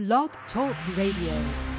[0.00, 1.69] Blog Talk Radio.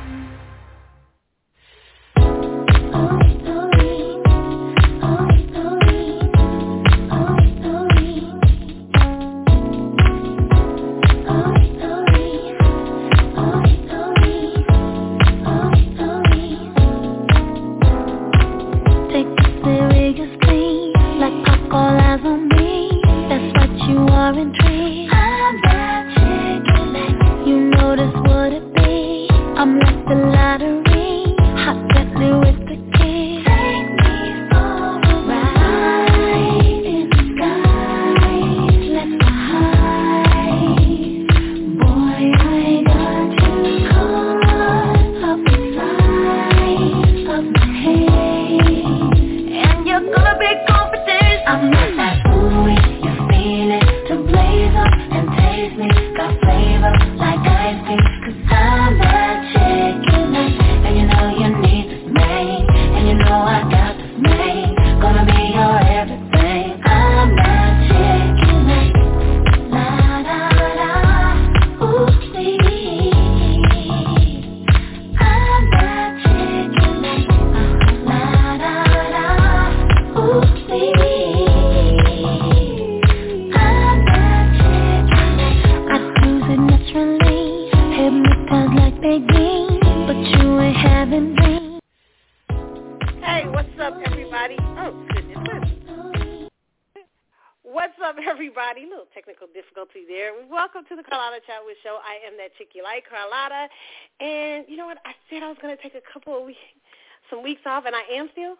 [106.22, 106.62] Couple of weeks,
[107.30, 108.56] some weeks off, and I am still.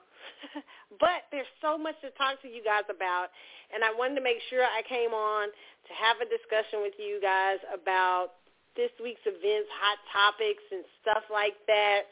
[1.00, 3.30] but there's so much to talk to you guys about,
[3.70, 7.22] and I wanted to make sure I came on to have a discussion with you
[7.22, 8.42] guys about
[8.76, 12.10] this week's events, hot topics, and stuff like that.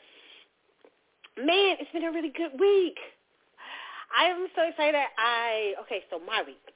[1.38, 2.98] Man, it's been a really good week.
[4.14, 5.00] I am so excited.
[5.18, 6.69] I okay, so my week.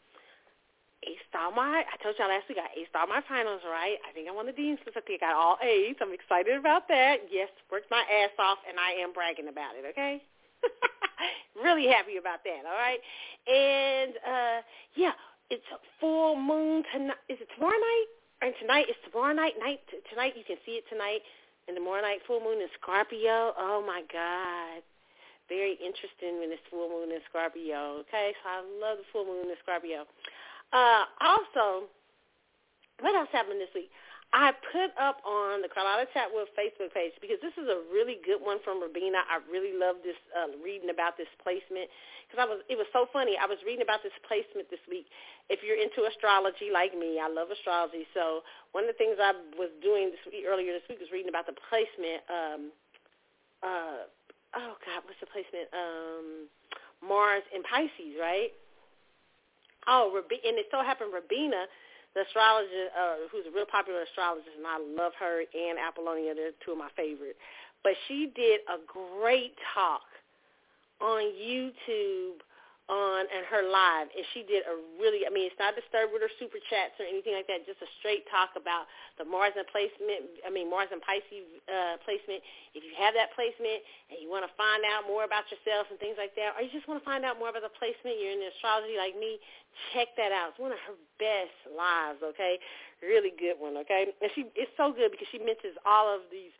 [1.04, 3.98] Aced all my I told y'all last week I aced all my finals, right?
[4.08, 4.98] I think I won the Dean's List.
[4.98, 5.96] I think I got all A's.
[6.02, 7.28] I'm excited about that.
[7.30, 10.24] Yes, worked my ass off and I am bragging about it, okay?
[11.64, 13.02] really happy about that, all right?
[13.48, 14.60] And uh
[14.96, 15.14] yeah,
[15.50, 15.68] it's
[16.00, 17.22] full moon tonight.
[17.30, 18.10] Is it tomorrow night?
[18.42, 19.54] And tonight is tomorrow night.
[19.60, 21.22] Night tonight you can see it tonight.
[21.68, 23.54] And tomorrow night full moon in Scorpio.
[23.56, 24.84] Oh my God
[25.50, 28.04] very interesting when it's full moon in Scorpio.
[28.08, 30.08] Okay, so I love the full moon in Scorpio.
[30.74, 31.88] Uh, also,
[33.00, 33.94] what else happened this week?
[34.34, 38.42] I put up on the Carlotta Chatwood Facebook page because this is a really good
[38.42, 39.22] one from Rabina.
[39.30, 41.86] I really love this uh, reading about this placement
[42.26, 43.38] because I was it was so funny.
[43.38, 45.06] I was reading about this placement this week.
[45.54, 48.10] If you're into astrology like me, I love astrology.
[48.18, 48.42] So
[48.74, 51.46] one of the things I was doing this week, earlier this week was reading about
[51.46, 52.26] the placement.
[52.26, 52.62] Um,
[53.62, 54.10] uh,
[54.58, 55.70] oh God, what's the placement?
[55.78, 56.50] Um,
[57.06, 58.50] Mars in Pisces, right?
[59.88, 61.66] Oh, and it so happened Rabina,
[62.16, 66.36] the astrologer, uh, who's a real popular astrologist, and I love her and Apollonia.
[66.36, 67.36] They're two of my favorite.
[67.84, 70.08] But she did a great talk
[71.02, 72.40] on YouTube
[72.92, 76.20] on and her live and she did a really I mean it's not disturbed with
[76.20, 79.64] her super chats or anything like that, just a straight talk about the Mars and
[79.72, 82.44] placement I mean Mars and Pisces uh placement.
[82.76, 83.80] If you have that placement
[84.12, 86.72] and you want to find out more about yourself and things like that, or you
[86.76, 89.40] just want to find out more about the placement, you're in astrology like me,
[89.96, 90.52] check that out.
[90.52, 92.60] It's one of her best lives, okay?
[93.00, 94.12] Really good one, okay?
[94.20, 96.52] And she it's so good because she mentions all of these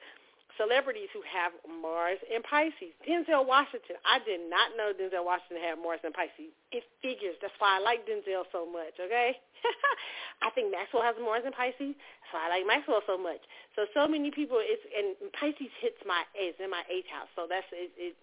[0.58, 2.94] celebrities who have Mars and Pisces.
[3.04, 3.98] Denzel Washington.
[4.06, 6.54] I did not know Denzel Washington had Mars and Pisces.
[6.72, 7.36] It figures.
[7.42, 9.38] That's why I like Denzel so much, okay?
[10.46, 11.96] I think Maxwell has Mars and Pisces.
[11.98, 13.42] That's why I like Maxwell so much.
[13.76, 17.30] So, so many people, it's, and Pisces hits my, it's in my eighth house.
[17.36, 18.14] So that's, it, it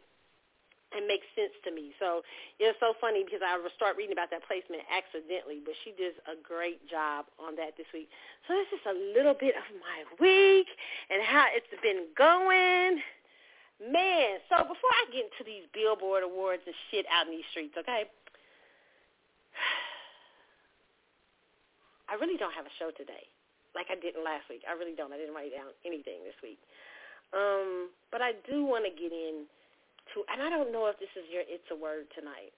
[0.90, 1.94] it makes sense to me.
[2.02, 2.26] So
[2.58, 6.34] it's so funny because I start reading about that placement accidentally, but she does a
[6.34, 8.10] great job on that this week.
[8.50, 10.66] So this is a little bit of my week
[11.06, 12.98] and how it's been going.
[13.80, 17.78] Man, so before I get into these Billboard awards and shit out in these streets,
[17.78, 18.04] okay?
[22.10, 23.30] I really don't have a show today,
[23.72, 24.66] like I didn't last week.
[24.66, 25.14] I really don't.
[25.14, 26.58] I didn't write down anything this week.
[27.30, 29.46] Um, but I do want to get in
[30.14, 32.54] to, and I don't know if this is your It's a Word tonight.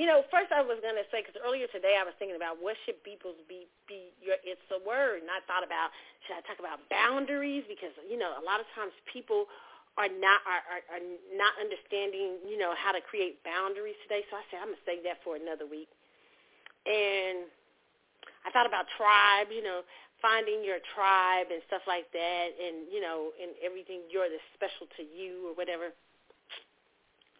[0.00, 2.56] You know, first I was going to say, because earlier today I was thinking about
[2.56, 5.92] what should people's be, be your It's a Word, and I thought about,
[6.24, 7.68] should I talk about boundaries?
[7.68, 9.52] Because, you know, a lot of times people
[10.00, 11.04] are not are, are, are
[11.36, 14.24] not understanding, you know, how to create boundaries today.
[14.32, 15.92] So I said I'm gonna save that for another week.
[16.88, 17.44] And
[18.42, 19.84] I thought about tribe, you know,
[20.22, 24.86] finding your tribe and stuff like that, and you know, and everything you're the special
[24.96, 25.90] to you or whatever.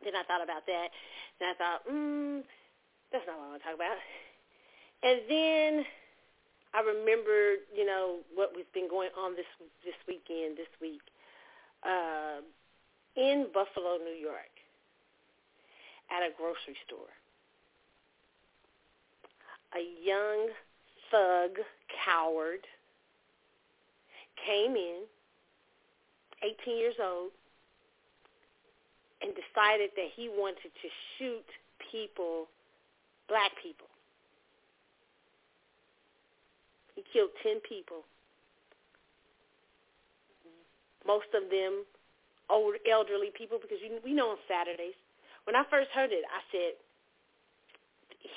[0.02, 0.90] Then I thought about that,
[1.38, 2.42] and I thought, mm,
[3.14, 3.98] that's not what I want to talk about.
[5.06, 5.86] And then
[6.74, 9.46] I remembered, you know, what was been going on this
[9.86, 11.06] this weekend, this week,
[11.86, 12.42] uh,
[13.14, 14.50] in Buffalo, New York,
[16.10, 17.14] at a grocery store.
[19.74, 20.50] A young
[21.12, 21.60] thug
[22.04, 22.66] coward
[24.44, 25.04] came in,
[26.42, 27.30] 18 years old,
[29.20, 31.46] and decided that he wanted to shoot
[31.92, 32.48] people,
[33.28, 33.86] black people.
[36.96, 38.02] He killed 10 people.
[41.06, 41.84] Most of them
[42.50, 44.98] old elderly people because we know on Saturdays.
[45.44, 46.74] When I first heard it, I said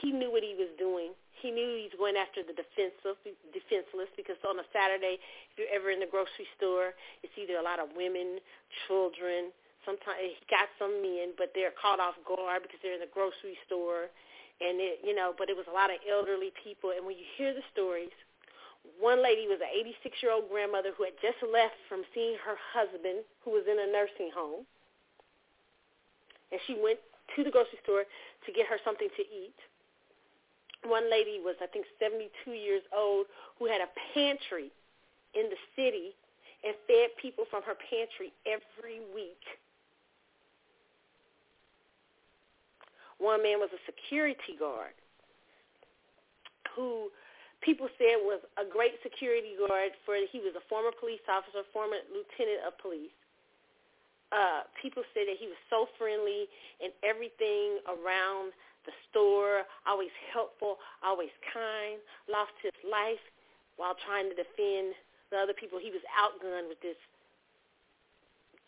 [0.01, 1.13] he knew what he was doing
[1.45, 3.21] he knew he's going after the defenseless,
[3.53, 7.65] defenseless because on a Saturday, if you're ever in the grocery store, it's either a
[7.65, 8.41] lot of women,
[8.89, 9.53] children.
[9.85, 13.53] Sometimes he got some men, but they're caught off guard because they're in the grocery
[13.69, 14.09] store,
[14.57, 15.37] and it, you know.
[15.37, 18.09] But it was a lot of elderly people, and when you hear the stories,
[18.97, 23.53] one lady was an 86-year-old grandmother who had just left from seeing her husband, who
[23.53, 24.65] was in a nursing home,
[26.49, 26.97] and she went
[27.37, 29.57] to the grocery store to get her something to eat
[30.87, 33.25] one lady was, I think, 72 years old
[33.59, 34.71] who had a pantry
[35.33, 36.15] in the city
[36.63, 39.41] and fed people from her pantry every week.
[43.17, 44.95] One man was a security guard
[46.75, 47.09] who
[47.63, 51.97] people said was a great security guard for he was a former police officer, former
[52.11, 53.15] lieutenant of police.
[54.33, 56.49] Uh, people said that he was so friendly
[56.83, 58.51] and everything around
[58.85, 61.99] the store, always helpful, always kind,
[62.29, 63.21] lost his life
[63.77, 64.95] while trying to defend
[65.31, 65.79] the other people.
[65.81, 66.99] He was outgunned with this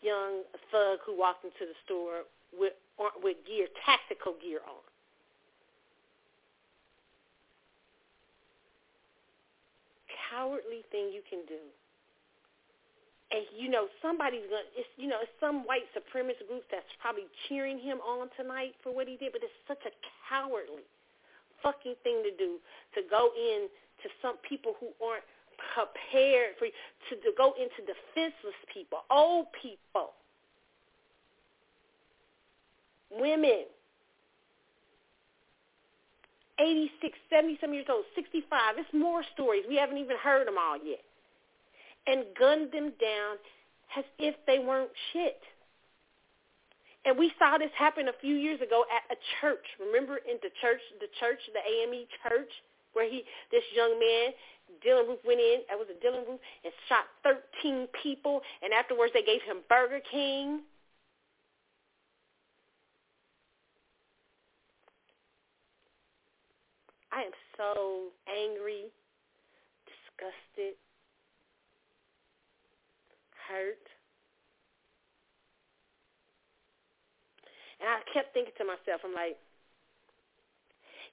[0.02, 2.74] young thug who walked into the store with
[3.22, 4.82] with gear, tactical gear on.
[10.30, 11.62] Cowardly thing you can do
[13.30, 17.28] and you know somebody's gonna it's you know it's some white supremacist group that's probably
[17.48, 19.92] cheering him on tonight for what he did but it's such a
[20.28, 20.86] cowardly
[21.62, 22.56] fucking thing to do
[22.94, 23.68] to go in
[24.02, 25.24] to some people who aren't
[25.74, 30.14] prepared for to, to go into defenseless people old people.
[33.10, 33.64] Women.
[36.60, 39.62] 86 70 some years old 65 it's more stories.
[39.68, 40.98] We haven't even heard them all yet
[42.08, 43.36] and gunned them down
[43.96, 45.40] as if they weren't shit.
[47.04, 49.64] And we saw this happen a few years ago at a church.
[49.78, 52.50] Remember in the church, the church, the AME church,
[52.92, 54.32] where he, this young man,
[54.84, 55.60] Dylann Roof went in.
[55.68, 57.04] That was a Dylann Roof and shot
[57.62, 58.40] 13 people.
[58.62, 60.62] And afterwards, they gave him Burger King.
[67.12, 68.84] I am so angry,
[69.88, 70.76] disgusted,
[73.48, 73.84] hurt.
[77.80, 79.38] And I kept thinking to myself, I'm like,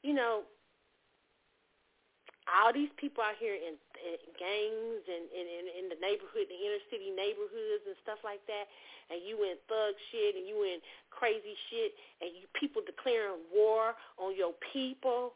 [0.04, 0.44] you know,
[2.46, 3.74] all these people out here in,
[4.06, 8.42] in gangs and in, in, in the neighborhood, the inner city neighborhoods and stuff like
[8.46, 8.70] that,
[9.10, 10.78] and you in thug shit and you in
[11.10, 15.34] crazy shit, and you people declaring war on your people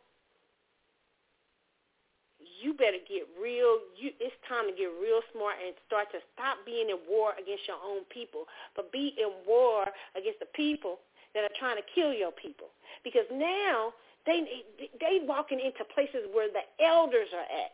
[2.57, 3.79] you better get real.
[3.93, 7.67] You, it's time to get real smart and start to stop being in war against
[7.69, 9.85] your own people, but be in war
[10.17, 10.99] against the people
[11.33, 12.73] that are trying to kill your people.
[13.03, 13.93] Because now
[14.25, 14.65] they
[14.99, 17.73] they walking into places where the elders are at.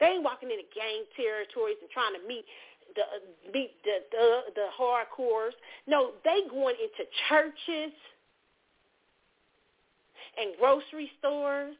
[0.00, 2.44] They ain't walking into gang territories and trying to meet
[2.96, 3.04] the
[3.52, 5.54] meet the the, the hardcores.
[5.86, 7.94] No, they going into churches
[10.36, 11.76] and grocery stores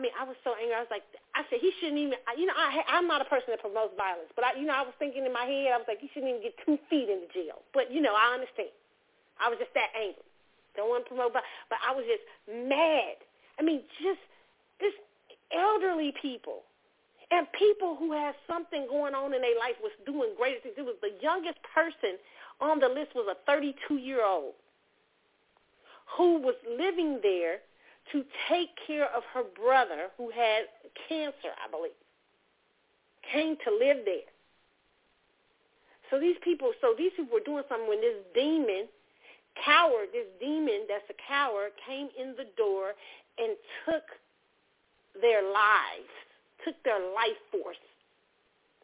[0.00, 0.72] I mean, I was so angry.
[0.72, 1.04] I was like,
[1.36, 2.16] I said he shouldn't even.
[2.40, 4.80] You know, I I'm not a person that promotes violence, but I, you know, I
[4.80, 7.20] was thinking in my head, I was like, he shouldn't even get two feet in
[7.20, 7.60] the jail.
[7.76, 8.72] But you know, I understand.
[9.36, 10.24] I was just that angry.
[10.72, 13.20] Don't want to promote, but but I was just mad.
[13.60, 14.24] I mean, just
[14.80, 14.96] this
[15.52, 16.64] elderly people
[17.28, 20.80] and people who had something going on in their life was doing great things.
[20.80, 22.16] It was the youngest person
[22.56, 24.56] on the list was a 32 year old
[26.16, 27.60] who was living there
[28.12, 30.64] to take care of her brother who had
[31.08, 31.92] cancer, I believe,
[33.32, 34.30] came to live there.
[36.10, 38.88] So these people, so these people were doing something when this demon
[39.64, 42.94] coward, this demon that's a coward, came in the door
[43.38, 44.04] and took
[45.20, 46.10] their lives,
[46.64, 47.76] took their life force.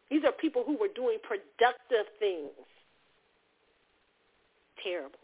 [0.09, 2.51] These are people who were doing productive things.
[4.81, 5.19] Terrible.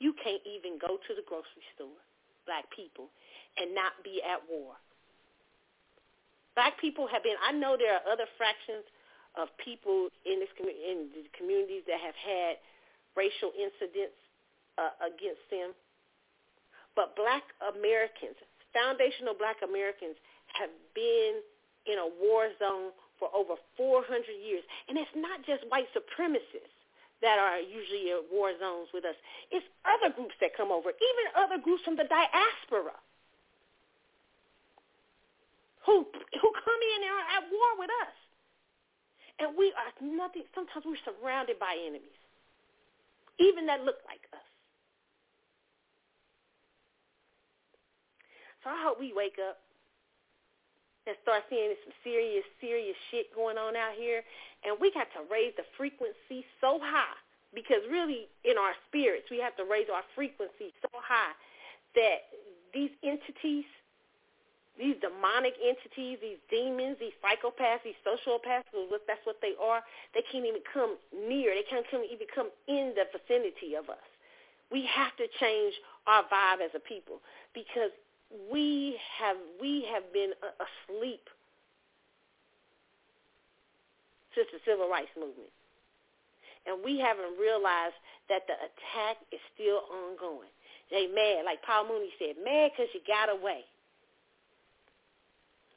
[0.00, 2.00] You can't even go to the grocery store,
[2.48, 3.12] black people,
[3.60, 4.80] and not be at war.
[6.56, 8.88] Black people have been, I know there are other fractions
[9.38, 12.58] of people in this in the communities that have had
[13.14, 14.18] racial incidents
[14.80, 15.76] uh, against them.
[16.96, 18.34] But black Americans,
[18.74, 20.18] foundational black Americans
[20.58, 21.44] have been
[21.86, 22.90] in a war zone
[23.20, 24.64] for over 400 years.
[24.88, 26.79] And it's not just white supremacists
[27.22, 29.16] that are usually in war zones with us.
[29.52, 32.96] It's other groups that come over, even other groups from the diaspora
[35.84, 38.16] who who come in and are at war with us.
[39.40, 42.20] And we are nothing sometimes we're surrounded by enemies.
[43.40, 44.44] Even that look like us.
[48.62, 49.58] So I hope we wake up
[51.06, 54.22] and start seeing some serious, serious shit going on out here.
[54.64, 57.16] And we got to raise the frequency so high
[57.54, 61.34] because really in our spirits we have to raise our frequency so high
[61.94, 62.30] that
[62.72, 63.66] these entities,
[64.78, 68.70] these demonic entities, these demons, these psychopaths, these sociopaths,
[69.06, 69.82] that's what they are,
[70.14, 71.50] they can't even come near.
[71.54, 74.06] They can't come, even come in the vicinity of us.
[74.70, 75.74] We have to change
[76.06, 77.18] our vibe as a people
[77.54, 77.90] because
[78.52, 81.26] we have we have been uh, asleep
[84.34, 85.50] since the civil rights movement.
[86.68, 87.96] And we haven't realized
[88.28, 90.52] that the attack is still ongoing.
[90.92, 93.64] They mad, like Paul Mooney said, mad because you got away.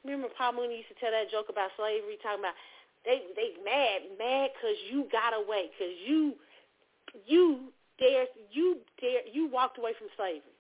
[0.04, 2.58] Remember Paul Mooney used to tell that joke about slavery, talking about
[3.06, 6.36] they they mad, mad because you got away, because you
[7.26, 10.53] you dare you dare you walked away from slavery.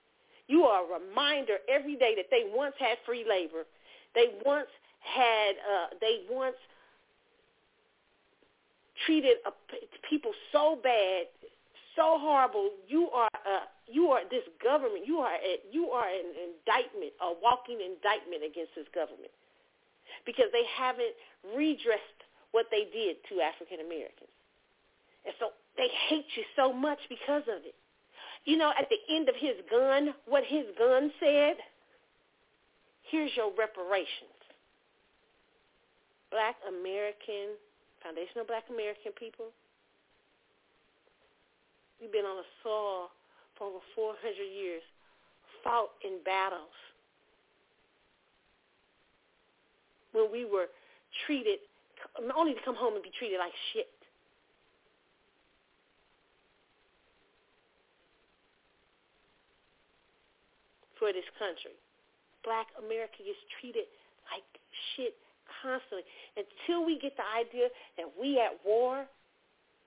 [0.48, 3.64] You are a reminder every day that they once had free labor.
[4.16, 4.68] They once
[5.00, 6.56] had, uh, they once
[9.06, 9.52] treated a,
[10.10, 11.28] people so bad,
[11.96, 12.72] so horrible.
[12.88, 15.06] You are, uh, you are this government.
[15.06, 19.32] You are, a, you are an indictment, a walking indictment against this government,
[20.26, 21.16] because they haven't
[21.56, 22.20] redressed
[22.52, 24.32] what they did to African Americans,
[25.26, 27.76] and so they hate you so much because of it.
[28.46, 31.56] You know, at the end of his gun, what his gun said,
[33.10, 34.36] here's your reparations.
[36.30, 37.56] Black American,
[38.04, 39.48] foundational black American people,
[42.02, 43.10] we've been on a soil
[43.58, 44.82] for over 400 years,
[45.64, 46.76] fought in battles.
[50.12, 50.68] When we were
[51.26, 51.60] treated,
[52.36, 53.88] only to come home and be treated like shit.
[61.04, 61.76] For this country.
[62.48, 63.84] Black America gets treated
[64.32, 64.48] like
[64.96, 65.20] shit
[65.60, 66.08] constantly
[66.40, 67.68] until we get the idea
[68.00, 69.04] that we at war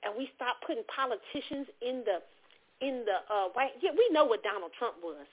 [0.05, 2.21] and we stop putting politicians in the
[2.85, 5.25] in the uh white yeah we know what Donald Trump was.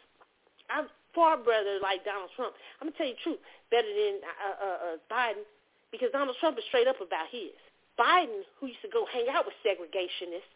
[0.71, 2.55] I'm far better like Donald Trump.
[2.79, 5.43] I'm gonna tell you the truth, better than uh, uh, uh, Biden
[5.91, 7.51] because Donald Trump is straight up about his.
[7.99, 10.47] Biden, who used to go hang out with segregationists,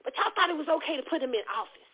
[0.00, 1.91] but y'all thought it was okay to put him in office.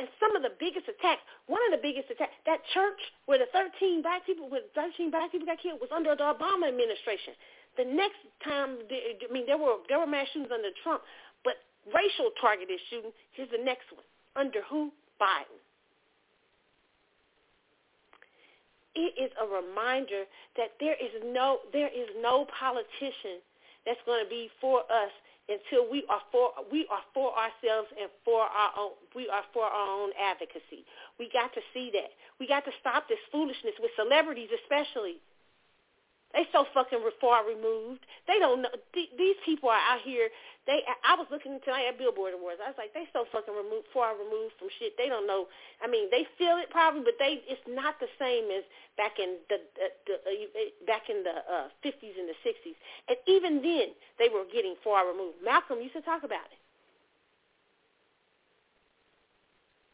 [0.00, 2.96] And some of the biggest attacks, one of the biggest attacks, that church
[3.28, 6.72] where the 13 black people, where 13 black people got killed was under the Obama
[6.72, 7.36] administration.
[7.76, 11.04] The next time, I mean, there were there were mass shootings under Trump,
[11.44, 11.60] but
[11.92, 13.12] racial targeted shooting.
[13.36, 14.08] Here's the next one
[14.40, 14.88] under who?
[15.20, 15.60] Biden.
[18.96, 20.24] It is a reminder
[20.56, 23.44] that there is no there is no politician
[23.84, 25.12] that's going to be for us
[25.50, 29.64] until we are for we are for ourselves and for our own we are for
[29.64, 30.86] our own advocacy.
[31.18, 32.14] We got to see that.
[32.38, 35.18] We got to stop this foolishness with celebrities especially.
[36.30, 38.06] They so fucking far removed.
[38.30, 38.70] They don't know.
[38.94, 40.30] these people are out here.
[40.62, 40.78] They.
[41.02, 42.62] I was looking tonight at Billboard Awards.
[42.62, 44.94] I was like, they so fucking removed, far removed from shit.
[44.94, 45.50] They don't know.
[45.82, 47.42] I mean, they feel it probably, but they.
[47.50, 48.62] It's not the same as
[48.94, 52.78] back in the, the, the uh, back in the uh, 50s and the 60s.
[53.10, 53.90] And even then,
[54.22, 55.42] they were getting far removed.
[55.42, 56.62] Malcolm used to talk about it.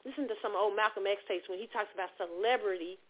[0.05, 3.01] Listen to some old Malcolm X tapes when he talks about celebrity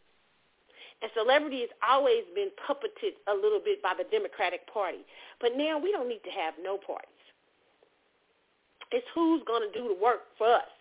[1.02, 5.04] and celebrity has always been puppeted a little bit by the Democratic Party.
[5.40, 7.12] But now we don't need to have no parties.
[8.92, 10.72] It's who's going to do the work for us.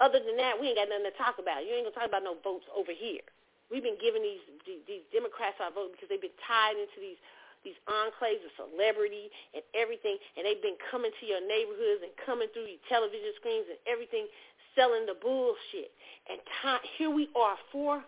[0.00, 1.66] Other than that, we ain't got nothing to talk about.
[1.66, 3.22] You ain't going to talk about no votes over here.
[3.68, 7.20] We've been giving these these Democrats our vote because they've been tied into these
[7.66, 12.48] these enclaves of celebrity and everything, and they've been coming to your neighborhoods and coming
[12.54, 14.30] through your television screens and everything,
[14.72, 15.90] selling the bullshit.
[16.30, 18.06] And time, here we are 400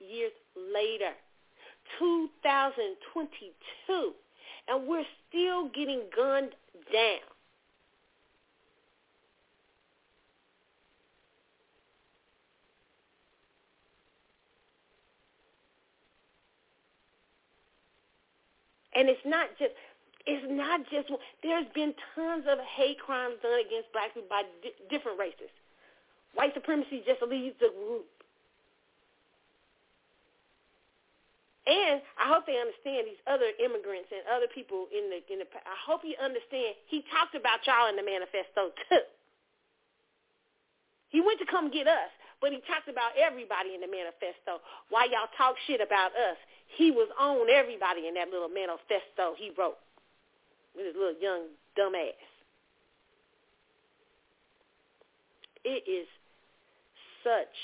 [0.00, 1.12] years later,
[1.98, 4.12] 2022,
[4.68, 6.54] and we're still getting gunned
[6.92, 7.20] down.
[18.96, 19.72] And it's not just
[20.26, 21.10] it's not just
[21.42, 25.50] there's been tons of hate crimes done against black people by di- different races.
[26.34, 28.06] White supremacy just leads the group.
[31.64, 35.48] And I hope they understand these other immigrants and other people in the in the.
[35.64, 36.76] I hope you understand.
[36.92, 39.04] He talked about y'all in the manifesto too.
[41.08, 42.12] He went to come get us,
[42.44, 44.60] but he talked about everybody in the manifesto.
[44.92, 46.36] Why y'all talk shit about us?
[46.76, 49.80] He was on everybody in that little manifesto he wrote
[50.76, 52.18] with his little young dumbass.
[55.64, 56.04] It is
[57.24, 57.56] such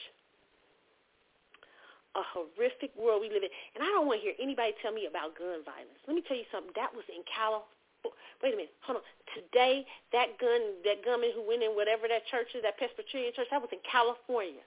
[2.18, 3.52] a horrific world we live in.
[3.74, 6.00] And I don't want to hear anybody tell me about gun violence.
[6.06, 6.74] Let me tell you something.
[6.74, 7.78] That was in California.
[8.40, 8.72] Wait a minute.
[8.88, 9.06] Hold on.
[9.36, 9.84] Today,
[10.16, 13.60] that gun, that gunman who went in whatever that church is, that Presbyterian church, that
[13.60, 14.64] was in California.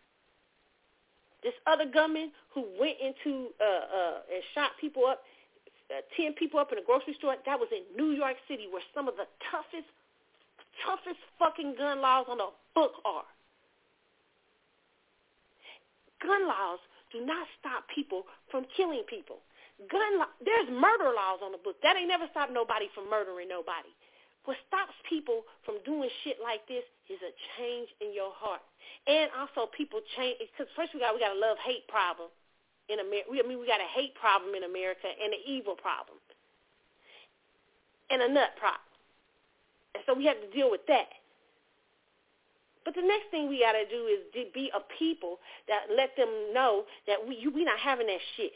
[1.42, 5.26] This other gunman who went into uh, uh, and shot people up,
[5.90, 8.86] uh, ten people up in a grocery store, that was in New York City, where
[8.94, 9.90] some of the toughest,
[10.86, 12.48] toughest fucking gun laws on the
[12.78, 13.28] book are.
[16.22, 16.80] Gun laws
[17.14, 19.40] do not stop people from killing people.
[19.90, 21.78] Gun law, there's murder laws on the book.
[21.86, 23.90] That ain't never stopped nobody from murdering nobody.
[24.44, 28.62] What stops people from doing shit like this is a change in your heart.
[29.08, 32.28] And also people change, because first we got, we got a love-hate problem
[32.92, 33.32] in America.
[33.32, 36.20] I mean, we got a hate problem in America and an evil problem
[38.12, 38.84] and a nut problem.
[39.96, 41.23] And so we have to deal with that.
[42.86, 44.20] But the next thing we got to do is
[44.54, 48.54] be a people that let them know that we you, we not having that shit.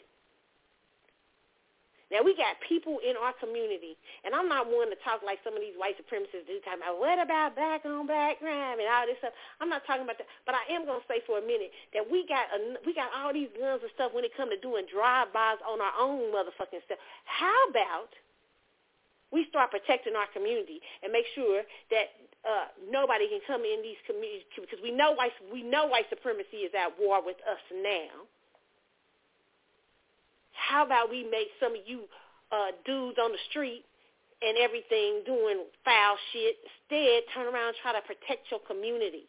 [2.07, 5.59] Now we got people in our community, and I'm not one to talk like some
[5.59, 9.03] of these white supremacists do, talking about what about black on black crime and all
[9.03, 9.35] this stuff.
[9.59, 12.23] I'm not talking about that, but I am gonna say for a minute that we
[12.23, 15.59] got a, we got all these guns and stuff when it come to doing drive-bys
[15.67, 16.99] on our own motherfucking stuff.
[17.27, 18.15] How about
[19.31, 22.07] we start protecting our community and make sure that
[22.47, 26.63] uh, nobody can come in these communities because we know white we know white supremacy
[26.63, 28.23] is at war with us now.
[30.55, 32.07] How about we make some of you
[32.51, 33.83] uh, dudes on the street
[34.41, 39.27] and everything doing foul shit instead turn around and try to protect your community?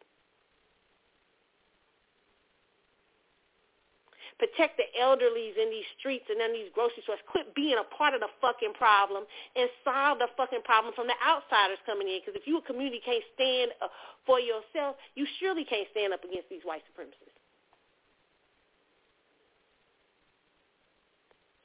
[4.39, 7.19] Protect the elderlies in these streets and in these grocery stores.
[7.27, 9.27] Quit being a part of the fucking problem
[9.59, 12.23] and solve the fucking problem from the outsiders coming in.
[12.23, 13.91] Because if you a community can't stand uh,
[14.23, 17.39] for yourself, you surely can't stand up against these white supremacists.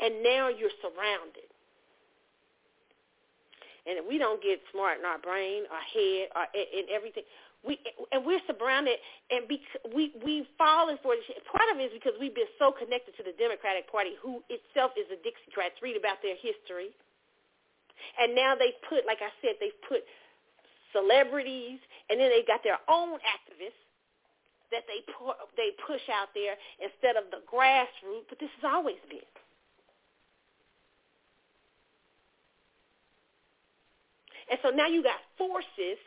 [0.04, 1.48] and now you're surrounded.
[3.88, 7.24] And if we don't get smart in our brain, our head, our in everything,
[7.66, 7.80] we
[8.12, 9.00] and we're surrounded,
[9.32, 11.26] and bec- we we fallen for this.
[11.48, 14.92] Part of it is because we've been so connected to the Democratic Party, who itself
[15.00, 15.80] is a Dixiecrats.
[15.82, 16.92] Read about their history,
[18.20, 20.04] and now they put, like I said, they put
[20.92, 21.80] celebrities,
[22.12, 23.80] and then they've got their own activists
[24.72, 25.02] that they
[25.56, 28.28] they push out there instead of the grassroots.
[28.28, 29.26] But this has always been.
[34.52, 35.98] And so now you got forces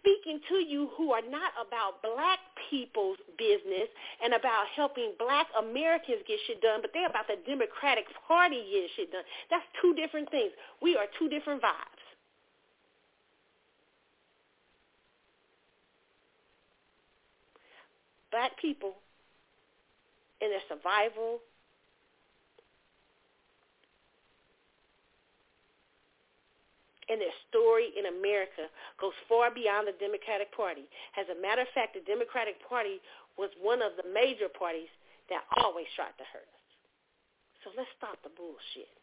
[0.00, 3.88] speaking to you who are not about black people's business
[4.24, 8.88] and about helping black Americans get shit done, but they're about the Democratic Party getting
[8.96, 9.24] shit done.
[9.50, 10.52] That's two different things.
[10.82, 12.04] We are two different vibes.
[18.30, 18.94] Black people
[20.40, 21.40] in their survival
[27.10, 28.70] and their story in America
[29.02, 30.86] goes far beyond the Democratic Party.
[31.18, 33.02] As a matter of fact, the Democratic Party
[33.34, 34.90] was one of the major parties
[35.26, 36.66] that always tried to hurt us.
[37.66, 38.94] So let's stop the bullshit.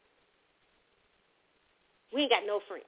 [2.16, 2.88] We ain't got no friends.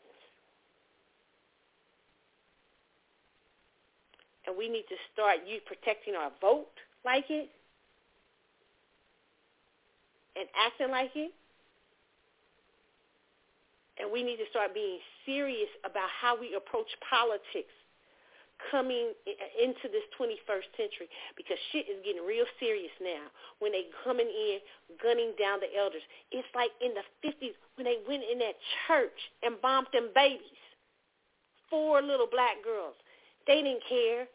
[4.47, 6.71] And we need to start you protecting our vote
[7.03, 7.51] like it
[10.35, 11.31] and acting like it
[13.99, 17.71] and we need to start being serious about how we approach politics
[18.71, 19.15] coming
[19.55, 21.07] into this 21st century
[21.39, 24.59] because shit is getting real serious now when they coming in
[24.99, 26.03] gunning down the elders.
[26.31, 30.59] It's like in the 50s when they went in that church and bombed them babies.
[31.69, 32.95] Four little black girls.
[33.47, 34.27] They didn't care.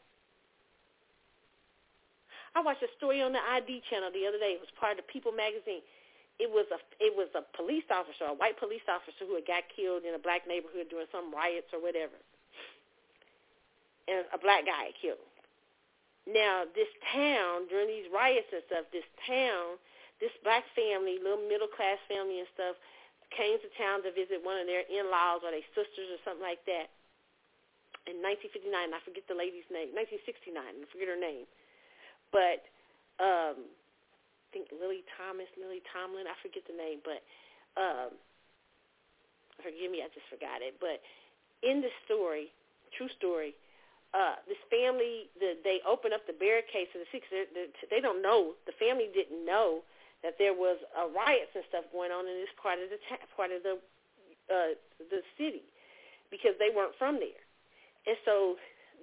[2.54, 4.54] I watched a story on the ID channel the other day.
[4.54, 5.82] It was part of People magazine.
[6.42, 9.64] It was a it was a police officer, a white police officer who had got
[9.70, 12.18] killed in a black neighborhood during some riots or whatever
[14.08, 15.20] and a black guy killed.
[16.24, 19.76] Now, this town, during these riots and stuff, this town,
[20.20, 22.76] this black family, little middle-class family and stuff,
[23.32, 26.64] came to town to visit one of their in-laws or their sisters or something like
[26.64, 26.88] that.
[28.08, 31.48] In 1959, I forget the lady's name, 1969, I forget her name.
[32.32, 32.64] But
[33.20, 33.68] um,
[34.54, 37.20] think Lily Thomas, Lily Tomlin, I forget the name, but
[37.74, 38.14] um,
[39.58, 40.78] forgive me, I just forgot it.
[40.78, 41.02] But
[41.66, 42.54] in the story,
[42.94, 43.58] true story,
[44.14, 47.26] uh, this family, the, they open up the barricades to the six.
[47.34, 48.54] They, don't know.
[48.70, 49.82] The family didn't know
[50.22, 53.26] that there was a riots and stuff going on in this part of the ta-
[53.34, 53.82] part of the
[54.46, 54.78] uh,
[55.10, 55.66] the city
[56.30, 57.42] because they weren't from there,
[58.06, 58.54] and so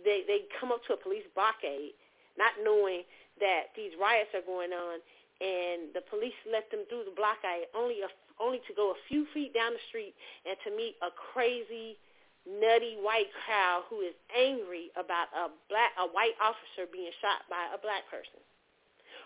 [0.08, 1.92] they they come up to a police blockade,
[2.40, 3.04] not knowing
[3.44, 5.04] that these riots are going on,
[5.42, 9.26] and the police let them through the blockade only a, only to go a few
[9.34, 10.14] feet down the street
[10.46, 11.98] and to meet a crazy
[12.46, 17.74] nutty white crowd who is angry about a black a white officer being shot by
[17.74, 18.38] a black person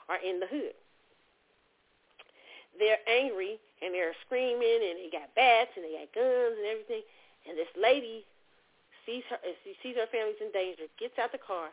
[0.07, 0.75] or in the hood.
[2.79, 7.03] They're angry and they're screaming and they got bats and they got guns and everything.
[7.47, 8.23] And this lady
[9.03, 11.71] sees her she sees her family's in danger, gets out the car,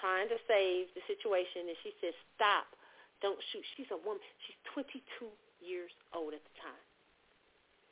[0.00, 2.66] trying to save the situation, and she says, "Stop!
[3.24, 4.20] Don't shoot." She's a woman.
[4.44, 5.00] She's 22
[5.64, 6.84] years old at the time.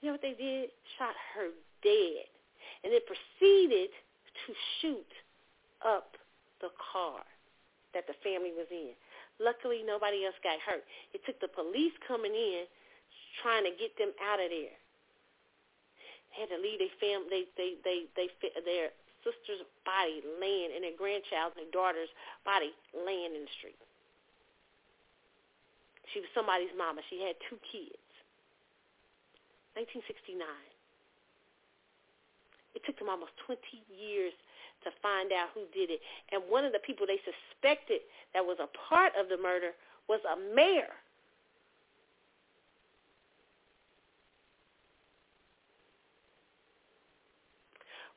[0.04, 0.68] You know what they did?
[1.00, 2.28] Shot her dead
[2.84, 3.90] and it proceeded
[4.46, 5.12] to shoot
[5.82, 6.18] up
[6.60, 7.22] the car
[7.94, 8.94] that the family was in.
[9.38, 10.86] Luckily, nobody else got hurt.
[11.14, 12.66] It took the police coming in
[13.42, 14.76] trying to get them out of there.
[16.30, 18.88] They had to leave their family, they, they, they, they, their
[19.20, 22.10] sister's body laying, and their grandchild's, their daughter's
[22.46, 23.78] body laying in the street.
[26.12, 27.00] She was somebody's mama.
[27.08, 28.00] She had two kids.
[29.74, 30.44] 1969.
[32.76, 34.32] It took them almost 20 years
[34.84, 36.00] to find out who did it.
[36.32, 39.72] And one of the people they suspected that was a part of the murder
[40.08, 40.92] was a mayor.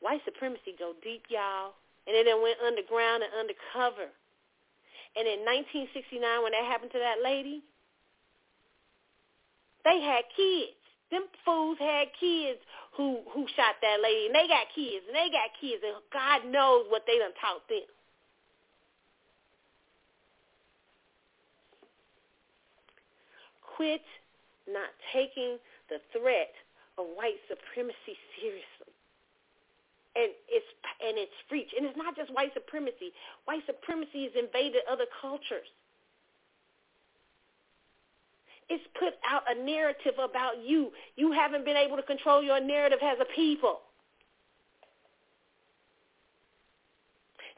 [0.01, 1.73] White supremacy go deep, y'all.
[2.05, 4.11] And then it went underground and undercover.
[5.15, 7.63] And in 1969, when that happened to that lady,
[9.85, 10.75] they had kids.
[11.11, 12.59] Them fools had kids
[12.97, 16.49] who who shot that lady, and they got kids, and they got kids, and God
[16.51, 17.85] knows what they done taught them.
[23.77, 24.01] Quit
[24.67, 26.51] not taking the threat
[26.97, 28.93] of white supremacy seriously.
[30.15, 30.71] And it's
[31.03, 31.69] and it's reach.
[31.75, 33.11] And it's not just white supremacy.
[33.45, 35.67] White supremacy has invaded other cultures.
[38.69, 40.89] It's put out a narrative about you.
[41.15, 43.85] You haven't been able to control your narrative as a people.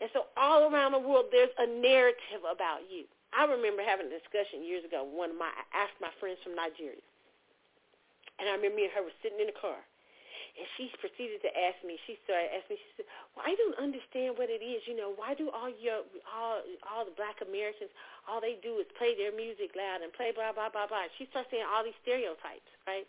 [0.02, 3.06] And so all around the world, there's a narrative about you.
[3.34, 5.04] I remember having a discussion years ago.
[5.04, 7.02] One of my, I asked my friends from Nigeria.
[8.38, 9.82] And I remember me and her were sitting in the car.
[10.58, 12.02] And she proceeded to ask me.
[12.10, 12.82] She started asking me.
[12.82, 14.82] She said, "Well, I don't understand what it is.
[14.90, 17.94] You know, why do all your all all the Black Americans
[18.28, 21.26] all they do is play their music loud and play blah blah blah blah." She
[21.32, 23.08] starts saying all these stereotypes, right?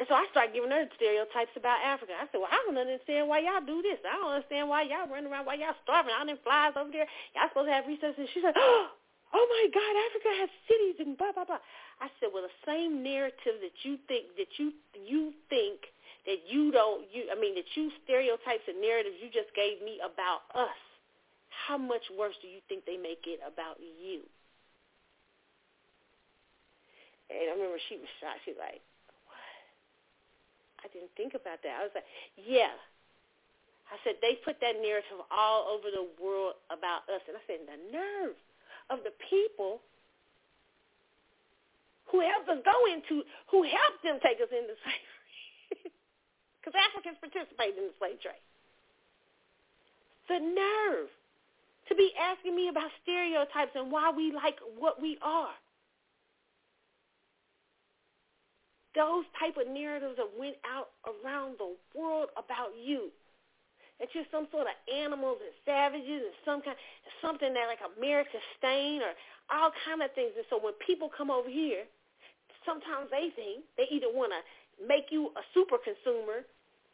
[0.00, 2.16] And so I started giving her stereotypes about Africa.
[2.16, 4.00] I said, "Well, I don't understand why y'all do this.
[4.00, 7.06] I don't understand why y'all running around, why y'all starving all them flies over there.
[7.36, 8.88] Y'all supposed to have recess." And she said, oh,
[9.36, 11.60] "Oh my God, Africa has cities and blah blah blah."
[12.00, 14.72] I said, well, the same narrative that you think that you
[15.04, 15.92] you think
[16.24, 20.00] that you don't you I mean that you stereotypes and narratives you just gave me
[20.00, 20.80] about us.
[21.66, 24.22] How much worse do you think they make it about you?
[27.30, 28.42] And I remember she was shocked.
[28.42, 28.82] She's like,
[29.30, 29.62] what?
[30.82, 31.78] I didn't think about that.
[31.78, 32.74] I was like, yeah.
[33.90, 37.22] I said, they put that narrative all over the world about us.
[37.30, 38.38] And I said, the nerve
[38.90, 39.82] of the people
[42.10, 45.94] who helped us go into, who helped them take us into slavery.
[46.60, 48.44] Because Africans participated in the slave trade.
[50.28, 51.08] The nerve
[51.90, 55.52] to be asking me about stereotypes and why we like what we are.
[58.94, 63.10] Those type of narratives that went out around the world about you.
[64.00, 66.76] that you're some sort of animals and savages and some kind
[67.20, 69.12] something that like America stain or
[69.52, 70.32] all kind of things.
[70.34, 71.84] And so when people come over here,
[72.64, 74.40] sometimes they think they either want to
[74.88, 76.48] make you a super consumer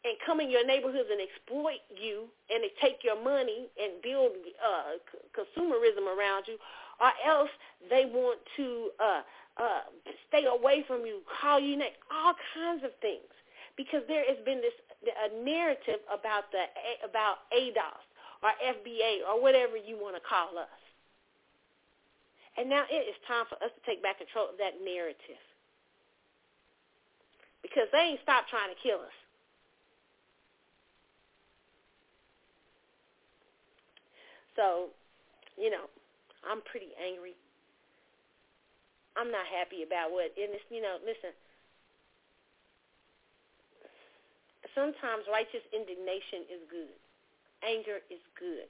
[0.05, 4.31] and come in your neighborhoods and exploit you and take your money and build
[4.61, 6.57] uh, c- consumerism around you,
[7.01, 7.49] or else
[7.89, 9.21] they want to uh,
[9.57, 9.81] uh,
[10.29, 13.29] stay away from you, call you next, all kinds of things.
[13.75, 14.73] Because there has been this
[15.05, 16.65] a narrative about the
[17.05, 18.01] about ADOS
[18.41, 20.81] or FBA or whatever you want to call us.
[22.57, 25.41] And now it is time for us to take back control of that narrative.
[27.61, 29.13] Because they ain't stopped trying to kill us.
[34.57, 34.89] So,
[35.53, 35.85] you know,
[36.41, 37.37] I'm pretty angry.
[39.13, 41.33] I'm not happy about what, and it's, you know, listen,
[44.73, 46.97] sometimes righteous indignation is good.
[47.65, 48.69] Anger is good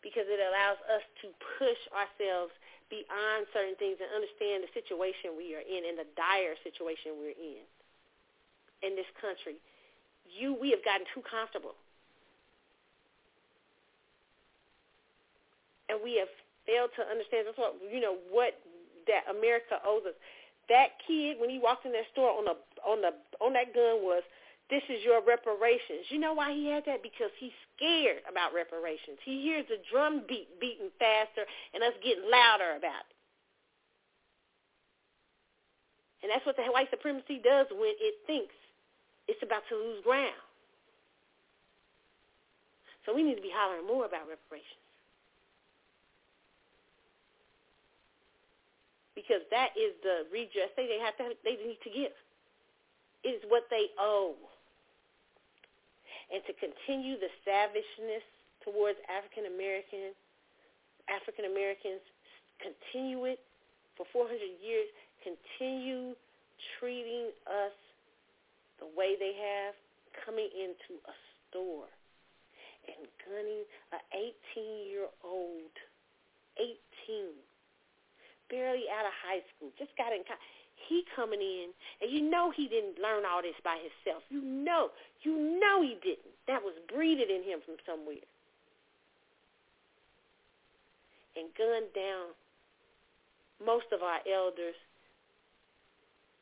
[0.00, 2.52] because it allows us to push ourselves
[2.88, 7.36] beyond certain things and understand the situation we are in and the dire situation we're
[7.36, 7.64] in
[8.80, 9.60] in this country.
[10.24, 11.76] You, we have gotten too comfortable.
[15.88, 16.30] And we have
[16.66, 18.58] failed to understand, that's what, you know, what
[19.06, 20.18] that America owes us.
[20.68, 24.02] That kid, when he walked in that store on the on the on that gun
[24.02, 24.26] was
[24.68, 26.10] this is your reparations.
[26.10, 27.02] You know why he had that?
[27.02, 29.22] Because he's scared about reparations.
[29.22, 33.14] He hears the drum beat beating faster and us getting louder about it.
[36.26, 38.54] And that's what the white supremacy does when it thinks
[39.28, 40.34] it's about to lose ground.
[43.06, 44.85] So we need to be hollering more about reparations.
[49.26, 52.14] Because that is the redress they, they have to they need to give.
[53.26, 54.38] It is what they owe
[56.30, 58.22] and to continue the savageness
[58.62, 60.14] towards African American
[61.06, 62.02] African Americans,
[62.58, 63.38] continue it
[63.94, 64.90] for 400 years,
[65.22, 66.18] continue
[66.78, 67.74] treating us
[68.82, 69.74] the way they have,
[70.26, 71.14] coming into a
[71.46, 71.86] store
[72.90, 73.62] and gunning
[73.94, 75.74] an 18-year-old,
[76.58, 77.38] 18,
[78.48, 80.42] barely out of high school, just got in college
[80.88, 81.68] he coming in,
[82.00, 84.22] and you know he didn't learn all this by himself.
[84.30, 84.90] You know,
[85.22, 86.36] you know he didn't.
[86.46, 88.24] That was breeded in him from somewhere.
[91.36, 92.32] And gunned down
[93.64, 94.76] most of our elders,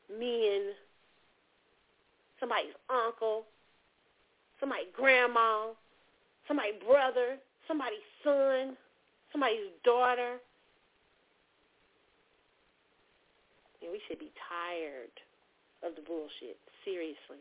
[0.09, 0.75] men,
[2.39, 3.43] somebody's uncle,
[4.59, 5.67] somebody's grandma,
[6.47, 7.37] somebody's brother,
[7.67, 8.77] somebody's son,
[9.31, 10.37] somebody's daughter,
[13.85, 15.13] And we should be tired
[15.85, 17.37] of the bullshit, seriously.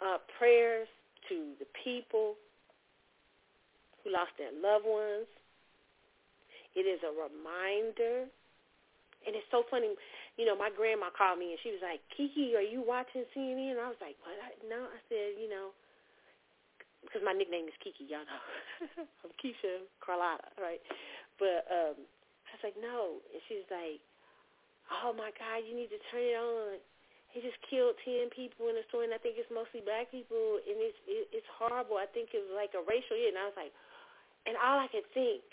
[0.00, 0.88] Uh, prayers
[1.28, 2.40] to the people
[4.00, 5.28] who lost their loved ones.
[6.72, 8.24] It is a reminder.
[9.28, 9.92] And it's so funny.
[10.40, 13.76] You know, my grandma called me and she was like, Kiki, are you watching CNN?
[13.76, 14.40] And I was like, what?
[14.72, 14.88] No.
[14.88, 15.76] I said, you know,
[17.04, 19.04] because my nickname is Kiki, y'all know.
[19.20, 20.80] I'm Keisha Carlotta, right?
[21.36, 22.08] But um,
[22.50, 23.22] I was like, no.
[23.30, 24.02] And she's like,
[24.90, 26.82] oh, my God, you need to turn it on.
[27.30, 30.58] He just killed 10 people in the store, and I think it's mostly black people,
[30.66, 31.94] and it's it, it's horrible.
[31.94, 33.30] I think it's like a racial hit.
[33.30, 33.70] And I was like,
[34.50, 35.46] and all I could think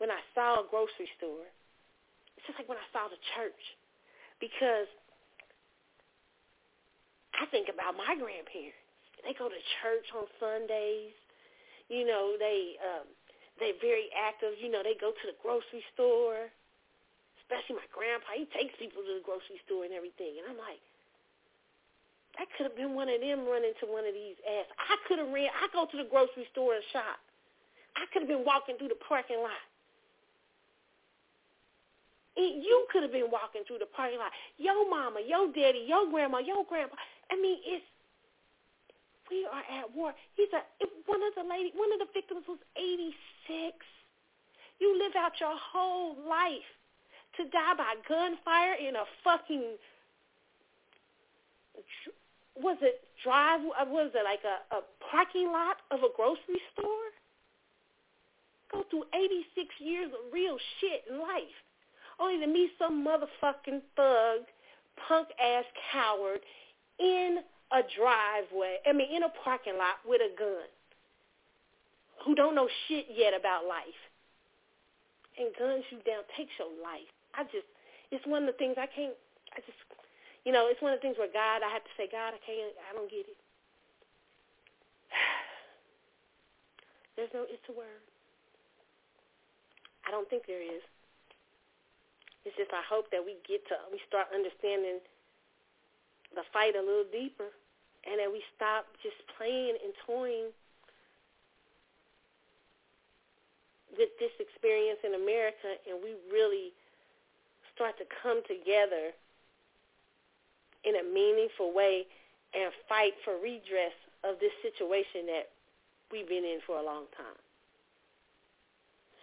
[0.00, 1.44] when I saw a grocery store,
[2.40, 3.62] it's just like when I saw the church.
[4.40, 4.88] Because
[7.36, 8.80] I think about my grandparents.
[9.22, 11.12] They go to church on Sundays.
[11.88, 13.06] You know, they um,
[13.58, 14.58] they're very active.
[14.58, 16.50] You know, they go to the grocery store.
[17.44, 20.40] Especially my grandpa, he takes people to the grocery store and everything.
[20.40, 20.80] And I'm like,
[22.40, 24.66] that could have been one of them running to one of these ass.
[24.80, 25.52] I could have ran.
[25.52, 27.20] I go to the grocery store and shop.
[27.94, 29.62] I could have been walking through the parking lot.
[32.34, 34.34] you could have been walking through the parking lot.
[34.58, 36.96] Yo mama, yo daddy, yo grandma, yo grandpa.
[37.30, 37.86] I mean, it's
[39.30, 40.12] we are at war.
[40.34, 40.60] He's a
[41.06, 43.14] one of the lady one of the victims was 86.
[44.80, 46.70] You live out your whole life
[47.36, 49.76] to die by gunfire in a fucking
[52.56, 54.80] was it drive was it like a, a
[55.10, 57.10] parking lot of a grocery store?
[58.70, 61.58] Go through 86 years of real shit in life.
[62.20, 64.46] Only to meet some motherfucking thug,
[65.08, 66.40] punk ass coward
[66.98, 67.38] in
[67.72, 70.68] a driveway, I mean, in a parking lot with a gun
[72.24, 74.00] who don't know shit yet about life
[75.36, 77.10] and guns you down, takes your life.
[77.36, 77.68] I just,
[78.10, 79.14] it's one of the things I can't,
[79.52, 79.76] I just,
[80.44, 82.40] you know, it's one of the things where God, I have to say, God, I
[82.40, 83.38] can't, I don't get it.
[87.16, 88.02] There's no, it's a word.
[90.06, 90.84] I don't think there is.
[92.44, 95.00] It's just I hope that we get to, we start understanding
[96.36, 97.48] the fight a little deeper
[98.04, 100.52] and that we stop just playing and toying
[103.98, 106.72] with this experience in America and we really
[107.74, 109.10] start to come together
[110.84, 112.06] in a meaningful way
[112.54, 115.50] and fight for redress of this situation that
[116.12, 117.38] we've been in for a long time.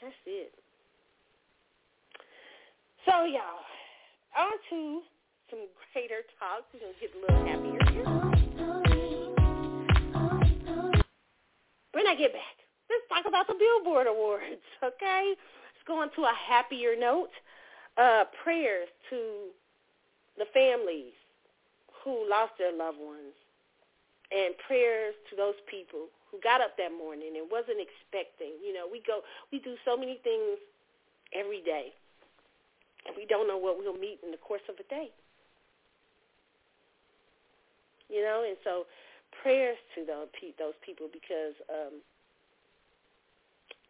[0.01, 0.51] That's it.
[3.05, 3.65] So y'all,
[4.37, 5.01] on to
[5.49, 5.59] some
[5.93, 6.65] greater talk.
[6.73, 8.09] We're gonna get a little happier here.
[11.93, 12.60] When I get back,
[13.11, 15.35] talk about the Billboard Awards, okay?
[15.35, 17.35] Let's go on to a happier note.
[17.99, 19.51] Uh, prayers to
[20.39, 21.11] the families
[22.03, 23.35] who lost their loved ones
[24.31, 28.55] and prayers to those people who got up that morning and wasn't expecting.
[28.63, 29.19] You know, we go,
[29.51, 30.55] we do so many things
[31.35, 31.91] every day,
[33.05, 35.11] and we don't know what we'll meet in the course of a day.
[38.07, 38.87] You know, and so
[39.43, 41.99] prayers to those those people because um,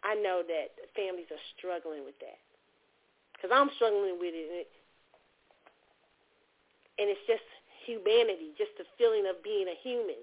[0.03, 2.41] I know that families are struggling with that
[3.33, 4.69] because I'm struggling with it,
[6.97, 7.45] and it's just
[7.85, 10.21] humanity, just the feeling of being a human.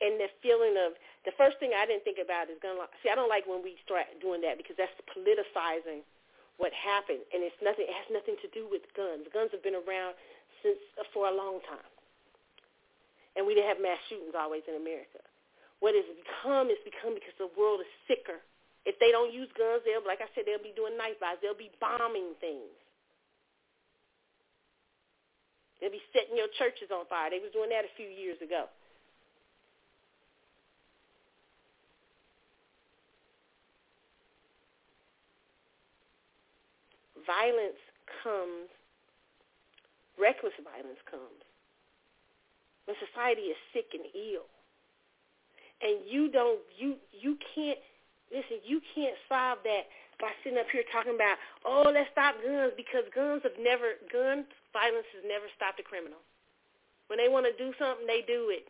[0.00, 0.94] and the feeling of
[1.26, 2.86] the first thing I didn't think about is gun law.
[3.02, 6.06] See, I don't like when we start doing that because that's politicizing
[6.58, 7.86] what happened, and it's nothing.
[7.86, 9.26] It has nothing to do with guns.
[9.30, 10.14] Guns have been around
[10.62, 10.78] since
[11.14, 11.90] for a long time,
[13.34, 15.22] and we didn't have mass shootings always in America.
[15.78, 18.42] What it's become is become because the world is sicker.
[18.86, 21.38] If they don't use guns, they'll, like I said, they'll be doing knife buys.
[21.38, 22.72] They'll be bombing things.
[25.78, 27.30] They'll be setting your churches on fire.
[27.30, 28.66] They was doing that a few years ago.
[37.28, 37.76] violence
[38.24, 38.72] comes,
[40.16, 41.44] reckless violence comes
[42.88, 44.48] when society is sick and ill.
[45.80, 47.78] And you don't, you, you can't,
[48.34, 49.86] listen, you can't solve that
[50.18, 54.42] by sitting up here talking about, oh, let's stop guns because guns have never, gun
[54.74, 56.18] violence has never stopped a criminal.
[57.06, 58.66] When they want to do something, they do it.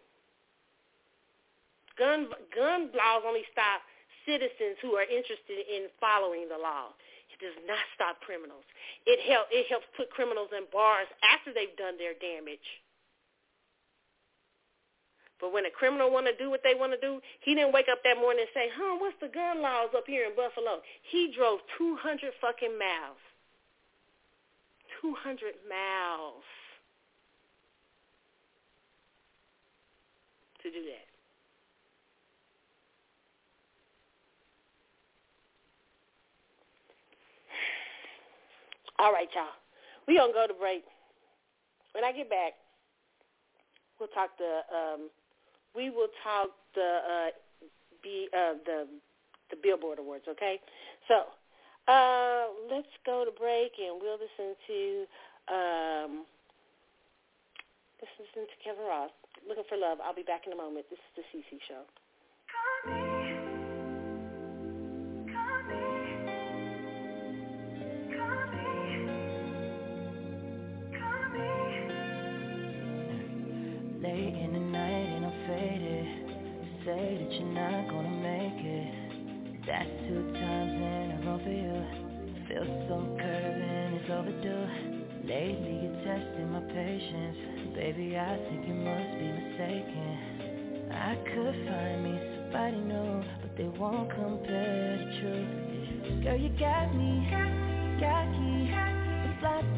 [1.99, 3.83] Gun, gun laws only stop
[4.29, 6.93] citizens who are interested in following the law
[7.33, 8.63] It does not stop criminals.
[9.09, 12.63] It help it helps put criminals in bars after they've done their damage.
[15.41, 17.87] But when a criminal want to do what they want to do, he didn't wake
[17.91, 20.83] up that morning and say, huh, what's the gun laws up here in Buffalo?
[21.11, 23.23] He drove 200 fucking miles.
[25.01, 26.43] 200 miles
[30.63, 31.07] to do that.
[38.99, 39.55] All right, y'all.
[40.09, 40.83] we to go to break.
[41.93, 42.55] When I get back,
[44.01, 45.11] we'll talk to um,
[45.79, 47.31] we will talk the, uh,
[48.03, 48.91] be, uh, the,
[49.55, 50.59] the Billboard Awards, okay?
[51.07, 51.31] So,
[51.87, 55.07] uh, let's go to break and we'll listen to,
[55.47, 56.27] um,
[58.03, 59.15] listen to Kevin Ross,
[59.47, 60.03] Looking for Love.
[60.03, 60.87] I'll be back in a moment.
[60.91, 61.87] This is the CC Show.
[76.89, 78.89] Say that you're not gonna make it.
[79.69, 81.77] That's two times in a row for you.
[82.49, 84.65] Feel so curved and it's overdue.
[85.29, 87.77] Lately you're testing my patience.
[87.77, 90.89] Baby, I think you must be mistaken.
[90.89, 96.25] I could find me somebody new But they won't compare the truth.
[96.25, 97.29] Girl, you got me,
[98.01, 98.73] cocky,
[99.45, 99.78] sloppy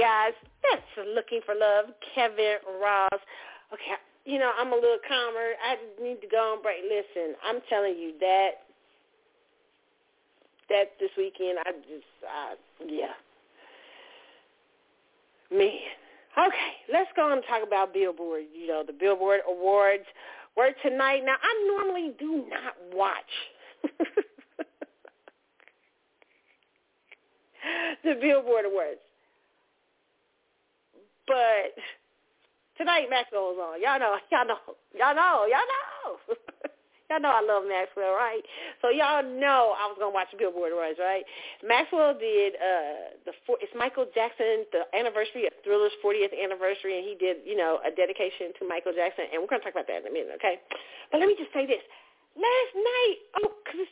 [0.00, 0.32] guys.
[0.64, 3.20] That's Looking for Love, Kevin Ross.
[3.72, 5.52] Okay, you know, I'm a little calmer.
[5.60, 6.82] I need to go on break.
[6.84, 8.50] Listen, I'm telling you that
[10.70, 12.54] that this weekend, I just, uh,
[12.86, 13.12] yeah.
[15.50, 15.68] Man.
[16.38, 18.44] Okay, let's go and talk about Billboard.
[18.54, 20.04] You know, the Billboard Awards
[20.56, 21.22] were tonight.
[21.26, 23.50] Now, I normally do not watch
[28.04, 29.00] the Billboard Awards.
[31.30, 31.78] But
[32.74, 33.78] tonight Maxwell was on.
[33.78, 34.58] Y'all know, y'all know,
[34.98, 36.18] y'all know, y'all know.
[37.06, 38.42] y'all know I love Maxwell, right?
[38.82, 41.22] So y'all know I was gonna watch Billboard Awards, right?
[41.62, 47.06] Maxwell did uh the four, it's Michael Jackson, the anniversary of Thriller's 40th anniversary, and
[47.06, 50.02] he did you know a dedication to Michael Jackson, and we're gonna talk about that
[50.02, 50.58] in a minute, okay?
[51.14, 51.82] But let me just say this:
[52.34, 53.90] last night, oh, cause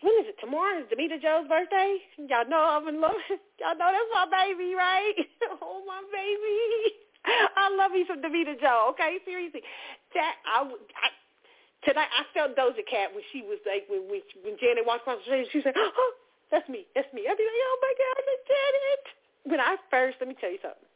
[0.00, 0.40] when is it?
[0.40, 2.00] Tomorrow is Damita Jo's birthday.
[2.16, 3.20] Y'all know I'm in love.
[3.60, 5.12] Y'all know that's my baby, right?
[5.62, 6.96] oh, my baby.
[7.56, 8.96] I love me some Damita Jo.
[8.96, 9.60] Okay, seriously.
[10.16, 11.08] That I, I
[11.84, 15.20] tonight I felt Doja Cat when she was like when when, when Janet walked across
[15.28, 15.52] the stage.
[15.52, 16.12] She said, "Oh,
[16.48, 16.88] that's me.
[16.96, 19.04] That's me." I'd be like, "Oh my God, it's Janet."
[19.52, 20.88] When I first, let me tell you something.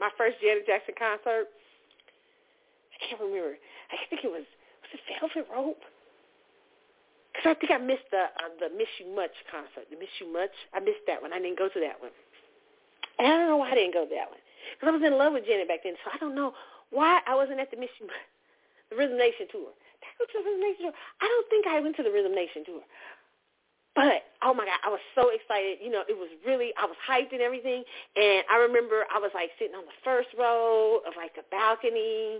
[0.00, 1.52] My first Janet Jackson concert.
[2.92, 3.60] I can't remember.
[3.92, 4.48] I think it was
[4.80, 5.84] was it Velvet Rope.
[7.30, 10.32] Because I think I missed the uh, the Miss You Much concert, the Miss You
[10.32, 10.54] Much.
[10.74, 11.32] I missed that one.
[11.32, 12.10] I didn't go to that one.
[13.18, 14.42] And I don't know why I didn't go to that one.
[14.74, 16.52] Because I was in love with Janet back then, so I don't know
[16.90, 18.26] why I wasn't at the Miss You Much,
[18.90, 19.70] the Rhythm Nation tour.
[20.18, 20.96] Go to the Rhythm Nation tour?
[21.22, 22.82] I don't think I went to the Rhythm Nation tour.
[23.94, 25.82] But oh my God, I was so excited.
[25.82, 27.82] You know, it was really I was hyped and everything.
[28.14, 32.38] And I remember I was like sitting on the first row of like the balcony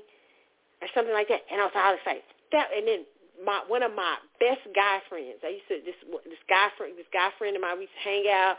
[0.80, 2.22] or something like that, and I was all excited.
[2.52, 3.00] That and then
[3.44, 5.40] my one of my best guy friends.
[5.44, 7.76] I used to this this guy friend this guy friend of mine.
[7.76, 8.56] We used to hang out.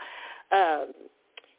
[0.52, 0.86] Um,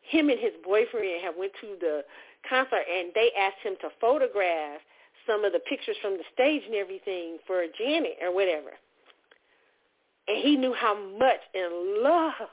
[0.04, 2.04] him and his boyfriend have went to the
[2.48, 4.80] concert and they asked him to photograph
[5.26, 8.76] some of the pictures from the stage and everything for Janet or whatever.
[10.28, 12.52] And he knew how much in love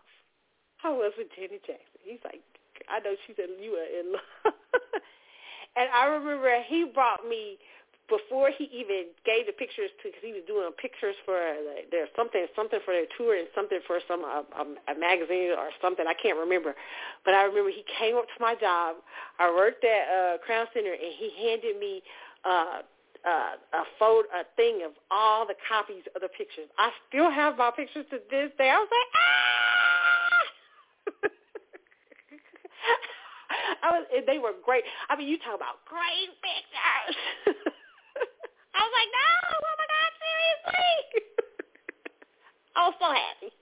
[0.85, 2.01] I was with Janet Jackson.
[2.03, 2.41] He's like,
[2.89, 4.55] I know she said you are in love.
[5.77, 7.59] and I remember he brought me
[8.11, 12.11] before he even gave the pictures to, because he was doing pictures for uh, there's
[12.19, 16.05] something something for their tour and something for some uh, um, a magazine or something
[16.07, 16.75] I can't remember,
[17.25, 18.97] but I remember he came up to my job.
[19.39, 22.03] I worked at uh, Crown Center and he handed me
[22.45, 22.83] uh,
[23.25, 26.69] uh, a photo, a thing of all the copies of the pictures.
[26.79, 28.71] I still have my pictures to this day.
[28.71, 29.31] I was like, ah.
[33.83, 34.85] I was, they were great.
[35.09, 37.57] I mean, you talk about great pictures.
[38.81, 39.28] I was like, no,
[39.61, 40.97] oh my God, seriously.
[42.76, 43.53] I was so happy.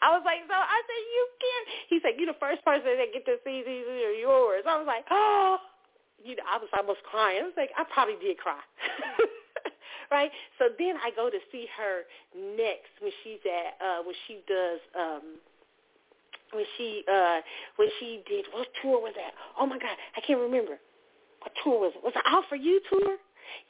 [0.00, 1.66] I was like, so I said, you can't.
[1.92, 4.64] He said, you're the first person that get to see these are yours.
[4.64, 5.60] I was like, oh,
[6.20, 7.44] you know, I was almost crying.
[7.44, 8.60] I was like, I probably did cry.
[10.10, 10.32] right?
[10.56, 12.08] So then I go to see her
[12.56, 15.24] next when she's at, uh, when she does, um,
[16.52, 17.40] when she, uh,
[17.76, 19.32] when she did, what tour was that?
[19.58, 20.80] Oh my God, I can't remember.
[21.40, 22.04] What tour was it?
[22.04, 23.16] Was it All For You tour?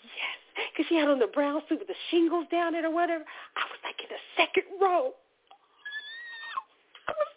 [0.02, 0.36] Yes,
[0.70, 3.24] because she had on the brown suit with the shingles down it or whatever.
[3.24, 5.14] I was like in the second row.
[7.04, 7.30] I was,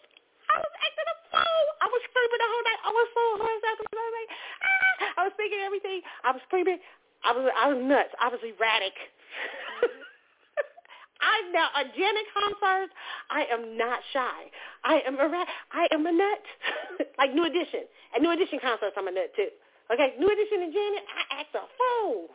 [0.48, 1.64] I was acting a fool.
[1.82, 2.80] I was screaming the whole night.
[2.82, 5.20] I was so hoarse I was like, ah!
[5.20, 6.00] I was thinking everything.
[6.24, 6.78] I was screaming.
[7.26, 8.14] I was, I was nuts.
[8.22, 8.96] I was erratic.
[11.20, 12.90] I now a Janet concert.
[13.30, 14.38] I am not shy.
[14.84, 15.26] I am a
[15.72, 16.44] I am a nut.
[17.18, 17.84] like New Edition.
[18.14, 19.50] At New Edition concerts, I'm a nut too.
[19.88, 22.28] Okay, New Edition and Janet, I act a fool.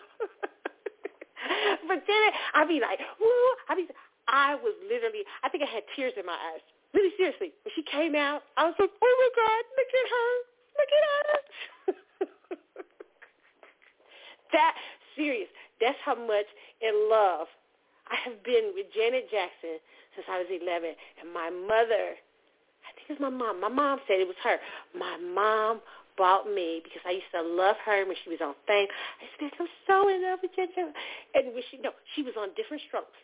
[1.89, 3.87] but Janet, I'd be like, woo, I'd be,
[4.27, 6.61] I was literally, I think I had tears in my eyes.
[6.93, 7.53] Really seriously.
[7.63, 10.31] When she came out, I was like, oh my God, look at her.
[10.75, 11.19] Look at her.
[14.53, 14.75] that
[15.15, 15.49] serious.
[15.81, 16.47] That's how much
[16.83, 17.47] in love
[18.11, 19.79] I have been with Janet Jackson
[20.15, 20.95] since I was 11.
[21.23, 22.17] And my mother,
[22.83, 23.61] I think it's my mom.
[23.61, 24.59] My mom said it was her.
[24.95, 25.81] My mom
[26.17, 28.89] bought me because I used to love her when she was on Fame.
[28.89, 30.95] I said, I'm so in love with Janet.
[31.35, 33.19] And when she, no, she was on Diff'rent Strokes.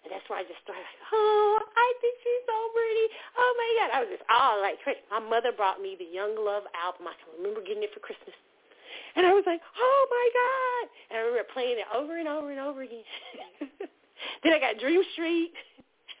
[0.00, 0.80] And that's why I just started
[1.12, 3.06] oh, I think she's so pretty.
[3.36, 3.88] Oh, my God.
[3.92, 5.04] I was just all like crazy.
[5.12, 7.04] My mother brought me the Young Love album.
[7.04, 8.32] I can remember getting it for Christmas.
[9.12, 10.84] And I was like, oh, my God.
[11.10, 13.04] And I remember playing it over and over and over again.
[14.42, 15.52] then I got Dream Street.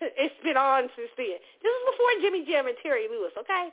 [0.00, 1.40] it's been on since then.
[1.62, 3.68] This was before Jimmy Jam and Terry Lewis, okay?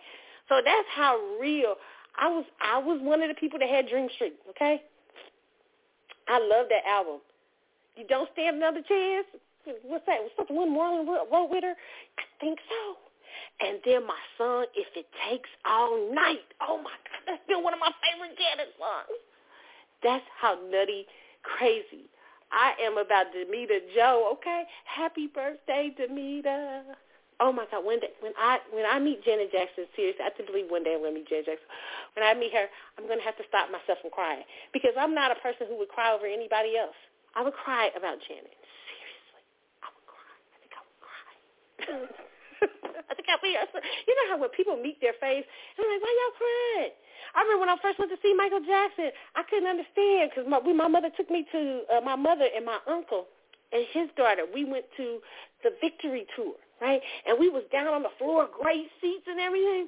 [0.50, 1.76] So that's how real
[2.18, 2.46] I was.
[2.62, 4.82] I was one of the people that had Dream Street, okay?
[6.28, 7.20] I love that album.
[7.96, 9.28] You don't stand another chance
[9.84, 10.22] what's that?
[10.22, 11.76] Was that the one Marlon wrote with her?
[11.76, 12.96] I think so.
[13.60, 16.46] And then my song, If It Takes All Night.
[16.62, 17.22] Oh, my God.
[17.26, 19.22] That's still one of my favorite Janet songs.
[20.04, 21.06] That's how nutty
[21.44, 22.06] crazy
[22.52, 24.64] I am about Damita Jo, okay?
[24.86, 26.84] Happy birthday, Damita.
[27.40, 27.86] Oh my God!
[27.86, 31.14] When when I when I meet Janet Jackson, seriously, I believe one day I'm gonna
[31.14, 31.70] meet Janet Jackson.
[32.18, 32.66] When I meet her,
[32.98, 34.42] I'm gonna have to stop myself from crying
[34.74, 36.98] because I'm not a person who would cry over anybody else.
[37.38, 38.58] I would cry about Janet.
[38.58, 39.46] Seriously,
[39.86, 40.34] I would cry.
[40.50, 42.26] I think I would cry.
[43.10, 45.46] I think I'd you know how when people meet their face,
[45.78, 46.94] I'm like, why y'all crying?
[47.36, 50.58] I remember when I first went to see Michael Jackson, I couldn't understand because my,
[50.74, 53.30] my mother took me to uh, my mother and my uncle
[53.72, 54.44] and his daughter.
[54.50, 55.20] We went to
[55.64, 57.02] the Victory Tour, right?
[57.26, 59.88] And we was down on the floor, great seats and everything.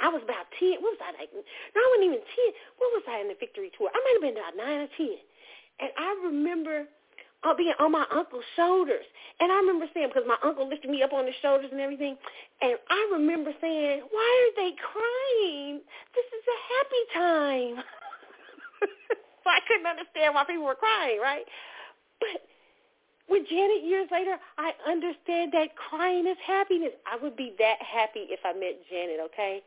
[0.00, 0.82] I was about 10.
[0.82, 1.30] What was I like?
[1.30, 2.80] No, I wasn't even 10.
[2.80, 3.90] What was I in the Victory Tour?
[3.92, 5.16] I might have been about 9 or 10.
[5.80, 6.86] And I remember–
[7.44, 9.04] uh, being on my uncle's shoulders.
[9.40, 12.16] And I remember saying, because my uncle lifted me up on his shoulders and everything,
[12.60, 15.80] and I remember saying, why are they crying?
[16.14, 17.84] This is a happy time.
[19.42, 21.44] so I couldn't understand why people were crying, right?
[22.20, 22.46] But
[23.32, 26.92] with Janet years later, I understand that crying is happiness.
[27.10, 29.62] I would be that happy if I met Janet, okay?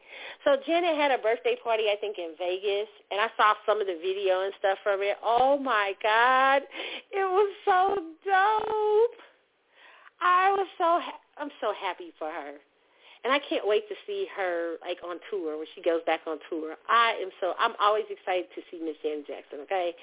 [0.45, 3.87] So Janet had a birthday party, I think, in Vegas, and I saw some of
[3.87, 5.17] the video and stuff from it.
[5.23, 6.61] Oh, my God.
[7.11, 9.19] It was so dope.
[10.21, 12.53] I was so, ha- I'm so happy for her.
[13.25, 16.37] And I can't wait to see her like on tour when she goes back on
[16.47, 16.75] tour.
[16.87, 19.95] I am so I'm always excited to see Miss Janet Jackson, okay?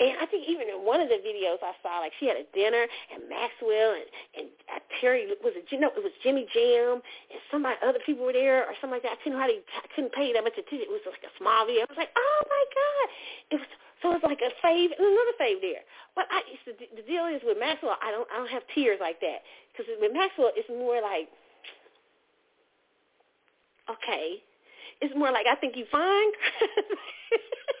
[0.00, 2.48] And I think even in one of the videos I saw, like she had a
[2.56, 7.04] dinner and Maxwell and and uh, Terry was it you know it was Jimmy Jam
[7.28, 9.20] and some other people were there or something like that.
[9.20, 10.88] I couldn't hardly I couldn't pay that much attention.
[10.88, 11.84] It was like a small video.
[11.84, 13.06] I was like, oh my god!
[13.52, 13.70] It was
[14.00, 15.84] so it's like a fave and another fave there.
[16.16, 19.20] But I the, the deal is with Maxwell, I don't I don't have tears like
[19.20, 21.28] that because with Maxwell it's more like
[23.84, 24.40] okay,
[25.04, 26.32] it's more like I think you fine.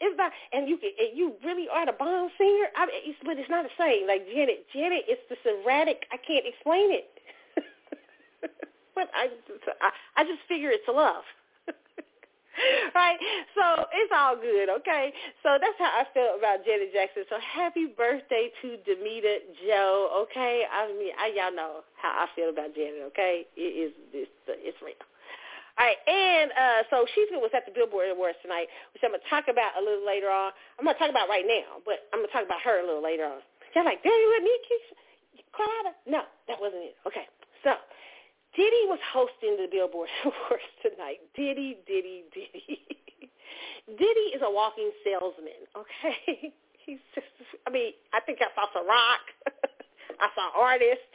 [0.00, 2.68] it's not, and you can, and you really are the bomb singer.
[2.76, 4.06] I mean, it's, but it's not the same.
[4.06, 6.06] Like Janet, Janet is this erratic.
[6.12, 7.10] I can't explain it.
[8.94, 9.28] but I,
[9.80, 11.24] I, I just figure it's love.
[12.94, 13.18] right?
[13.54, 15.12] So it's all good, okay?
[15.42, 17.24] So that's how I felt about Janet Jackson.
[17.28, 20.64] So happy birthday to Damita Jo, okay?
[20.70, 23.46] I mean, I, y'all know how I feel about Janet, okay?
[23.56, 24.94] It is it's, it's real.
[25.80, 29.48] Right, and uh, so she's was at the Billboard Awards tonight, which I'm gonna talk
[29.48, 30.52] about a little later on.
[30.76, 33.24] I'm gonna talk about right now, but I'm gonna talk about her a little later
[33.24, 33.40] on.
[33.72, 34.52] You're like, Daddy, what me,
[35.56, 35.96] Carlotta?
[36.04, 37.00] No, that wasn't it.
[37.08, 37.24] Okay,
[37.64, 37.80] so
[38.52, 41.24] Diddy was hosting the Billboard Awards tonight.
[41.32, 42.84] Diddy, Diddy, Diddy.
[43.96, 45.64] Diddy is a walking salesman.
[45.72, 46.52] Okay,
[46.84, 47.32] he's just.
[47.64, 49.24] I mean, I think I saw some rock.
[50.20, 51.08] I saw artists.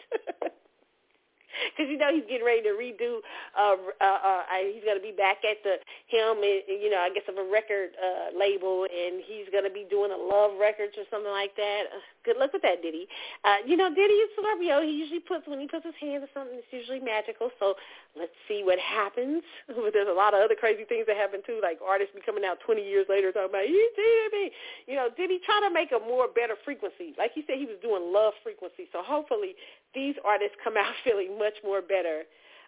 [1.71, 3.19] because you know he's getting ready to redo.
[3.57, 4.41] Uh, uh, uh,
[4.71, 7.47] he's going to be back at the him, and, you know, I guess of a
[7.47, 11.55] record uh, label, and he's going to be doing a Love Records or something like
[11.55, 11.89] that.
[11.89, 13.07] Uh, good luck with that, Diddy.
[13.43, 14.81] Uh, you know, Diddy is Scorpio.
[14.81, 17.49] He usually puts when he puts his hand to something, it's usually magical.
[17.59, 17.75] So
[18.17, 19.43] let's see what happens.
[19.67, 22.57] There's a lot of other crazy things that happen too, like artists be coming out
[22.65, 24.51] 20 years later talking about he did me.
[24.87, 27.13] You know, did he try to make a more better frequency?
[27.17, 28.87] Like he said, he was doing love frequency.
[28.91, 29.55] So hopefully
[29.93, 32.23] these artists come out feeling much more better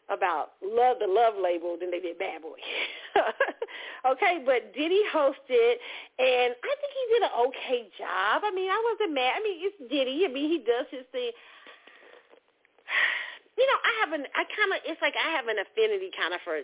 [0.10, 2.56] about love the love label than they did bad boy
[4.10, 5.76] okay but diddy hosted
[6.16, 9.60] and i think he did an okay job i mean i wasn't mad i mean
[9.60, 11.32] it's diddy i mean he does his thing
[13.58, 16.34] you know i have an i kind of it's like i have an affinity kind
[16.34, 16.62] of for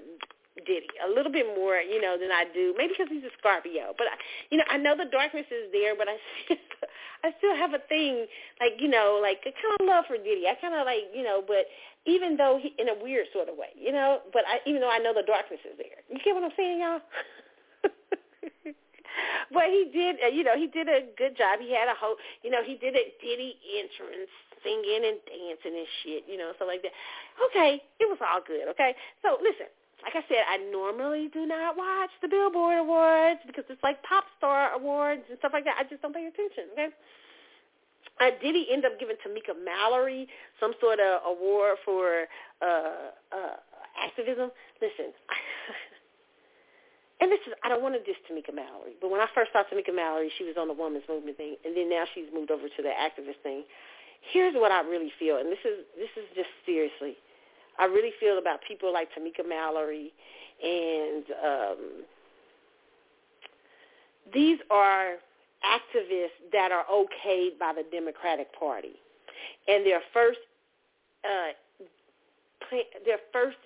[0.62, 2.76] Diddy a little bit more, you know, than I do.
[2.78, 4.16] Maybe because he's a Scorpio, but I,
[4.54, 6.18] you know, I know the darkness is there, but I,
[7.26, 8.30] I still have a thing,
[8.62, 10.46] like you know, like a kind of love for Diddy.
[10.46, 11.66] I kind of like, you know, but
[12.06, 14.92] even though he, in a weird sort of way, you know, but I, even though
[14.94, 17.02] I know the darkness is there, you get what I'm saying, y'all?
[19.54, 21.60] but he did, uh, you know, he did a good job.
[21.66, 24.30] He had a whole, you know, he did a Diddy entrance,
[24.64, 26.96] singing and dancing and shit, you know, so like that.
[27.52, 28.68] Okay, it was all good.
[28.72, 29.68] Okay, so listen,
[30.04, 34.26] like I said, I normally do not watch the Billboard Awards because it's like pop
[34.38, 35.78] star awards and stuff like that.
[35.80, 36.72] I just don't pay attention.
[36.74, 36.90] Okay.
[38.20, 40.28] Uh, did he end up giving Tamika Mallory
[40.60, 42.28] some sort of award for
[42.62, 43.58] uh, uh,
[43.98, 44.52] activism?
[44.82, 45.10] Listen,
[47.22, 49.64] and this is I don't want to diss Tamika Mallory, but when I first saw
[49.66, 52.70] Tamika Mallory, she was on the women's movement thing, and then now she's moved over
[52.70, 53.64] to the activist thing.
[54.32, 57.18] Here's what I really feel, and this is this is just seriously.
[57.78, 60.14] I really feel about people like Tamika Mallory
[60.64, 61.78] and um,
[64.34, 65.16] these are
[65.64, 68.94] activists that are okayed by the Democratic Party.
[69.68, 70.40] And their first
[71.24, 71.54] uh,
[73.06, 73.58] their first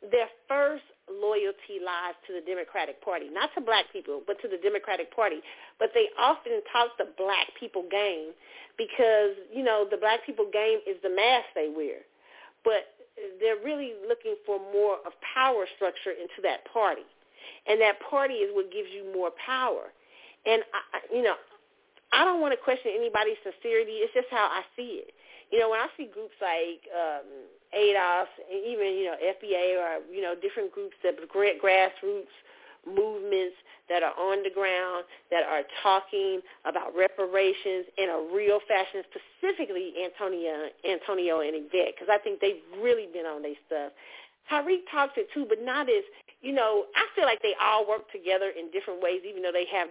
[0.10, 4.58] their first loyalty lies to the Democratic Party, not to black people, but to the
[4.58, 5.40] Democratic Party.
[5.78, 8.34] But they often talk the black people game
[8.76, 12.04] because, you know, the black people game is the mask they wear
[12.66, 12.98] but
[13.38, 17.06] they're really looking for more of power structure into that party.
[17.70, 19.94] And that party is what gives you more power.
[20.44, 21.38] And, I, you know,
[22.12, 24.02] I don't want to question anybody's sincerity.
[24.02, 25.14] It's just how I see it.
[25.50, 27.26] You know, when I see groups like um,
[27.70, 32.34] ADOS, and even, you know, FBA or, you know, different groups that are grassroots
[32.86, 39.02] movements that are on the ground, that are talking about reparations in a real fashion,
[39.10, 43.92] specifically Antonio, Antonio and Yvette, because I think they've really been on their stuff.
[44.50, 46.06] Tariq talks it too, but not as,
[46.42, 49.66] you know, I feel like they all work together in different ways, even though they
[49.70, 49.90] have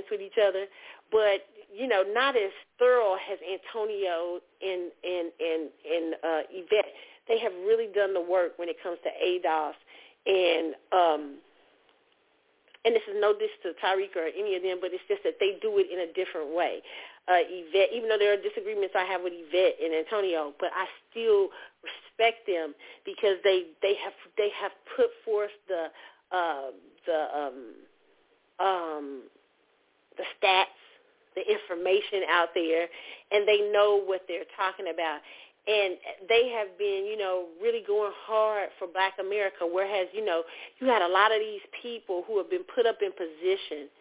[0.00, 0.66] disagreements with each other,
[1.10, 6.92] but, you know, not as thorough as Antonio and, and, and, and uh, Yvette.
[7.28, 9.74] They have really done the work when it comes to ADOS
[10.26, 11.38] and, um,
[12.84, 15.36] and this is no diss to Tariq or any of them, but it's just that
[15.38, 16.80] they do it in a different way.
[17.28, 20.88] Uh, Yvette, even though there are disagreements I have with Yvette and Antonio, but I
[21.10, 21.52] still
[21.84, 22.74] respect them
[23.04, 25.92] because they they have they have put forth the
[26.32, 26.72] uh,
[27.06, 27.58] the um,
[28.58, 29.22] um,
[30.20, 30.76] the stats,
[31.34, 32.84] the information out there,
[33.32, 35.24] and they know what they're talking about
[35.68, 39.68] and they have been, you know, really going hard for Black America.
[39.68, 40.42] Whereas, you know,
[40.80, 43.92] you had a lot of these people who have been put up in position,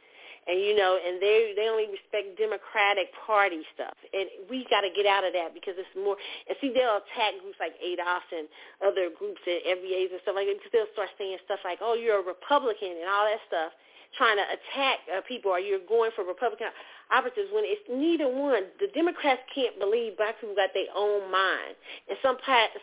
[0.47, 4.91] and you know, and they they only respect Democratic Party stuff, and we got to
[4.95, 6.15] get out of that because it's more.
[6.47, 8.47] And see, they'll attack groups like ADOS and
[8.79, 11.93] other groups and FBAs and stuff like that because they'll start saying stuff like, "Oh,
[11.93, 13.75] you're a Republican" and all that stuff
[14.17, 16.67] trying to attack uh, people or you're going for Republican
[17.11, 18.69] operatives when it's neither one.
[18.79, 21.75] The Democrats can't believe black people got their own mind,
[22.09, 22.37] and some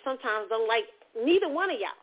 [0.05, 1.99] sometimes don't like neither one of y'all.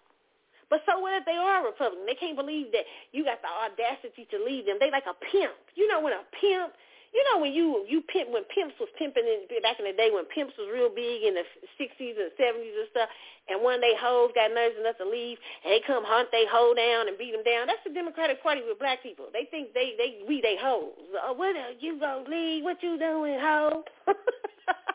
[0.69, 2.07] But so what if they are Republican?
[2.07, 4.77] They can't believe that you got the audacity to lead them.
[4.79, 5.53] They like a pimp.
[5.75, 6.73] You know when a pimp
[7.13, 10.09] you know when you you pimp when pimps was pimping in, back in the day
[10.11, 11.45] when pimps was real big in the
[11.77, 13.09] sixties and seventies and stuff,
[13.49, 16.73] and one day hoes got nerves enough to leave and they come hunt they hoe
[16.73, 17.67] down and beat them down.
[17.67, 19.27] That's the Democratic Party with black people.
[19.33, 20.93] They think they they we they hoes.
[21.23, 22.63] Oh, what are you go leave?
[22.63, 23.83] What you doing, hoe?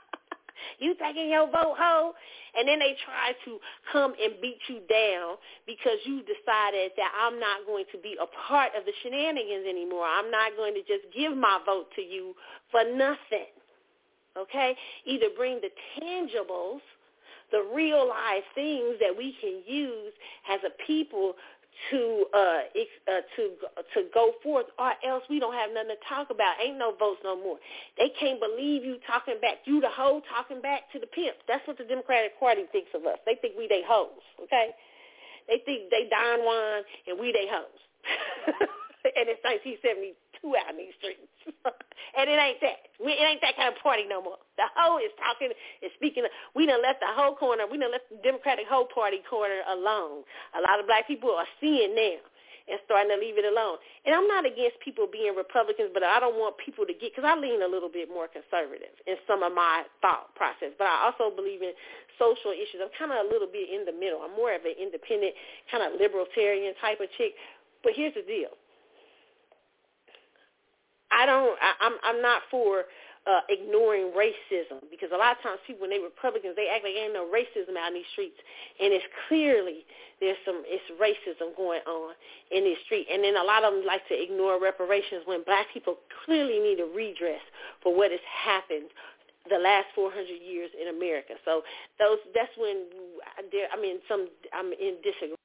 [0.78, 2.14] you taking your vote, ho?
[2.56, 3.58] And then they try to
[3.92, 5.36] come and beat you down
[5.66, 10.06] because you decided that I'm not going to be a part of the shenanigans anymore.
[10.06, 12.34] I'm not going to just give my vote to you
[12.70, 13.52] for nothing.
[14.36, 14.76] Okay?
[15.04, 16.80] Either bring the tangibles,
[17.50, 20.12] the real life things that we can use
[20.50, 21.34] as a people
[21.90, 22.60] to uh,
[23.08, 23.42] uh to
[23.94, 26.54] to go forth or else we don't have nothing to talk about.
[26.62, 27.58] Ain't no votes no more.
[27.96, 29.64] They can't believe you talking back.
[29.64, 31.36] You the hoe talking back to the pimp.
[31.46, 33.18] That's what the Democratic Party thinks of us.
[33.26, 34.70] They think we they hoes, okay?
[35.48, 37.80] They think they Don Juan and we they hoes.
[39.16, 39.42] and it's
[40.42, 41.24] 1972 out in these streets.
[42.18, 42.78] and it ain't that.
[43.02, 44.38] We, it ain't that kind of party no more.
[44.56, 45.50] The hoe is talking,
[45.82, 46.24] is speaking.
[46.54, 47.64] We done left the whole corner.
[47.66, 50.22] We done left the Democratic whole party corner alone.
[50.56, 52.22] A lot of black people are seeing now
[52.68, 53.80] and starting to leave it alone.
[54.04, 57.24] And I'm not against people being Republicans, but I don't want people to get, because
[57.24, 60.76] I lean a little bit more conservative in some of my thought process.
[60.76, 61.72] But I also believe in
[62.20, 62.84] social issues.
[62.84, 64.20] I'm kind of a little bit in the middle.
[64.20, 65.32] I'm more of an independent,
[65.72, 67.32] kind of libertarian type of chick.
[67.80, 68.52] But here's the deal.
[71.10, 71.58] I don't.
[71.60, 71.94] I, I'm.
[72.04, 72.84] I'm not for
[73.28, 76.96] uh, ignoring racism because a lot of times people when they Republicans they act like
[76.96, 78.40] ain't no racism out in these streets
[78.80, 79.84] and it's clearly
[80.20, 82.16] there's some it's racism going on
[82.50, 85.68] in these streets and then a lot of them like to ignore reparations when black
[85.74, 87.44] people clearly need a redress
[87.82, 88.88] for what has happened
[89.52, 91.36] the last 400 years in America.
[91.44, 91.64] So
[92.00, 92.88] those that's when
[93.52, 95.36] there I mean some I'm in disagreement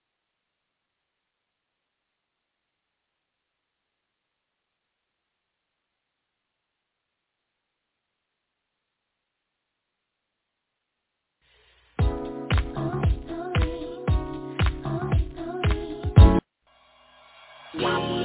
[17.75, 18.22] Wow.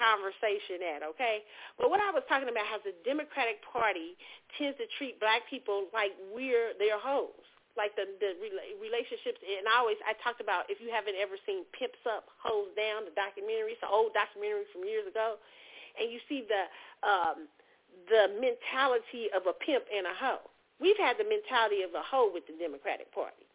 [0.00, 1.44] Conversation at, okay?
[1.76, 4.16] But what I was talking about how the Democratic Party
[4.56, 7.36] tends to treat black people like we're their hoes.
[7.78, 8.34] Like the the
[8.82, 12.66] relationships, and I always I talked about if you haven't ever seen Pimps Up, Hoes
[12.74, 15.38] Down, the documentary, it's an old documentary from years ago,
[15.94, 16.66] and you see the
[17.06, 17.46] um,
[18.10, 20.50] the mentality of a pimp and a hoe.
[20.82, 23.46] We've had the mentality of a hoe with the Democratic Party.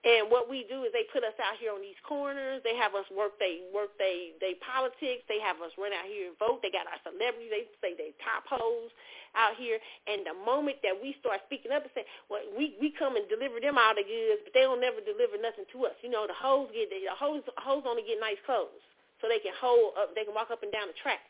[0.00, 2.64] And what we do is they put us out here on these corners.
[2.64, 5.28] They have us work they work they they politics.
[5.28, 6.64] They have us run out here and vote.
[6.64, 7.52] They got our celebrities.
[7.52, 8.88] They say they top hoes
[9.36, 9.76] out here.
[10.08, 13.28] And the moment that we start speaking up and say, well, we we come and
[13.28, 15.96] deliver them all the goods, but they don't never deliver nothing to us.
[16.00, 18.80] You know, the hoes get the hoes hoes only get nice clothes
[19.20, 20.16] so they can hold up.
[20.16, 21.29] They can walk up and down the track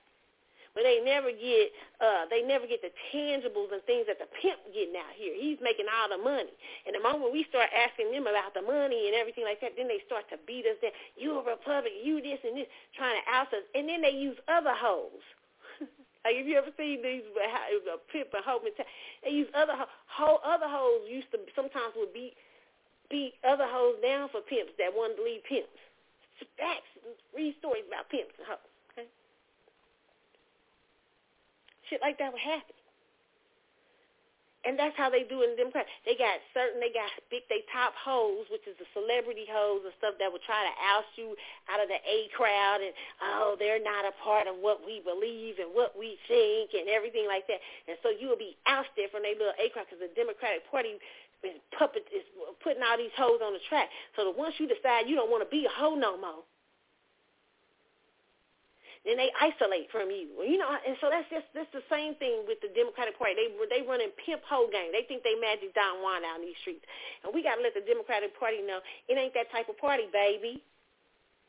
[0.74, 4.60] but they never get uh they never get the tangibles and things that the pimp
[4.70, 5.34] getting out here.
[5.34, 6.54] He's making all the money.
[6.86, 9.90] And the moment we start asking them about the money and everything like that, then
[9.90, 10.94] they start to beat us down.
[11.18, 13.66] You a Republican, you this and this, trying to oust us.
[13.74, 15.24] And then they use other hoes.
[16.24, 20.70] like if you ever seen these uh, pimp and hoe they use other ho, other
[20.70, 22.38] hoes used to sometimes would beat
[23.10, 25.74] beat other hoes down for pimps that wanted to leave pimps.
[26.56, 26.88] Facts,
[27.34, 28.69] read stories about pimps and hoes.
[31.90, 32.78] Shit like that would happen.
[34.60, 35.88] And that's how they do in Democrat.
[36.04, 39.94] They got certain, they got big, they top hoes, which is the celebrity hoes and
[39.96, 41.32] stuff that would try to oust you
[41.72, 42.92] out of the A crowd and,
[43.24, 47.24] oh, they're not a part of what we believe and what we think and everything
[47.24, 47.56] like that.
[47.88, 51.00] And so you will be ousted from their little A crowd because the Democratic Party
[51.00, 52.20] is puppet is
[52.60, 53.88] putting all these hoes on the track.
[54.12, 56.44] So that once you decide you don't want to be a hoe no more,
[59.04, 60.28] then they isolate from you.
[60.44, 63.32] You know, and so that's just that's the same thing with the Democratic Party.
[63.32, 64.92] They they run in pimp hoe gang.
[64.92, 66.84] They think they magic Don Juan out in these streets,
[67.24, 70.04] and we got to let the Democratic Party know it ain't that type of party,
[70.12, 70.60] baby.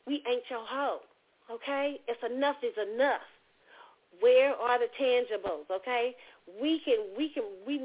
[0.08, 1.04] We ain't your hoe.
[1.50, 3.26] Okay, it's enough is enough.
[4.20, 5.68] Where are the tangibles?
[5.68, 6.16] Okay,
[6.56, 7.84] we can we can we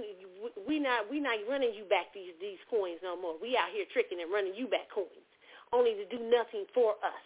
[0.63, 3.36] we not we not running you back these these coins no more.
[3.41, 5.28] We out here tricking and running you back coins,
[5.76, 7.26] only to do nothing for us.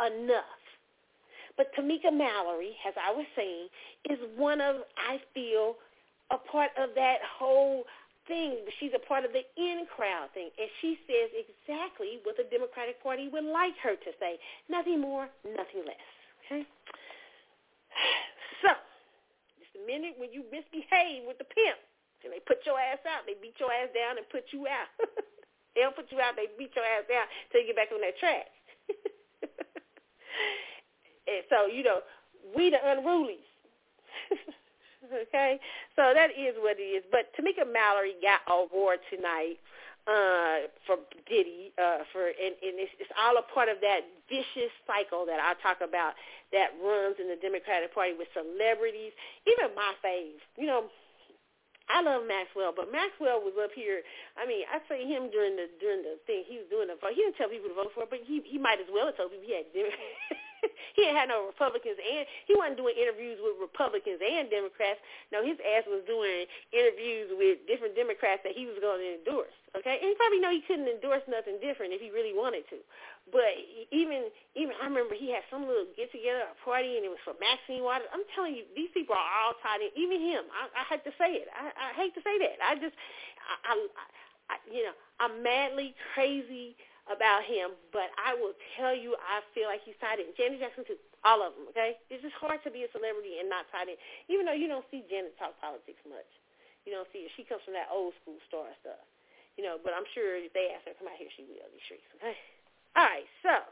[0.00, 0.59] Enough.
[1.60, 3.68] But Tamika Mallory, as I was saying,
[4.08, 5.76] is one of, I feel,
[6.32, 7.84] a part of that whole
[8.24, 8.64] thing.
[8.80, 10.48] She's a part of the in crowd thing.
[10.56, 14.40] And she says exactly what the Democratic Party would like her to say.
[14.72, 16.08] Nothing more, nothing less.
[16.48, 16.64] Okay?
[18.64, 18.72] So,
[19.60, 21.76] just a minute when you misbehave with the pimp,
[22.24, 24.88] and they put your ass out, they beat your ass down and put you out.
[25.76, 28.00] they don't put you out, they beat your ass down till you get back on
[28.00, 28.48] that track.
[31.30, 32.00] And so, you know,
[32.56, 33.46] we the unrulies.
[35.28, 35.60] okay?
[35.96, 37.04] So that is what it is.
[37.10, 39.58] But Tamika Mallory got an award tonight.
[40.08, 40.96] uh, for
[41.28, 45.38] Diddy, uh, for and, and it's, it's all a part of that vicious cycle that
[45.38, 46.16] I talk about
[46.56, 49.12] that runs in the Democratic Party with celebrities,
[49.44, 50.40] even my faves.
[50.56, 50.88] You know,
[51.92, 54.00] I love Maxwell, but Maxwell was up here.
[54.40, 57.12] I mean, I see him during the during the thing he was doing the vote.
[57.14, 59.18] He didn't tell people to vote for it, but he he might as well have
[59.20, 59.68] told people he had.
[60.98, 65.00] he had no Republicans and he wasn't doing interviews with Republicans and Democrats.
[65.32, 69.56] No, his ass was doing interviews with different Democrats that he was going to endorse.
[69.78, 72.82] Okay, and probably know he couldn't endorse nothing different if he really wanted to.
[73.30, 73.54] But
[73.94, 74.26] even
[74.58, 77.38] even I remember he had some little get together, a party, and it was for
[77.38, 78.10] Maxine Waters.
[78.10, 79.94] I'm telling you, these people are all tied in.
[79.94, 80.42] Even him.
[80.50, 81.46] I, I hate to say it.
[81.54, 82.58] I, I hate to say that.
[82.58, 82.98] I just,
[83.46, 83.74] I, I,
[84.50, 86.74] I you know, I'm madly crazy
[87.10, 90.30] about him, but I will tell you, I feel like he's tied in.
[90.38, 90.96] Janet Jackson too,
[91.26, 91.66] all of them.
[91.74, 93.98] Okay, it's just hard to be a celebrity and not tied in.
[94.30, 96.30] Even though you don't see Janet talk politics much,
[96.86, 97.26] you don't see.
[97.34, 99.02] She comes from that old school star stuff,
[99.58, 99.76] you know.
[99.82, 101.66] But I'm sure if they ask her to come out here, she will.
[101.74, 102.06] These streets.
[102.22, 102.38] Okay.
[102.98, 103.62] All right, so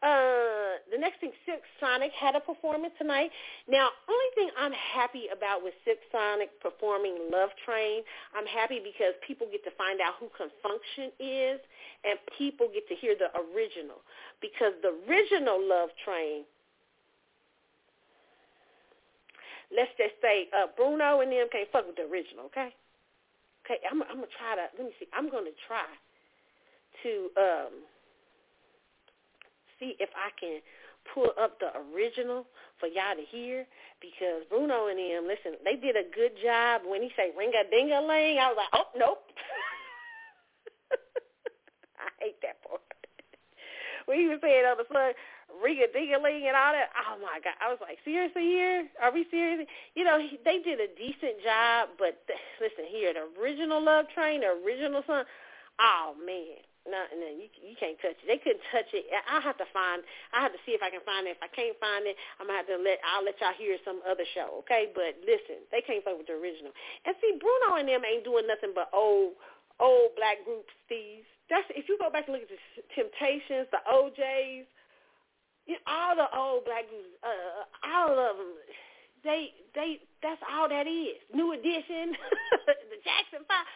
[0.00, 3.30] uh, the next thing, Silk Sonic had a performance tonight.
[3.68, 8.00] Now, only thing I'm happy about with Silk Sonic performing Love Train,
[8.32, 11.60] I'm happy because people get to find out who Con Funk Shun is,
[12.08, 14.00] and people get to hear the original.
[14.40, 16.48] Because the original Love Train,
[19.68, 22.72] let's just say uh, Bruno and them can't fuck with the original, okay?
[23.68, 24.64] Okay, I'm, I'm gonna try to.
[24.80, 25.12] Let me see.
[25.12, 25.84] I'm gonna try
[27.04, 27.12] to.
[27.36, 27.74] um
[29.80, 30.60] see if I can
[31.14, 32.46] pull up the original
[32.78, 33.66] for y'all to hear
[34.00, 36.82] because Bruno and him, listen, they did a good job.
[36.84, 39.24] When he say ring a ding a ling, I was like, oh nope.
[41.98, 42.80] I hate that part.
[44.06, 45.12] when he was saying on the song,
[45.62, 48.44] ring a ding a ling and all that, oh my god, I was like, seriously
[48.44, 48.88] here?
[49.02, 49.66] Are we serious?
[49.94, 54.06] You know, he, they did a decent job, but th- listen here, the original Love
[54.14, 55.24] Train, the original song,
[55.80, 58.24] oh man, no, no, you you can't touch it.
[58.24, 59.04] They couldn't touch it.
[59.12, 60.00] I have to find.
[60.32, 61.36] I have to see if I can find it.
[61.36, 63.04] If I can't find it, I'm gonna have to let.
[63.04, 64.88] I'll let y'all hear some other show, okay?
[64.96, 66.72] But listen, they can't fuck with the original.
[67.04, 69.36] And see, Bruno and them ain't doing nothing but old,
[69.76, 70.72] old black groups.
[70.88, 71.28] These.
[71.52, 72.60] That's if you go back and look at the
[72.96, 74.64] Temptations, the O'Jays,
[75.68, 78.56] you know, all the old black groups, uh, all of them.
[79.20, 80.00] They, they.
[80.24, 81.20] That's all that is.
[81.36, 82.16] New Edition,
[82.88, 83.68] the Jackson Five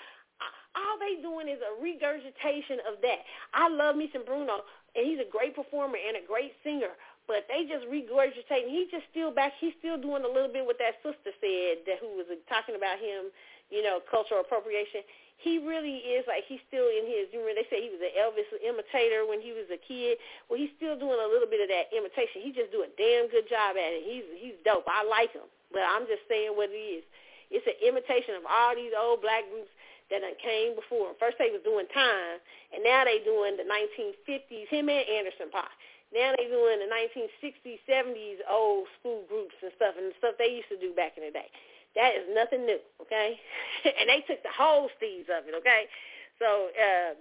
[0.74, 3.22] all they doing is a regurgitation of that.
[3.54, 6.94] I love me some Bruno, and he's a great performer and a great singer.
[7.24, 8.68] But they just regurgitating.
[8.68, 9.56] He just still back.
[9.56, 13.00] He's still doing a little bit what that sister said that who was talking about
[13.00, 13.32] him,
[13.72, 15.00] you know, cultural appropriation.
[15.40, 17.32] He really is like he's still in his.
[17.32, 20.20] You remember they said he was an Elvis imitator when he was a kid.
[20.46, 22.44] Well, he's still doing a little bit of that imitation.
[22.44, 24.04] He just do a damn good job at it.
[24.04, 24.84] He's he's dope.
[24.86, 25.48] I like him.
[25.72, 27.04] But I'm just saying what it is.
[27.50, 29.73] It's an imitation of all these old black groups
[30.10, 31.16] that came before.
[31.18, 32.38] First they was doing time,
[32.72, 35.72] and now they doing the 1950s, him and Anderson .Paak.
[36.12, 40.52] Now they doing the 1960s, 70s old school groups and stuff, and the stuff they
[40.52, 41.50] used to do back in the day.
[41.96, 43.38] That is nothing new, okay?
[43.98, 45.90] and they took the whole steeds of it, okay?
[46.38, 47.14] So uh,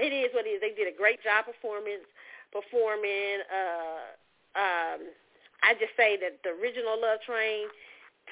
[0.00, 0.60] it is what it is.
[0.60, 2.04] They did a great job performance,
[2.52, 3.44] performing.
[3.48, 4.12] Uh,
[4.56, 5.00] um,
[5.64, 7.68] I just say that the original Love Train,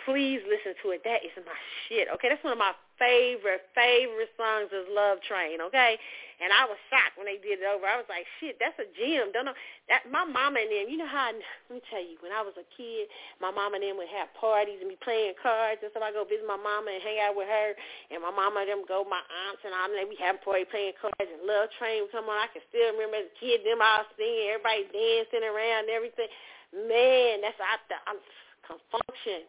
[0.05, 1.05] please listen to it.
[1.05, 1.57] That is my
[1.89, 2.29] shit, okay?
[2.29, 5.99] That's one of my favorite, favorite songs is Love Train, okay?
[6.43, 7.87] And I was shocked when they did it over.
[7.87, 9.31] I was like, shit, that's a gem.
[9.31, 12.35] Don't know that my mama and them, you know how let me tell you, when
[12.35, 13.07] I was a kid,
[13.39, 16.03] my mama and them would have parties and be playing cards and stuff.
[16.03, 17.79] I go visit my mama and hang out with her
[18.11, 20.99] and my mama and them go my aunts and all and we have party playing
[20.99, 22.37] cards and Love Train would come on.
[22.37, 26.31] I can still remember as a kid them all singing, everybody dancing around and everything.
[26.75, 28.19] Man, that's out the I'm
[28.67, 29.47] confunction.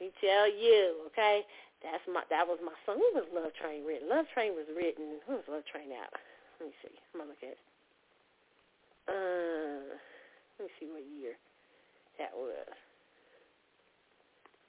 [0.00, 1.44] me tell you, okay?
[1.82, 3.02] That's my that was my song.
[3.14, 4.08] Was Love Train written?
[4.08, 5.18] Love Train was written.
[5.26, 6.14] Who was Love Train out?
[6.62, 6.94] Let me see.
[7.12, 7.58] I'm gonna look at.
[9.10, 9.98] Uh,
[10.58, 11.34] let me see what year
[12.22, 12.70] that was.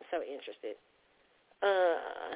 [0.01, 0.75] I'm so interested.
[1.61, 2.33] Uh,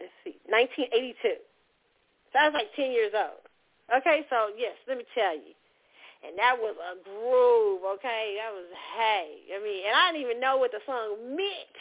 [0.00, 1.44] let's see, 1982.
[2.32, 3.44] So I was like 10 years old.
[3.92, 5.54] Okay, so yes, let me tell you
[6.20, 8.36] and that was a groove, okay?
[8.36, 9.40] That was hey.
[9.52, 11.76] I mean, and I didn't even know what the song meant.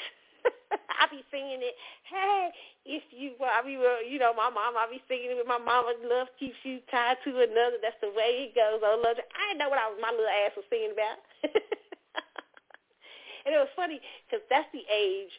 [1.00, 1.76] I be singing it,
[2.08, 2.52] hey,
[2.86, 3.76] if you, I be,
[4.08, 5.96] you know, my mom, I be singing it with my mama.
[6.04, 7.80] Love keeps you tied to another.
[7.84, 8.80] That's the way it goes.
[8.84, 9.20] Oh, love.
[9.20, 11.20] I didn't know what I was, my little ass was singing about.
[13.46, 15.32] and it was funny because that's the age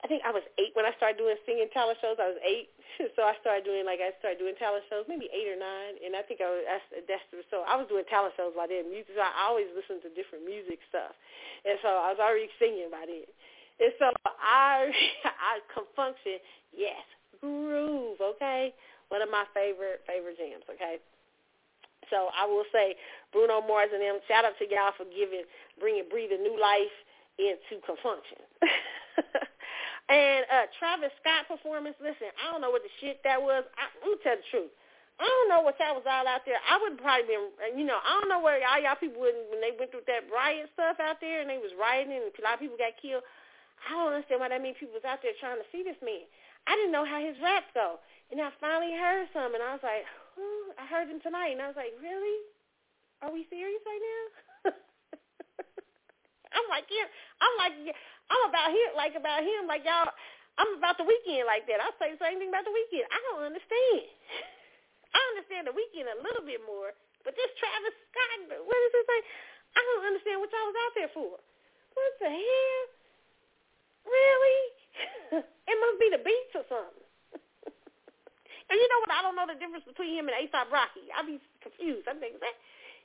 [0.00, 2.16] I think I was eight when I started doing singing talent shows.
[2.16, 2.72] I was eight,
[3.16, 6.16] so I started doing like I started doing talent shows, maybe eight or nine, and
[6.16, 6.64] I think I was
[7.04, 8.88] that's, so I was doing talent shows by then.
[8.88, 11.12] Music, so I always listened to different music stuff,
[11.68, 13.28] and so I was already singing by then.
[13.80, 14.08] And so
[14.40, 16.16] our our Con Funk
[16.72, 17.04] yes,
[17.40, 18.72] groove, okay?
[19.12, 20.96] One of my favorite favorite jams, okay?
[22.08, 22.96] So I will say
[23.32, 25.44] Bruno Mars and them, shout out to y'all for giving,
[25.78, 26.92] bringing, breathing new life
[27.38, 28.40] into Con Funk Shun.
[30.10, 33.62] And uh, Travis Scott performance, listen, I don't know what the shit that was.
[33.78, 34.74] I, I'm to tell the truth.
[35.20, 36.58] I don't know what that was all out there.
[36.64, 39.60] I would probably been, you know, I don't know where all y'all people would when
[39.60, 42.56] they went through that riot stuff out there and they was rioting and a lot
[42.56, 43.22] of people got killed.
[43.84, 46.24] I don't understand why that means people was out there trying to see this man.
[46.64, 48.00] I didn't know how his raps go.
[48.32, 50.08] And I finally heard some and I was like,
[50.80, 52.36] I heard him tonight and I was like, really?
[53.20, 54.24] Are we serious right now?
[56.56, 57.06] I'm like, yeah,
[57.44, 57.98] I'm like, yeah,
[58.30, 60.06] I'm about him, like about him, like y'all,
[60.54, 61.82] I'm about the Weeknd like that.
[61.82, 63.06] I say the same thing about the Weeknd.
[63.10, 64.06] I don't understand.
[65.18, 66.94] I understand the Weeknd a little bit more,
[67.26, 69.26] but this Travis Scott, what is his name?
[69.74, 71.32] I don't understand what y'all was out there for.
[71.94, 72.82] What the hell?
[74.06, 74.60] Really?
[75.70, 77.06] it must be the beats or something.
[78.70, 79.14] and you know what?
[79.14, 81.06] I don't know the difference between him and ASAP Rocky.
[81.14, 82.06] I be confused.
[82.06, 82.56] I'm thinking, that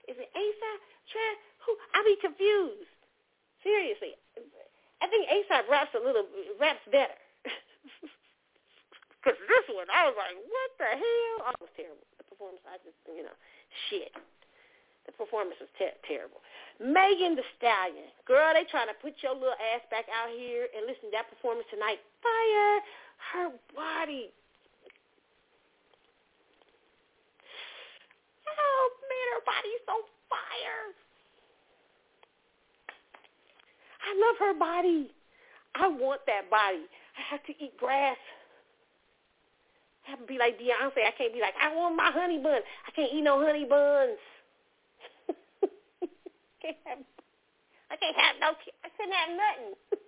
[0.10, 0.80] is it ASAP?
[1.10, 1.34] Trav?
[1.66, 1.72] Who?
[1.94, 2.90] I be confused.
[3.66, 4.14] Seriously,
[5.06, 6.26] I think ASAP raps a little
[6.58, 7.14] raps better.
[9.26, 11.50] Because this one, I was like, what the hell?
[11.50, 12.06] It was terrible.
[12.22, 13.34] The performance, I just, you know,
[13.90, 14.14] shit.
[15.10, 16.46] The performance was ter- terrible.
[16.78, 18.06] Megan Thee Stallion.
[18.30, 21.26] Girl, they trying to put your little ass back out here and listen to that
[21.26, 21.98] performance tonight.
[22.22, 22.86] Fire.
[23.34, 24.30] Her body.
[28.46, 30.94] Oh, man, her body's so fire.
[34.06, 35.12] I love her body.
[35.74, 36.86] I want that body.
[37.18, 38.18] I have to eat grass.
[40.08, 41.02] I have to be like Beyonce.
[41.02, 42.62] I can't be like, I want my honey bun.
[42.62, 44.22] I can't eat no honey buns.
[46.62, 47.00] can't have,
[47.90, 48.54] I can't have no,
[48.86, 49.74] I couldn't have nothing.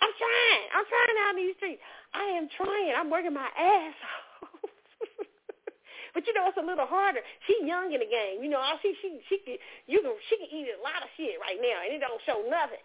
[0.00, 0.64] I'm trying.
[0.72, 1.82] I'm trying out in these streets.
[2.14, 2.92] I am trying.
[2.96, 4.25] I'm working my ass off.
[6.16, 7.20] But you know, it's a little harder.
[7.44, 8.40] She young in the game.
[8.40, 11.36] You know, she she she can you can she can eat a lot of shit
[11.36, 12.80] right now, and it don't show nothing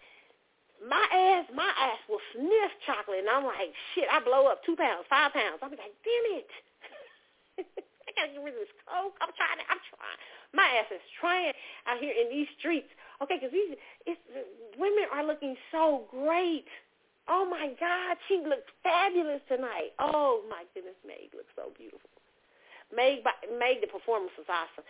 [0.82, 4.74] my ass, my ass will sniff chocolate, and I'm like, shit, I blow up two
[4.74, 5.62] pounds, five pounds.
[5.62, 6.50] I'm like, damn it.
[8.02, 9.14] I gotta get rid of this coke.
[9.22, 9.62] I'm trying.
[9.62, 10.20] To, I'm trying.
[10.52, 11.54] My ass is trying
[11.86, 12.90] out here in these streets.
[13.22, 14.20] Okay, because these it's,
[14.76, 16.66] women are looking so great.
[17.30, 19.94] Oh my God, she looks fabulous tonight.
[20.02, 22.10] Oh my goodness, Meg looks so beautiful.
[22.92, 23.24] Meg,
[23.56, 24.84] Meg, the performance was awesome.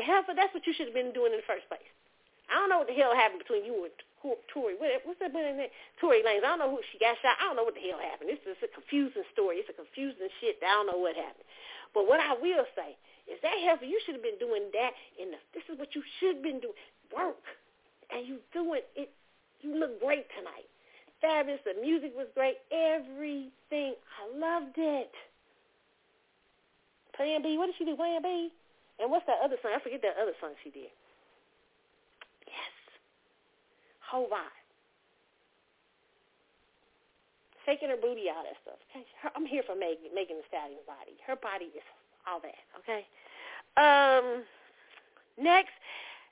[0.00, 1.84] Heifer, that's what you should have been doing in the first place.
[2.48, 3.94] I don't know what the hell happened between you and
[4.52, 4.76] Tory.
[4.76, 5.72] What, what's that man name?
[6.00, 6.44] Tory Lanez.
[6.44, 7.40] I don't know who she got shot.
[7.40, 8.30] I don't know what the hell happened.
[8.30, 9.58] It's just a confusing story.
[9.58, 10.60] It's a confusing shit.
[10.62, 11.48] I don't know what happened.
[11.96, 12.94] But what I will say
[13.26, 14.92] is that heifer, you should have been doing that.
[15.18, 16.76] In the, this is what you should have been doing.
[17.10, 17.44] Work,
[18.08, 19.10] and you doing it.
[19.60, 20.68] You look great tonight.
[21.20, 21.60] Fabulous.
[21.64, 22.58] The music was great.
[22.72, 23.94] Everything.
[23.96, 25.12] I loved it.
[27.16, 27.58] Plan B.
[27.58, 27.96] What did she do?
[27.96, 28.50] Plan B.
[29.00, 29.72] And what's that other song?
[29.74, 30.92] I forget that other song she did
[32.46, 32.74] Yes.
[34.00, 34.58] whole vibe.
[37.64, 38.78] Shaking her booty, all that stuff.
[38.90, 41.14] Okay, her, I'm here for Megan, Megan Thee Stallion's body.
[41.26, 41.86] Her body is
[42.26, 42.58] all that.
[42.82, 43.06] Okay.
[43.78, 44.42] Um.
[45.38, 45.72] Next,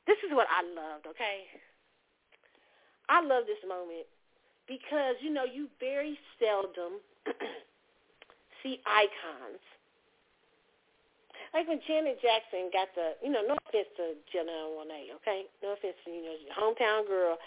[0.06, 1.06] this is what I loved.
[1.06, 1.46] Okay.
[3.08, 4.06] I love this moment
[4.68, 7.02] because you know you very seldom
[8.62, 9.62] see icons
[11.50, 15.50] like when Janet Jackson got the, you know, no offense to Janelle Monáe, okay?
[15.62, 17.38] No offense to, you know, hometown girl.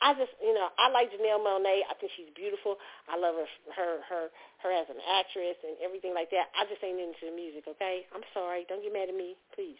[0.00, 1.84] I just, you know, I like Janelle Monáe.
[1.86, 2.80] I think she's beautiful.
[3.06, 4.24] I love her, her, her,
[4.64, 6.48] her as an actress and everything like that.
[6.56, 8.08] I just ain't into the music, okay?
[8.10, 8.64] I'm sorry.
[8.66, 9.78] Don't get mad at me, please.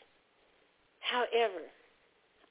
[1.00, 1.66] However,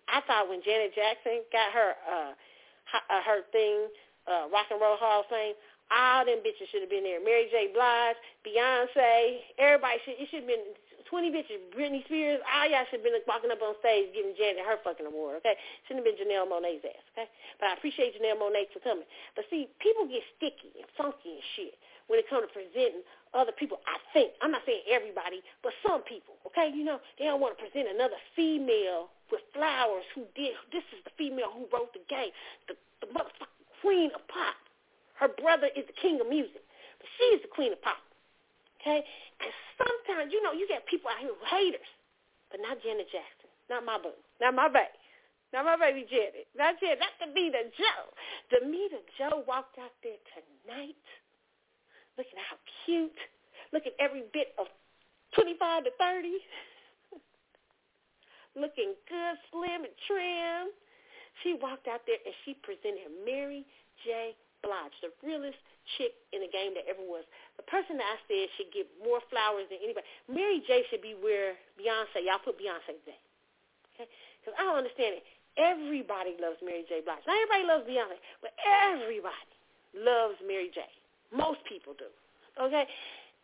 [0.10, 3.88] I thought when Janet Jackson got her, uh, uh her thing,
[4.28, 5.56] uh, Rock and Roll Hall of Fame,
[5.92, 7.24] all them bitches should have been there.
[7.24, 7.72] Mary J.
[7.72, 10.16] Blige, Beyonce, everybody should.
[10.20, 10.72] It should have been
[11.12, 14.64] 20 bitches, Britney Spears, all y'all should have been walking up on stage giving Janet
[14.64, 15.60] her fucking award, okay?
[15.84, 17.28] Shouldn't have been Janelle Monáe's ass, okay?
[17.60, 19.04] But I appreciate Janelle Monáe for coming.
[19.36, 21.76] But see, people get sticky and funky and shit
[22.08, 23.04] when it comes to presenting
[23.36, 24.40] other people, I think.
[24.40, 26.72] I'm not saying everybody, but some people, okay?
[26.72, 31.04] You know, they don't want to present another female with flowers who did, this is
[31.04, 32.32] the female who wrote the game,
[32.72, 34.56] the, the motherfucking queen of pop.
[35.20, 36.64] Her brother is the king of music,
[37.04, 38.00] but she's the queen of pop.
[38.82, 39.06] Okay?
[39.40, 41.92] And sometimes, you know, you get people out here haters,
[42.50, 43.50] but not Janet Jackson.
[43.70, 44.18] Not my boo.
[44.42, 44.98] Not my baby.
[45.54, 46.50] Not my baby Janet.
[46.58, 47.00] Not Janet.
[47.00, 47.94] Not Damita Jo.
[48.50, 51.00] Damita Jo walked out there tonight
[52.18, 53.22] looking how cute,
[53.74, 54.68] looking every bit of
[55.36, 56.38] 25 to 30,
[58.62, 60.70] looking good, slim, and trim.
[61.44, 63.66] She walked out there and she presented Mary
[64.04, 64.36] J.
[64.62, 65.58] Blige, the realest
[65.98, 67.26] chick in the game that ever was.
[67.58, 70.06] The person that I said should get more flowers than anybody.
[70.30, 70.86] Mary J.
[70.90, 72.22] should be where Beyonce.
[72.22, 73.22] Y'all put Beyonce today.
[73.94, 74.08] Okay?
[74.40, 75.24] Because I don't understand it.
[75.60, 77.04] Everybody loves Mary J.
[77.04, 77.26] Blige.
[77.28, 79.50] Not everybody loves Beyonce, but everybody
[79.98, 80.86] loves Mary J.
[81.34, 82.08] Most people do.
[82.56, 82.86] Okay?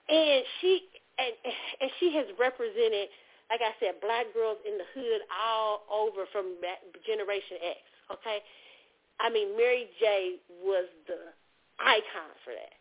[0.07, 0.88] And she
[1.20, 1.34] and
[1.82, 3.11] and she has represented,
[3.51, 6.55] like I said, black girls in the hood all over from
[7.03, 7.80] Generation X.
[8.07, 8.39] Okay?
[9.20, 10.38] I mean, Mary J.
[10.63, 11.34] was the
[11.80, 12.78] icon for that.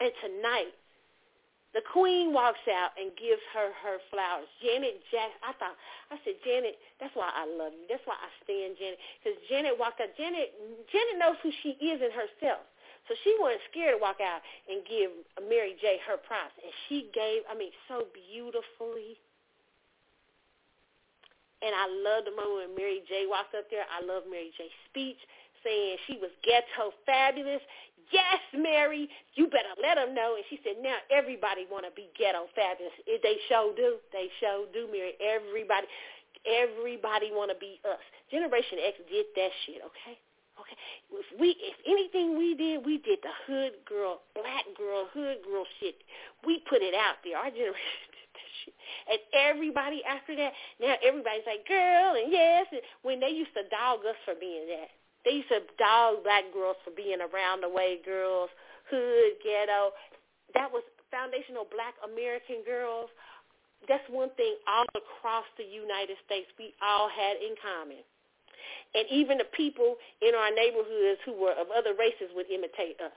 [0.00, 0.74] And tonight,
[1.72, 4.48] the queen walks out and gives her her flowers.
[4.60, 5.76] Janet Jackson, I thought,
[6.12, 7.88] I said, Janet, that's why I love you.
[7.88, 9.00] That's why I stand Janet.
[9.20, 10.12] Because Janet walked out.
[10.20, 10.52] Janet,
[10.92, 12.68] Janet knows who she is in herself.
[13.08, 15.10] So she wasn't scared to walk out and give
[15.48, 15.96] Mary J.
[16.04, 16.54] her props.
[16.60, 19.16] And she gave, I mean, so beautifully.
[21.62, 23.30] And I love the moment when Mary J.
[23.30, 23.86] walked up there.
[23.86, 25.18] I love Mary J.'s speech
[25.62, 27.62] saying she was ghetto fabulous.
[28.10, 29.08] Yes, Mary,
[29.38, 30.34] you better let them know.
[30.34, 32.92] And she said, now everybody want to be ghetto fabulous.
[33.06, 34.02] They show do.
[34.12, 35.14] They show do, Mary.
[35.22, 35.86] Everybody,
[36.44, 38.02] everybody want to be us.
[38.28, 40.18] Generation X did that shit, okay?
[40.60, 40.76] Okay.
[41.14, 45.64] If we, if anything we did, we did the hood girl, black girl, hood girl
[45.80, 45.96] shit.
[46.44, 47.38] We put it out there.
[47.38, 48.11] Our generation
[49.10, 52.66] and everybody after that, now everybody's like, girl, and yes.
[52.72, 54.90] And when they used to dog us for being that.
[55.24, 58.50] They used to dog black girls for being around the way girls,
[58.90, 59.94] hood, ghetto.
[60.54, 60.82] That was
[61.14, 63.10] foundational black American girls.
[63.86, 68.02] That's one thing all across the United States we all had in common.
[68.94, 73.14] And even the people in our neighborhoods who were of other races would imitate us.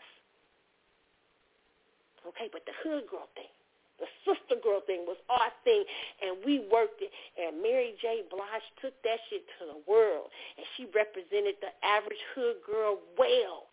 [2.25, 3.51] Okay, but the hood girl thing,
[3.99, 5.83] the sister girl thing was our thing,
[6.19, 7.11] and we worked it.
[7.39, 8.23] And Mary J.
[8.27, 10.27] Blige took that shit to the world,
[10.57, 13.71] and she represented the average hood girl well.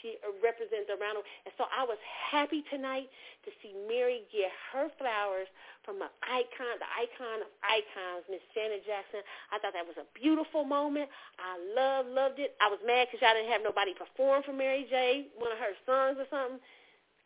[0.00, 3.06] She uh, represents around, and so I was happy tonight
[3.46, 5.46] to see Mary get her flowers
[5.86, 9.22] from an icon, the icon of icons, Miss Janet Jackson.
[9.54, 11.06] I thought that was a beautiful moment.
[11.38, 12.58] I love, loved it.
[12.58, 15.30] I was mad because I didn't have nobody perform for Mary J.
[15.38, 16.58] One of her songs or something.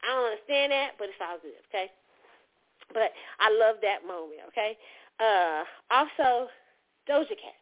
[0.03, 1.89] I don't understand that, but it's good, okay?
[2.93, 4.77] But I love that moment, okay?
[5.19, 6.49] Uh, also,
[7.09, 7.59] Doja Cat.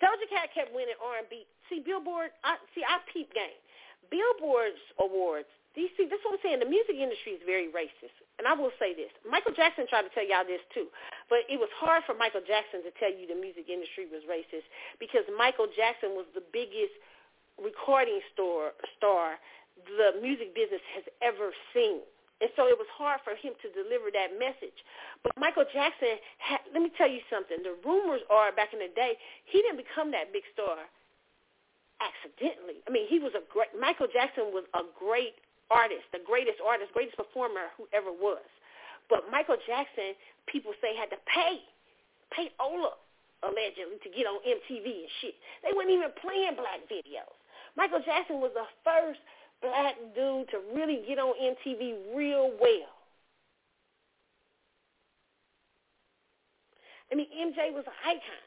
[0.00, 1.44] Doja Cat kept winning R&B.
[1.68, 3.60] See, Billboard, I, see, I peep game.
[4.10, 5.46] Billboard's awards,
[5.78, 6.58] these, see, that's what I'm saying.
[6.58, 8.16] The music industry is very racist.
[8.42, 9.12] And I will say this.
[9.22, 10.90] Michael Jackson tried to tell y'all this too.
[11.30, 14.66] But it was hard for Michael Jackson to tell you the music industry was racist
[14.98, 16.90] because Michael Jackson was the biggest
[17.60, 19.38] recording store star
[19.86, 22.04] the music business has ever seen.
[22.40, 24.76] And so it was hard for him to deliver that message.
[25.20, 27.60] But Michael Jackson, had, let me tell you something.
[27.60, 30.88] The rumors are back in the day, he didn't become that big star
[32.00, 32.80] accidentally.
[32.88, 35.36] I mean, he was a great, Michael Jackson was a great
[35.68, 38.42] artist, the greatest artist, greatest performer who ever was.
[39.12, 40.16] But Michael Jackson,
[40.48, 41.60] people say, had to pay,
[42.32, 42.96] payola,
[43.44, 45.36] allegedly, to get on MTV and shit.
[45.60, 47.36] They weren't even playing black videos.
[47.76, 49.20] Michael Jackson was the first
[49.62, 52.94] black dude to really get on MTV real well.
[57.12, 58.44] I mean, MJ was an icon.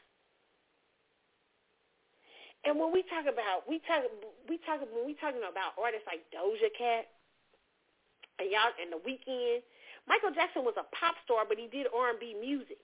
[2.64, 4.08] And when we talk about we talk
[4.48, 7.04] we talk when we talking about artists like Doja Cat
[8.40, 9.60] and y'all and the Weeknd,
[10.08, 12.80] Michael Jackson was a pop star, but he did R and B music.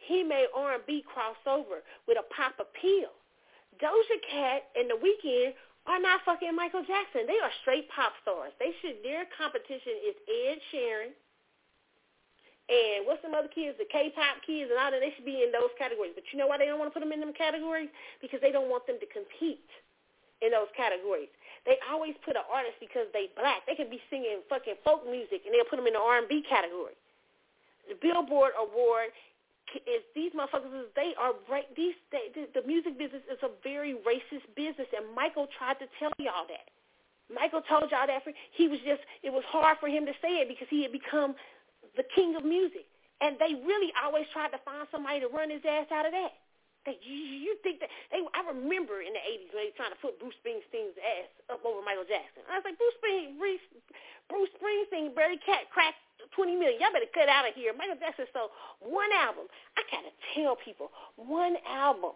[0.00, 3.12] He made R and B crossover with a pop appeal.
[3.76, 5.52] Doja Cat and the Weeknd
[5.86, 7.28] are not fucking Michael Jackson.
[7.28, 8.52] They are straight pop stars.
[8.58, 11.12] They should their competition is Ed Sheeran
[12.68, 15.00] and what's some other kids, the K-pop kids and all that.
[15.00, 16.12] They should be in those categories.
[16.12, 17.88] But you know why they don't want to put them in them categories?
[18.20, 19.64] Because they don't want them to compete
[20.44, 21.32] in those categories.
[21.64, 23.64] They always put an artist because they black.
[23.64, 26.96] They could be singing fucking folk music and they'll put them in the R&B category.
[27.88, 29.16] The Billboard Award
[29.84, 34.46] is these motherfuckers they are right these they, the, music business is a very racist
[34.56, 36.72] business and Michael tried to tell y'all that.
[37.28, 40.40] Michael told y'all that for, he was just it was hard for him to say
[40.40, 41.34] it because he had become
[41.96, 42.86] the king of music.
[43.20, 46.32] And they really always tried to find somebody to run his ass out of that.
[46.86, 48.22] They, you, think that they?
[48.32, 51.60] I remember in the '80s when they were trying to put Bruce Springsteen's ass up
[51.66, 52.46] over Michael Jackson.
[52.46, 56.00] I was like, Bruce Spring, Bruce, Springsteen, Barry Cat cracked
[56.34, 56.80] 20 million.
[56.80, 57.74] Y'all better cut out of here.
[57.74, 59.50] Michael Jackson sold one album.
[59.76, 62.14] I gotta tell people, one album,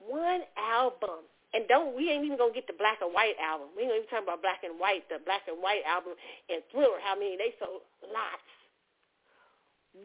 [0.00, 1.26] one album.
[1.54, 3.72] And don't we ain't even gonna get the black and white album.
[3.76, 6.12] We ain't even talking about black and white, the black and white album
[6.52, 7.00] and Thriller.
[7.00, 7.80] How many they sold?
[8.04, 8.48] Lots.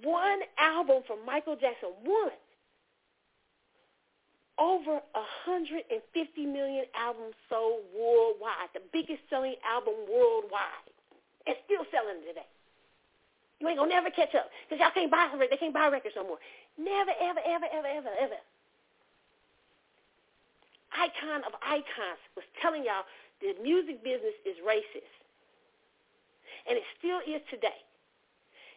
[0.05, 1.91] One album from Michael Jackson.
[2.07, 2.31] One.
[4.59, 10.87] Over 150 million albums sold worldwide, the biggest selling album worldwide.
[11.47, 12.47] It's still selling today.
[13.59, 15.51] You ain't gonna never catch up because y'all can't buy records.
[15.53, 16.41] they can't buy records no more.
[16.77, 18.41] Never, ever, ever, ever, ever, ever.
[20.91, 23.05] Icon of icons was telling y'all
[23.39, 25.13] the music business is racist,
[26.67, 27.85] and it still is today.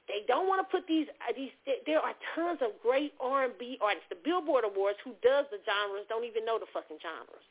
[0.07, 1.53] They don't want to put these uh, these.
[1.89, 4.09] There are tons of great R&B artists.
[4.13, 7.47] The Billboard Awards, who does the genres, don't even know the fucking genres.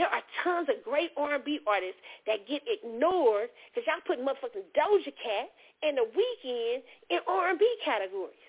[0.00, 5.12] There are tons of great R&B artists that get ignored because y'all putting motherfucking Doja
[5.12, 6.80] Cat and The Weeknd
[7.10, 8.40] in R&B categories.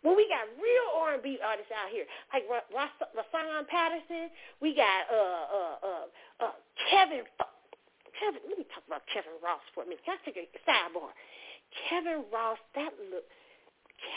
[0.00, 4.32] When we got real R&B artists out here, like Rahsaan Patterson,
[4.64, 6.06] we got uh uh uh,
[6.40, 6.56] uh
[6.88, 7.28] Kevin.
[8.16, 10.00] Kevin, let me talk about Kevin Ross for a minute.
[10.08, 11.12] Can I take a sidebar?
[11.88, 13.24] Kevin Ross, that look,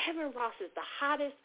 [0.05, 1.35] Kevin Ross is the hottest.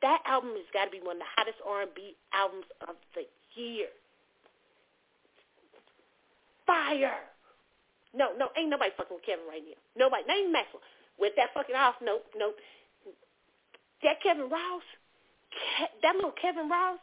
[0.00, 3.22] That album has got to be one of the hottest R&B albums of the
[3.54, 3.86] year.
[6.66, 7.22] Fire.
[8.14, 9.78] No, no, ain't nobody fucking with Kevin right now.
[9.96, 10.82] Nobody, not even Maxwell.
[11.18, 12.56] With that fucking house, nope, nope.
[14.02, 14.84] That Kevin Ross,
[16.02, 16.98] that little Kevin Ross,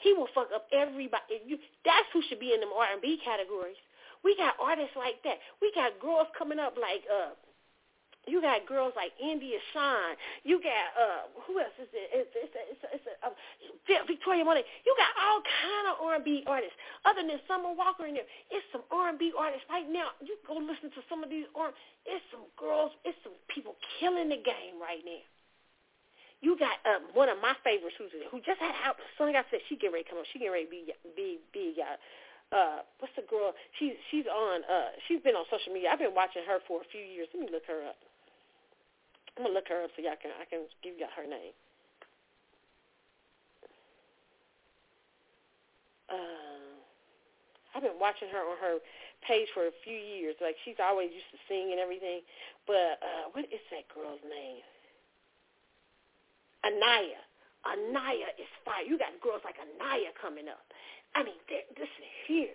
[0.00, 1.44] he will fuck up everybody.
[1.44, 3.76] You, that's who should be in them R&B categories.
[4.24, 5.40] We got artists like that.
[5.62, 7.32] We got girls coming up like uh
[8.28, 10.12] you got girls like India Shawn.
[10.44, 12.08] You got uh who else is it?
[12.12, 13.32] It's it's it's, it's uh,
[14.06, 14.64] Victoria Monet.
[14.84, 16.76] You got all kind of R&B artists.
[17.08, 20.12] Other than Summer Walker in there, it's some R&B artists right now.
[20.20, 21.72] You go listen to some of these R.
[22.04, 22.92] It's some girls.
[23.08, 25.24] It's some people killing the game right now.
[26.40, 28.96] You got um, one of my favorites who's who just had out.
[29.16, 30.28] Something I said she get ready to come up.
[30.32, 30.80] She get ready to be
[31.16, 31.76] be big.
[31.80, 31.96] Uh,
[32.50, 33.54] uh what's the girl?
[33.78, 35.90] She's she's on uh she's been on social media.
[35.94, 37.30] I've been watching her for a few years.
[37.30, 37.98] Let me look her up.
[39.38, 41.54] I'm gonna look her up so y'all can I can give y'all her name.
[46.10, 46.74] Uh,
[47.70, 48.82] I've been watching her on her
[49.22, 50.34] page for a few years.
[50.42, 52.26] Like she's always used to sing and everything.
[52.66, 54.66] But uh what is that girl's name?
[56.66, 57.22] Anaya.
[57.62, 58.82] Anaya is fire.
[58.82, 60.64] You got girls like Anaya coming up.
[61.14, 62.54] I mean, this is here.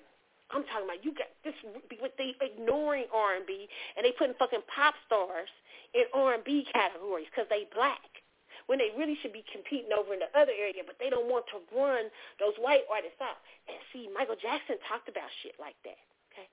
[0.51, 3.67] I'm talking about you got this with the ignoring R&B
[3.97, 5.49] and they putting fucking pop stars
[5.93, 7.99] in R&B categories because they black
[8.67, 11.45] when they really should be competing over in the other area, but they don't want
[11.53, 12.09] to run
[12.39, 13.37] those white artists out.
[13.69, 16.01] And see, Michael Jackson talked about shit like that.
[16.33, 16.49] Okay,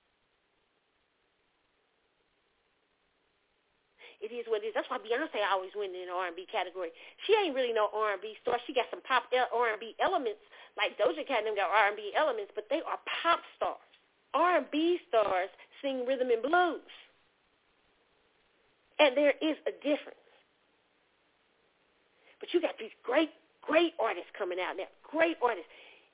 [4.22, 4.74] it is what it is.
[4.78, 6.94] That's why Beyonce always wins in the R&B category.
[7.26, 8.56] She ain't really no R&B star.
[8.66, 10.40] She got some pop R&B elements,
[10.78, 13.82] like Doja Cat and them got R&B elements, but they are pop stars.
[14.32, 15.50] R&B stars
[15.82, 16.92] sing rhythm and blues.
[19.02, 20.22] And there is a difference.
[22.38, 23.30] But you got these great,
[23.60, 25.68] great artists coming out now, great artists.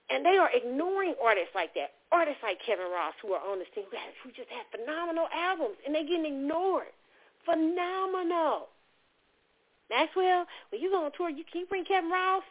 [0.08, 3.68] And they are ignoring artists like that, artists like Kevin Ross who are on this
[3.74, 3.84] team
[4.24, 6.88] who just have phenomenal albums, and they're getting ignored.
[7.48, 8.68] Phenomenal.
[9.88, 12.44] Maxwell, when you go on tour, you can you bring Kevin Ross?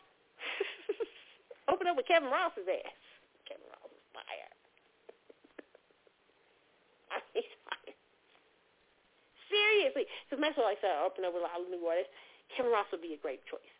[1.69, 2.97] Open up with Kevin Ross's ass.
[3.45, 4.51] Kevin Ross is fire.
[7.13, 7.21] I
[9.53, 10.09] Seriously.
[10.25, 12.11] Because Maxwell, like I said, open up with a lot of new artists.
[12.51, 13.71] Kevin Ross would be a great choice.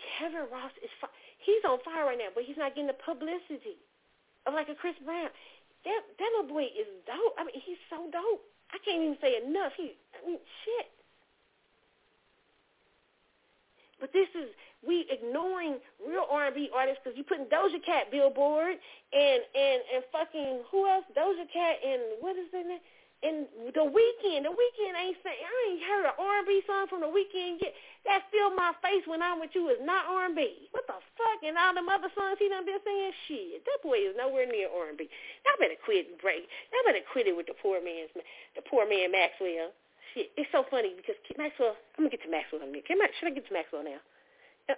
[0.00, 3.78] Kevin Ross is fi- he's on fire right now, but he's not getting the publicity
[4.48, 5.30] of like a Chris Brown.
[5.84, 7.34] That that little boy is dope.
[7.38, 8.42] I mean, he's so dope.
[8.72, 9.72] I can't even say enough.
[9.76, 10.90] He, I mean, shit.
[14.00, 14.50] But this is
[14.86, 18.76] we ignoring real R&B artists because you putting Doja Cat Billboard
[19.12, 21.04] and and and fucking who else?
[21.16, 22.80] Doja Cat and what is their name?
[23.24, 27.08] And the Weeknd, the Weeknd ain't saying I ain't heard an R&B song from the
[27.08, 27.72] Weeknd yet.
[28.04, 30.68] That fill my face when I'm with you is not R&B.
[30.76, 31.40] What the fuck?
[31.40, 33.64] And all them other songs he done been saying shit.
[33.64, 35.08] That boy is nowhere near R&B.
[35.08, 36.44] Y'all better quit and break.
[36.70, 39.72] Y'all better quit it with the poor man's the poor man Maxwell.
[40.12, 41.74] Shit, it's so funny because Maxwell.
[41.96, 42.84] I'm gonna get to Maxwell in a minute.
[42.84, 44.00] Can I, should I get to Maxwell now?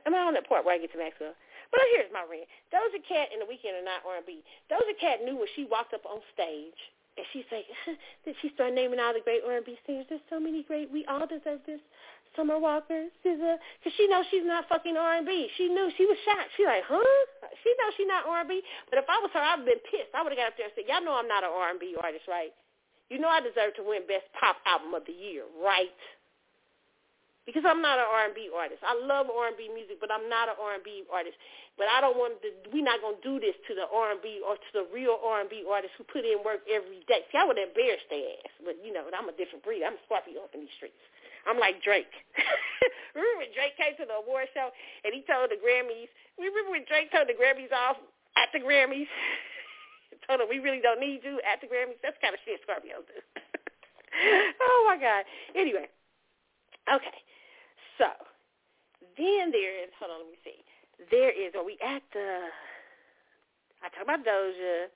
[0.07, 1.35] Am I on that part where I get to Maxwell?
[1.75, 2.49] But here's my rant.
[2.73, 4.41] Doja Cat and The Weeknd are not R&B.
[4.73, 6.81] Doja Cat knew when she walked up on stage
[7.19, 7.67] and she's like,
[8.25, 10.07] then she started naming all the great R&B singers.
[10.09, 10.91] There's so many great.
[10.91, 11.83] We all deserve this.
[12.37, 15.49] Summer Walker, SZA, because she knows she's not fucking R&B.
[15.57, 16.55] She knew she was shocked.
[16.55, 17.03] She like, huh?
[17.65, 18.63] She knows she's not R&B.
[18.91, 20.15] But if I was her, I'd have been pissed.
[20.15, 22.31] I would have got up there and said, y'all know I'm not an R&B artist,
[22.31, 22.55] right?
[23.11, 25.91] You know I deserve to win Best Pop Album of the Year, right?
[27.49, 28.85] Because I'm not an R&B artist.
[28.85, 31.33] I love R&B music, but I'm not an R&B artist.
[31.81, 32.53] But I don't want to.
[32.69, 36.05] We're not gonna do this to the R&B or to the real R&B artists who
[36.05, 37.25] put in work every day.
[37.33, 39.81] See, I would embarrass their ass, but you know, I'm a different breed.
[39.81, 41.01] I'm a Scorpio up in these streets.
[41.49, 42.13] I'm like Drake.
[43.17, 44.69] remember when Drake came to the award show
[45.09, 46.13] and he told the Grammys?
[46.37, 47.97] Remember when Drake told the Grammys off
[48.37, 49.09] at the Grammys?
[50.29, 51.97] told them we really don't need you at the Grammys.
[52.05, 53.17] That's the kind of shit Scorpios do.
[54.61, 55.25] oh my God.
[55.57, 55.89] Anyway,
[56.85, 57.19] okay.
[57.99, 58.07] So
[59.19, 60.63] then there is, hold on, let me see.
[61.11, 62.49] There is, are we at the,
[63.83, 64.91] I talk about Doja.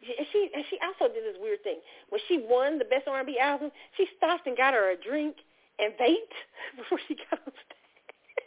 [0.00, 1.76] And she and she also did this weird thing.
[2.08, 3.68] When she won the best R&B album,
[4.00, 5.36] she stopped and got her a drink
[5.76, 6.36] and vaped
[6.80, 7.84] before she got on stage.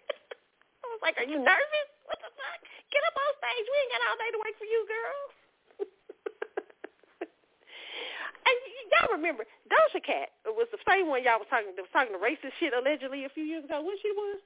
[0.81, 1.89] I was like, are you nervous?
[2.09, 2.59] What the fuck?
[2.89, 3.65] Get up on stage.
[3.69, 5.21] We ain't got all day to wait for you, girl.
[8.43, 8.55] And
[8.91, 12.21] y'all remember Doja Cat was the same one y'all was talking that was talking the
[12.21, 13.81] racist shit allegedly a few years ago.
[13.81, 14.39] When she was,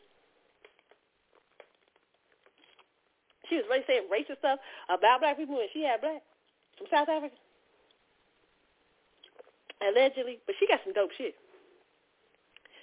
[3.50, 4.60] she was really saying racist stuff
[4.90, 6.22] about black people when she had black
[6.78, 7.36] from South Africa,
[9.82, 10.40] allegedly.
[10.46, 11.36] But she got some dope shit.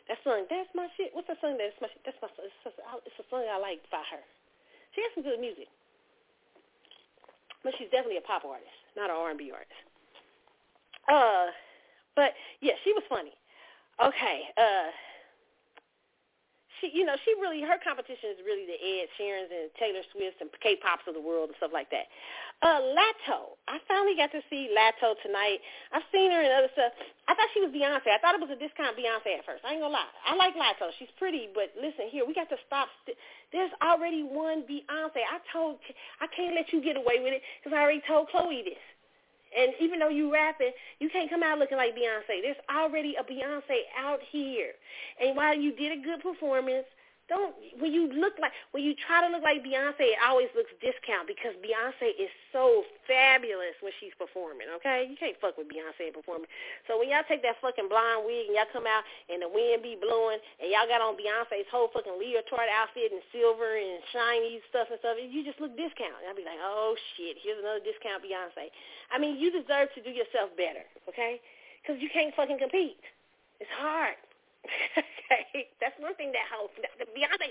[0.08, 1.16] That song, that's my shit.
[1.16, 1.56] What's that song?
[1.56, 2.02] That's my shit.
[2.04, 2.28] That's my.
[2.28, 2.44] A,
[3.08, 4.20] it's a song I like by her.
[4.92, 5.66] She has some good music,
[7.64, 9.93] but she's definitely a pop artist, not an R&B artist.
[11.08, 11.46] Uh,
[12.16, 13.34] but yeah, she was funny.
[14.02, 14.38] Okay.
[14.56, 14.90] Uh,
[16.80, 20.42] she, you know, she really her competition is really the Ed Sheerans and Taylor Swifts
[20.42, 22.10] and K-pops of the world and stuff like that.
[22.62, 25.62] Uh, Latto, I finally got to see Latto tonight.
[25.94, 26.92] I've seen her and other stuff.
[27.30, 28.10] I thought she was Beyonce.
[28.10, 29.62] I thought it was a discount Beyonce at first.
[29.62, 30.10] I ain't gonna lie.
[30.26, 30.90] I like Latto.
[30.98, 32.90] She's pretty, but listen here, we got to stop.
[33.06, 33.18] St-
[33.54, 35.22] There's already one Beyonce.
[35.22, 35.78] I told,
[36.20, 38.82] I can't let you get away with it because I already told Chloe this.
[39.56, 42.42] And even though you rapping, you can't come out looking like Beyonce.
[42.42, 44.72] There's already a Beyonce out here.
[45.20, 46.86] And while you did a good performance,
[47.28, 50.68] don't when you look like when you try to look like Beyonce, it always looks
[50.84, 54.68] discount because Beyonce is so fabulous when she's performing.
[54.76, 56.52] Okay, you can't fuck with Beyonce performing.
[56.84, 59.80] So when y'all take that fucking blonde wig and y'all come out and the wind
[59.80, 64.60] be blowing and y'all got on Beyonce's whole fucking leotard outfit and silver and shiny
[64.68, 66.20] stuff and stuff, you just look discount.
[66.20, 68.68] And I'll be like, oh shit, here's another discount Beyonce.
[69.08, 70.84] I mean, you deserve to do yourself better.
[71.08, 71.40] Okay,
[71.80, 73.00] because you can't fucking compete.
[73.60, 74.20] It's hard
[74.98, 76.74] okay, that's one thing that helps.
[77.12, 77.46] Beyonce,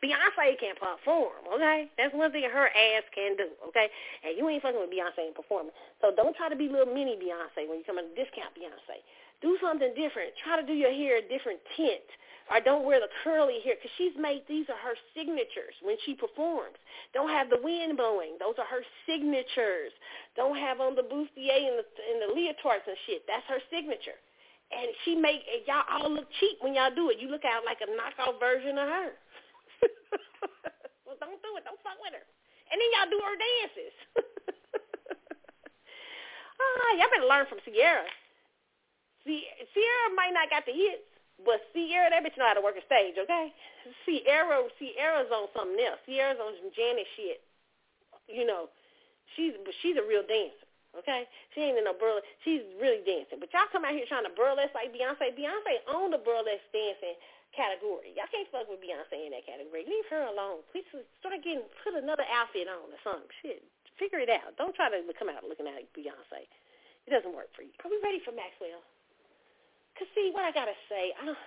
[0.00, 1.44] Beyonce can perform.
[1.54, 3.48] Okay, that's one thing her ass can do.
[3.68, 3.88] Okay,
[4.24, 5.72] and you ain't fucking with Beyonce and performing.
[6.00, 9.00] So don't try to be little mini Beyonce when you come in discount Beyonce.
[9.40, 10.34] Do something different.
[10.42, 12.08] Try to do your hair a different tint.
[12.48, 16.16] Or don't wear the curly hair because she's made these are her signatures when she
[16.16, 16.80] performs.
[17.12, 18.40] Don't have the wind blowing.
[18.40, 19.92] Those are her signatures.
[20.32, 23.28] Don't have on the bustier and the, and the leotards and shit.
[23.28, 24.16] That's her signature
[24.68, 27.16] and she make and y'all all look cheap when y'all do it.
[27.18, 29.16] You look out like a knockoff version of her.
[31.08, 31.64] well, don't do it.
[31.64, 32.26] Don't fuck with her.
[32.68, 33.94] And then y'all do her dances.
[36.60, 38.04] ah, y'all better learn from Ciara.
[39.24, 41.08] See, Ciara might not got the hits,
[41.44, 43.52] but Ciara, that bitch know how to work a stage, okay?
[44.04, 46.00] Ciara, Ciara's on something else.
[46.04, 47.40] Ciara's on some Janet shit.
[48.28, 48.68] You know,
[49.32, 50.67] she's but she's a real dancer.
[50.98, 52.26] Okay, she ain't in no burlesque.
[52.42, 53.38] She's really dancing.
[53.38, 55.30] But y'all come out here trying to burlesque like Beyonce.
[55.38, 57.14] Beyonce owned the burlesque dancing
[57.54, 58.12] category.
[58.18, 59.86] Y'all can't fuck with Beyonce in that category.
[59.86, 60.66] Leave her alone.
[60.74, 63.30] Please start getting put another outfit on or something.
[63.40, 63.62] Shit,
[63.94, 64.58] figure it out.
[64.58, 66.50] Don't try to come out looking like Beyonce.
[67.06, 67.72] It doesn't work for you.
[67.86, 68.84] Are we ready for Maxwell?
[69.96, 71.10] Cause see what I gotta say.
[71.18, 71.42] I don't,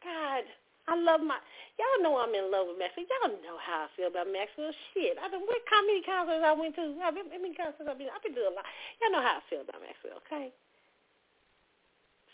[0.00, 0.44] God,
[0.88, 1.36] I love my.
[1.76, 3.04] Y'all know I'm in love with Maxwell.
[3.04, 4.72] Y'all know how I feel about Maxwell.
[4.96, 5.44] Shit, I don't.
[5.44, 6.96] What how many concerts I went to?
[7.04, 8.08] I've been, how many concerts I've been.
[8.08, 8.64] I've been doing a lot.
[9.04, 10.24] Y'all know how I feel about Maxwell.
[10.24, 10.48] Okay.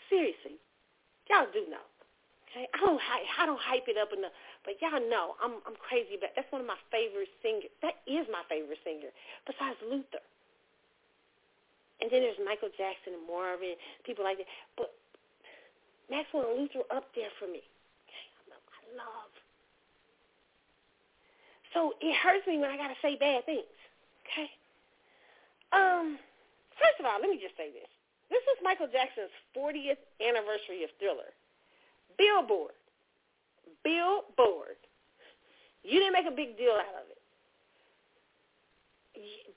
[0.07, 0.55] Seriously,
[1.27, 1.83] y'all do know.
[2.47, 2.95] Okay, I don't.
[3.03, 4.31] I don't hype it up enough,
[4.63, 5.59] but y'all know I'm.
[5.67, 6.31] I'm crazy about.
[6.39, 7.75] That's one of my favorite singers.
[7.83, 9.11] That is my favorite singer,
[9.43, 10.23] besides Luther.
[11.99, 13.75] And then there's Michael Jackson and Marvin,
[14.07, 14.47] people like that.
[14.79, 14.95] But
[16.07, 17.63] Maxwell and Luther up there for me
[18.95, 19.31] love.
[21.75, 23.77] So it hurts me when I gotta say bad things.
[24.23, 24.49] Okay.
[25.75, 26.17] Um.
[26.79, 27.87] First of all, let me just say this.
[28.29, 31.31] This is Michael Jackson's 40th anniversary of Thriller.
[32.17, 32.75] Billboard.
[33.83, 34.79] Billboard.
[35.83, 37.21] You didn't make a big deal out of it.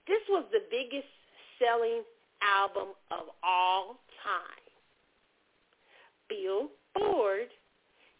[0.06, 1.08] This was the biggest
[1.58, 2.02] selling
[2.42, 4.64] album of all time.
[6.28, 7.48] Billboard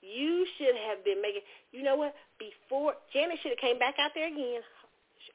[0.03, 1.43] you should have been making.
[1.73, 2.15] You know what?
[2.39, 4.63] Before Janet should have came back out there again,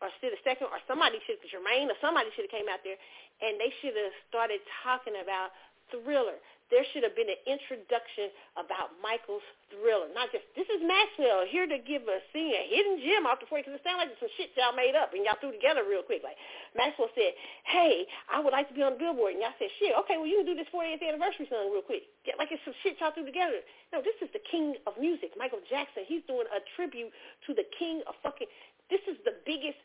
[0.02, 2.81] or should have second, or somebody should, have Jermaine or somebody should have came out
[2.84, 2.98] there,
[3.44, 5.52] and they should have started talking about
[5.91, 6.39] Thriller.
[6.72, 10.10] There should have been an introduction about Michael's Thriller.
[10.10, 13.45] Not just, this is Maxwell here to give a scene, a hidden gem off the
[13.45, 16.01] 40, because it sounds like some shit y'all made up and y'all threw together real
[16.01, 16.26] quick.
[16.26, 16.34] Like,
[16.73, 17.38] Maxwell said,
[17.69, 19.38] hey, I would like to be on the Billboard.
[19.38, 22.10] And y'all said, shit, okay, well, you can do this 40th anniversary song real quick.
[22.26, 23.61] Get, like it's some shit y'all threw together.
[23.93, 26.10] No, this is the king of music, Michael Jackson.
[26.10, 27.14] He's doing a tribute
[27.45, 28.49] to the king of fucking,
[28.89, 29.77] this is the biggest,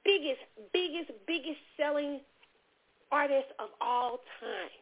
[0.00, 0.40] biggest,
[0.72, 2.24] biggest, biggest selling
[3.12, 4.72] artist of all time.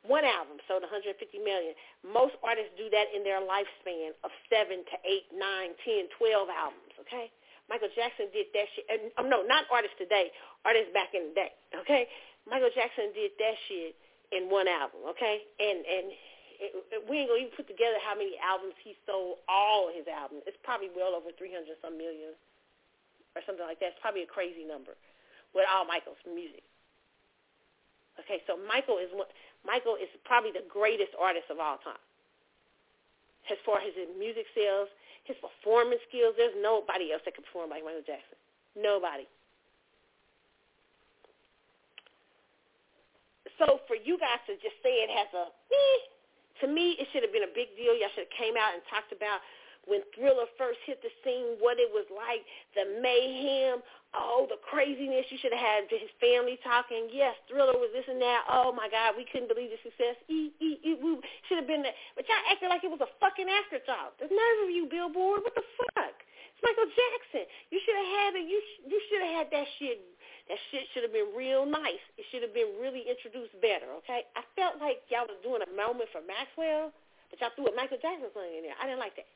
[0.00, 1.12] One album sold 150
[1.44, 1.76] million.
[2.00, 6.96] Most artists do that in their lifespan of seven to eight, nine, ten, twelve albums.
[7.04, 7.28] Okay,
[7.68, 8.88] Michael Jackson did that shit.
[8.88, 10.32] And, um, no, not artists today.
[10.64, 11.52] Artists back in the day.
[11.84, 12.08] Okay,
[12.48, 13.92] Michael Jackson did that shit
[14.32, 15.04] in one album.
[15.12, 16.06] Okay, and and
[16.60, 19.44] it, it, we ain't gonna even put together how many albums he sold.
[19.52, 20.48] All his albums.
[20.48, 22.32] It's probably well over 300 some million
[23.36, 23.94] or something like that.
[23.94, 24.96] It's probably a crazy number
[25.52, 26.64] with all Michael's music.
[28.18, 29.30] Okay, so Michael is one.
[29.66, 32.00] Michael is probably the greatest artist of all time.
[33.50, 34.88] As far as his music sales,
[35.24, 38.38] his performance skills, there's nobody else that can perform like Michael Jackson.
[38.78, 39.26] Nobody.
[43.60, 46.00] So for you guys to just say it has a, eh,
[46.64, 47.92] to me, it should have been a big deal.
[47.92, 49.44] Y'all should have came out and talked about
[49.88, 52.44] when Thriller first hit the scene, what it was like,
[52.76, 53.80] the mayhem,
[54.14, 55.26] oh, the craziness.
[55.30, 57.08] You should have had his family talking.
[57.10, 58.44] Yes, Thriller was this and that.
[58.50, 60.18] Oh, my God, we couldn't believe the success.
[60.28, 61.96] E, e, e, we should have been there.
[62.14, 64.18] But y'all acted like it was a fucking afterthought.
[64.20, 65.46] The nerve of you, Billboard.
[65.46, 66.16] What the fuck?
[66.16, 67.48] It's Michael Jackson.
[67.72, 68.44] You should have had it.
[68.44, 69.98] You, you should have had that shit.
[70.50, 72.02] That shit should have been real nice.
[72.18, 74.26] It should have been really introduced better, okay?
[74.34, 76.90] I felt like y'all was doing a moment for Maxwell,
[77.30, 78.74] but y'all threw a Michael Jackson song in there.
[78.74, 79.30] I didn't like that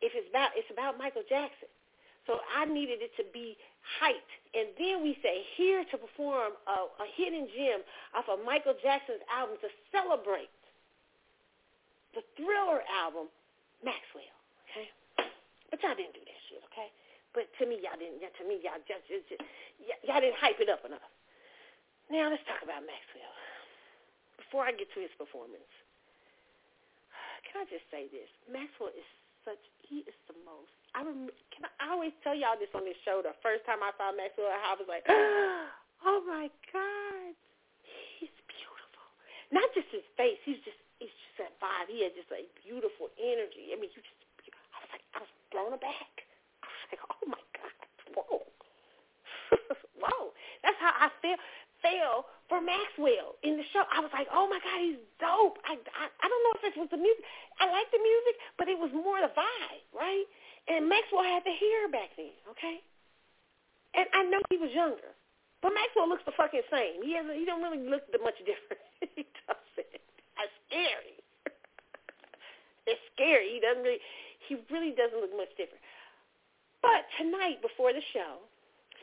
[0.00, 1.68] if it's about it's about Michael Jackson.
[2.26, 3.54] So I needed it to be
[4.02, 4.34] hyped.
[4.50, 7.86] And then we say here to perform a, a hidden gem
[8.18, 10.50] off of Michael Jackson's album to celebrate
[12.18, 13.30] the Thriller album,
[13.86, 14.26] Maxwell.
[14.66, 14.90] Okay,
[15.70, 16.60] but y'all didn't do that shit.
[16.72, 16.90] Okay,
[17.30, 18.18] but to me y'all didn't.
[18.18, 19.42] To me y'all just, just, just
[20.02, 21.06] y'all didn't hype it up enough.
[22.10, 23.34] Now let's talk about Maxwell.
[24.40, 25.70] Before I get to his performance,
[27.46, 28.30] can I just say this?
[28.50, 29.06] Maxwell is
[29.46, 30.74] such he is the most.
[30.98, 33.22] I rem- can I, I always tell y'all this on this show.
[33.22, 35.06] The first time I saw Maxwell, I was like,
[36.10, 37.32] oh my god,
[38.18, 39.06] he's beautiful.
[39.54, 40.42] Not just his face.
[40.42, 41.86] He's just he's just that vibe.
[41.86, 43.70] He had just a beautiful energy.
[43.70, 44.18] I mean, you just
[44.74, 46.26] I was like I was blown aback.
[46.60, 47.76] I was like, oh my god,
[48.18, 48.42] whoa,
[50.02, 50.34] whoa.
[50.66, 51.38] That's how I feel
[51.82, 53.82] fell for Maxwell in the show.
[53.90, 55.58] I was like, oh my God, he's dope.
[55.66, 57.24] I, I I don't know if it was the music.
[57.58, 60.26] I like the music, but it was more the vibe, right?
[60.66, 62.82] And Maxwell had the hair back then, okay?
[63.94, 65.14] And I know he was younger,
[65.62, 67.02] but Maxwell looks the fucking same.
[67.02, 67.38] He hasn't.
[67.38, 68.82] He don't really look that much different.
[69.16, 69.90] he doesn't.
[70.36, 71.16] That's scary.
[72.90, 73.56] it's scary.
[73.56, 74.02] He doesn't really.
[74.46, 75.82] He really doesn't look much different.
[76.84, 78.46] But tonight, before the show,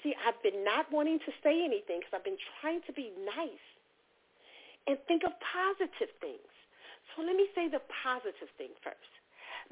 [0.03, 3.67] See, I've been not wanting to say anything because I've been trying to be nice
[4.83, 6.51] and think of positive things.
[7.15, 9.11] So let me say the positive thing first.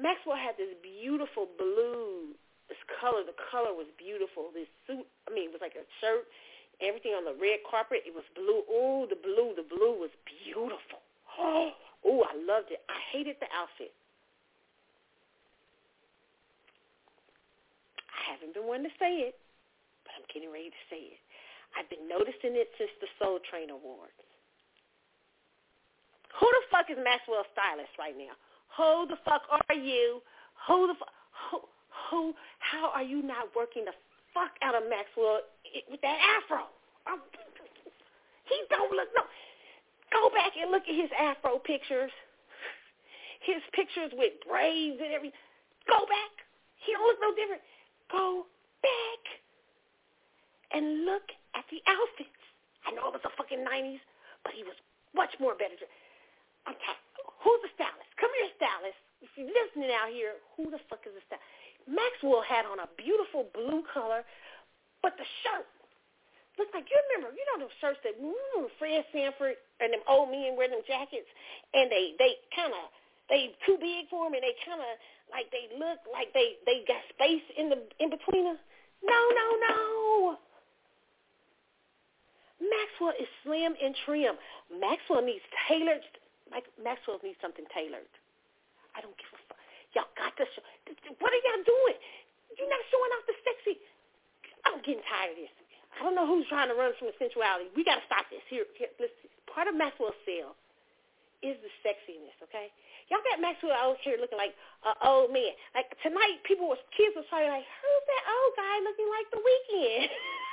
[0.00, 2.32] Maxwell had this beautiful blue,
[2.72, 3.20] this color.
[3.28, 4.48] The color was beautiful.
[4.56, 6.24] This suit, I mean, it was like a shirt,
[6.80, 8.08] everything on the red carpet.
[8.08, 8.64] It was blue.
[8.72, 11.04] Oh, the blue, the blue was beautiful.
[11.40, 11.72] Oh,
[12.04, 12.84] oh, I loved it.
[12.92, 13.96] I hated the outfit.
[18.12, 19.40] I haven't been wanting to say it,
[20.32, 21.22] getting ready to say it.
[21.76, 24.16] I've been noticing it since the Soul Train Awards.
[26.40, 28.32] Who the fuck is Maxwell Stylist right now?
[28.76, 30.24] Who the fuck are you?
[30.68, 31.12] Who the fuck?
[31.48, 31.58] Who,
[32.08, 32.22] who?
[32.60, 33.96] How are you not working the
[34.32, 35.44] fuck out of Maxwell
[35.92, 36.72] with that afro?
[38.48, 39.24] He don't look no.
[40.12, 42.12] Go back and look at his afro pictures.
[43.44, 45.36] His pictures with braids and everything.
[45.88, 46.32] Go back.
[46.84, 47.62] He don't look no different.
[48.10, 48.46] Go
[48.82, 49.41] back
[50.72, 52.42] and look at the outfits.
[52.88, 54.02] I know it was the fucking 90s,
[54.42, 54.76] but he was
[55.14, 55.76] much more better.
[56.66, 56.74] I'm
[57.42, 58.10] who's the stylist?
[58.18, 59.00] Come here, stylist.
[59.22, 61.46] If you're listening out here, who the fuck is the stylist?
[61.86, 64.22] Maxwell had on a beautiful blue color,
[65.02, 65.66] but the shirt
[66.58, 70.30] looked like, you remember, you know those shirts that mm, Fred Sanford and them old
[70.30, 71.26] men wear them jackets,
[71.74, 72.92] and they, they kind of,
[73.26, 74.92] they too big for them, and they kind of,
[75.32, 78.58] like they look like they, they got space in the in between them.
[79.00, 79.76] No, no, no.
[82.72, 84.34] Maxwell is slim and trim.
[84.72, 86.04] Maxwell needs tailored.
[86.80, 88.08] Maxwell needs something tailored.
[88.96, 89.60] I don't give a fuck.
[89.92, 90.64] Y'all got to show.
[91.20, 91.98] What are y'all doing?
[92.56, 93.76] You're not showing off the sexy.
[94.64, 95.52] I'm getting tired of this.
[95.96, 97.68] I don't know who's trying to run from the sensuality.
[97.76, 98.40] We got to stop this.
[98.48, 99.28] Here, here listen.
[99.48, 100.56] Part of Maxwell's sale
[101.44, 102.72] is the sexiness, okay?
[103.12, 104.56] Y'all got Maxwell out here looking like
[104.88, 105.52] an old man.
[105.76, 109.40] Like tonight, people was kids was probably like, "Who's that old guy looking like the
[109.42, 110.08] Weeknd?"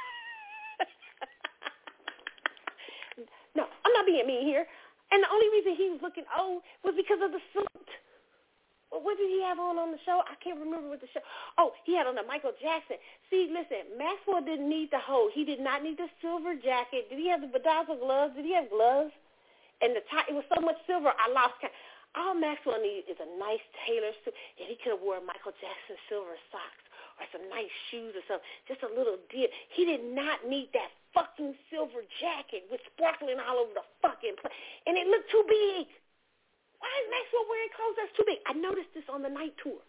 [3.56, 4.66] no, I'm not being mean here.
[5.12, 7.90] And the only reason he was looking old was because of the suit.
[8.90, 10.22] What did he have on on the show?
[10.26, 11.22] I can't remember what the show.
[11.58, 12.98] Oh, he had on the Michael Jackson.
[13.30, 15.30] See, listen, Maxwell didn't need the hoe.
[15.30, 17.10] He did not need the silver jacket.
[17.10, 18.34] Did he have the bedazzled gloves?
[18.34, 19.14] Did he have gloves?
[19.82, 21.74] And the tie, it was so much silver, I lost count.
[22.18, 25.96] All Maxwell needs is a nice tailor suit, and he could have worn Michael Jackson
[26.10, 26.84] silver socks
[27.22, 29.54] or some nice shoes or something, just a little dip.
[29.70, 34.54] He did not need that fucking silver jacket with sparkling all over the fucking place,
[34.86, 35.88] and it looked too big.
[36.80, 38.40] Why is Maxwell wearing clothes that's too big?
[38.48, 39.84] I noticed this on the night tour.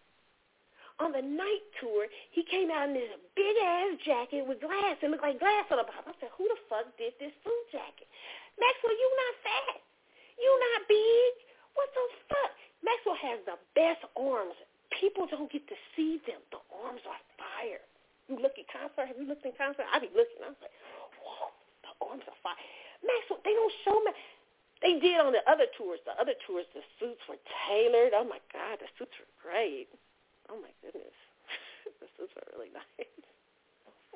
[1.01, 5.01] On the night tour, he came out in this big ass jacket with glass.
[5.01, 6.12] It looked like glass on the bottom.
[6.12, 8.05] I said, who the fuck did this suit jacket?
[8.60, 9.80] Maxwell, you not fat.
[10.36, 11.32] You not big.
[11.72, 12.52] What the fuck?
[12.84, 14.59] Maxwell has the best arms.
[15.01, 16.42] People don't get to see them.
[16.52, 17.80] The arms are fire.
[18.28, 19.09] You look at concert.
[19.09, 19.88] Have you looked in concert?
[19.88, 20.44] I be looking.
[20.44, 20.74] I was like,
[21.82, 22.59] the arms are fire.
[23.05, 24.12] Maxwell, they don't show me.
[24.81, 26.01] They did on the other tours.
[26.09, 28.16] The other tours, the suits were tailored.
[28.16, 29.93] Oh my God, the suits were great.
[30.48, 31.15] Oh my goodness,
[32.01, 33.12] the suits were really nice.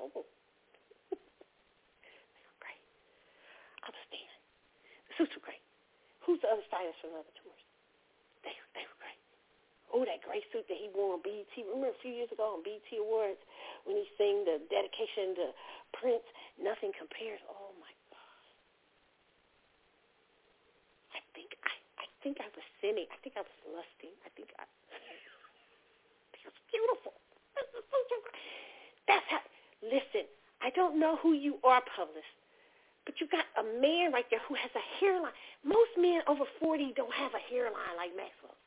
[0.01, 0.09] Oh,
[1.13, 1.21] they
[2.45, 2.81] were great.
[3.85, 4.41] Outstanding.
[5.09, 5.63] The suits were great.
[6.25, 7.65] Who's the other stylist from the other tours?
[8.43, 9.21] They they were great.
[9.95, 11.47] Oh, that gray suit that he wore on BET.
[11.55, 13.39] Remember a few years ago on BET Awards
[13.87, 15.55] when he sang the dedication to
[15.95, 16.27] Prince,
[16.59, 17.39] Nothing Compares.
[17.47, 18.43] Oh my God.
[21.15, 23.07] I think I I think I was sinning.
[23.07, 24.11] I think I was lusting.
[24.27, 24.67] I think I.
[26.43, 27.15] was beautiful.
[29.07, 29.47] That's how.
[29.79, 30.27] Listen,
[30.59, 32.35] I don't know who you are, published,
[33.07, 35.39] but you got a man right there who has a hairline.
[35.63, 38.59] Most men over forty don't have a hairline like Maxwell.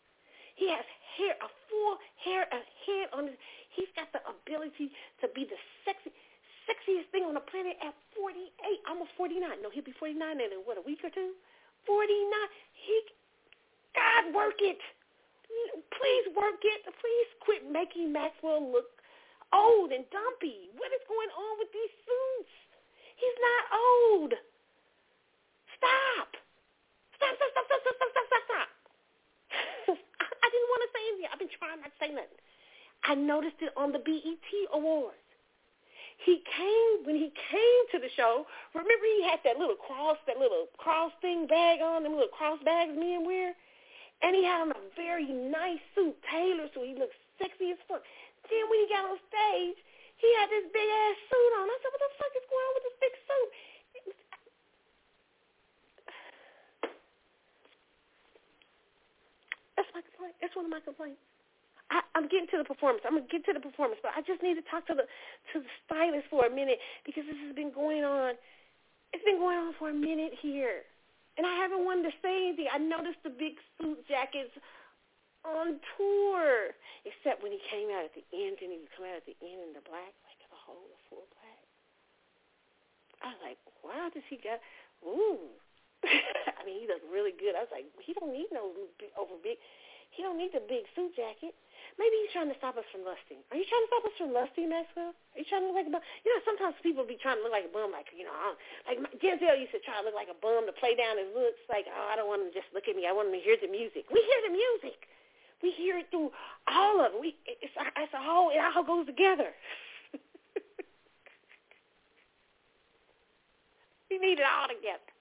[0.57, 0.85] He has
[1.15, 1.93] hair, a full
[2.25, 3.37] hair, a head on his.
[3.77, 4.89] He's got the ability
[5.21, 6.09] to be the sexy,
[6.65, 8.49] sexiest thing on the planet at 48,
[8.89, 9.61] almost 49.
[9.61, 11.37] No, he'll be 49 in what a week or two.
[11.85, 12.09] 49.
[12.73, 12.97] He
[13.93, 14.77] God, work it.
[15.93, 16.81] Please work it.
[16.85, 18.97] Please quit making Maxwell look
[19.53, 20.69] old and dumpy.
[20.77, 22.53] What is going on with these suits?
[23.17, 24.33] He's not old.
[25.77, 26.29] Stop.
[27.17, 28.69] Stop, stop, stop, stop, stop, stop, stop, stop, stop.
[29.97, 31.29] I didn't want to say anything.
[31.33, 32.37] I've been trying not to say nothing.
[33.01, 35.17] I noticed it on the BET Awards.
[36.21, 38.45] He came when he came to the show.
[38.73, 42.57] Remember, he had that little cross, that little cross thing bag on, them little cross
[42.65, 43.53] bags men wear.
[44.25, 48.01] And he had on a very nice suit, tailored so he looked sexy as fuck.
[48.49, 49.77] Then when he got on stage,
[50.17, 51.69] he had this big ass suit on.
[51.69, 53.49] I said, what the fuck is going on with this big suit?
[59.77, 60.37] That's my complaint.
[60.37, 61.17] That's one of my complaints.
[61.89, 63.01] I, I'm getting to the performance.
[63.07, 65.09] I'm gonna get to the performance, but I just need to talk to the
[65.53, 68.37] to the stylist for a minute because this has been going on.
[69.15, 70.85] It's been going on for a minute here.
[71.39, 72.67] And I haven't wanted to say anything.
[72.69, 74.51] I noticed the big suit jackets
[75.45, 76.73] on tour,
[77.05, 79.37] except when he came out at the end, and he would come out at the
[79.39, 81.61] end in the black, like the whole the full black.
[83.23, 84.59] I was like, wow, does he got?
[85.05, 85.55] Ooh,
[86.57, 87.55] I mean, he looked really good.
[87.57, 88.73] I was like, he don't need no
[89.17, 89.57] over big.
[90.11, 91.53] He don't need the big suit jacket.
[91.97, 93.41] Maybe he's trying to stop us from lusting.
[93.49, 95.17] Are you trying to stop us from lusting, Maxwell?
[95.17, 96.05] Are you trying to look like a bum?
[96.21, 98.53] You know, sometimes people be trying to look like a bum, like, you know, I
[98.53, 101.33] don't, like Denzel used to try to look like a bum to play down his
[101.33, 101.57] looks.
[101.65, 103.09] Like, oh, I don't want him to just look at me.
[103.09, 104.05] I want him to hear the music.
[104.13, 105.09] We hear the music.
[105.65, 106.29] We hear it through
[106.69, 107.21] all of it.
[107.21, 109.49] We, it's, it's a whole, it all goes together.
[114.13, 115.16] we need it all together.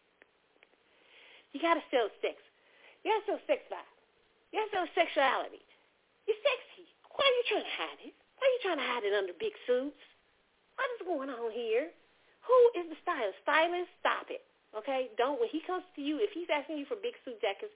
[1.57, 2.37] You got to sell sex.
[3.01, 3.93] You got to sell sex vibe.
[4.53, 5.65] You got to sell sexuality.
[6.29, 6.85] You're sexy.
[7.17, 8.15] Why are you trying to hide it?
[8.37, 10.05] Why are you trying to hide it under big suits?
[10.77, 11.89] What is going on here?
[12.45, 13.41] Who is the stylist?
[13.41, 14.45] Stylist, stop it.
[14.77, 15.09] Okay?
[15.17, 17.73] Don't, when he comes to you, if he's asking you for big suit jackets,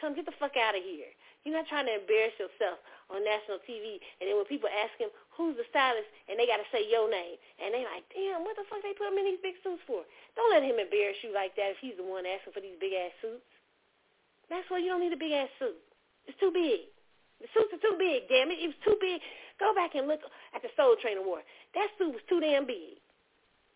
[0.00, 1.12] tell him, get the fuck out of here.
[1.44, 2.80] You're not trying to embarrass yourself
[3.12, 4.00] on national TV.
[4.24, 7.06] And then when people ask him, who's the stylist, and they got to say your
[7.06, 7.38] name.
[7.62, 10.02] And they like, damn, what the fuck they put him in these big suits for?
[10.34, 13.14] Don't let him embarrass you like that if he's the one asking for these big-ass
[13.22, 13.46] suits.
[14.50, 15.78] That's why you don't need a big-ass suit.
[16.26, 16.90] It's too big.
[17.38, 18.58] The suits are too big, damn it.
[18.58, 19.22] It was too big.
[19.62, 21.46] Go back and look at the Soul Train Award.
[21.78, 22.98] That suit was too damn big.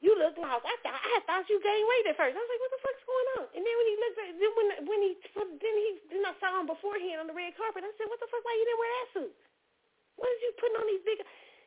[0.02, 0.66] You look lost.
[0.66, 2.34] I thought I thought you gained weight at first.
[2.34, 3.44] I was like, what the fuck's going on?
[3.54, 5.10] And then when he looked then when when he
[5.62, 7.86] then he then I saw him beforehand on the red carpet.
[7.86, 8.42] I said, what the fuck?
[8.42, 9.34] Why you didn't wear that suit?
[10.18, 11.22] What is you putting on these big?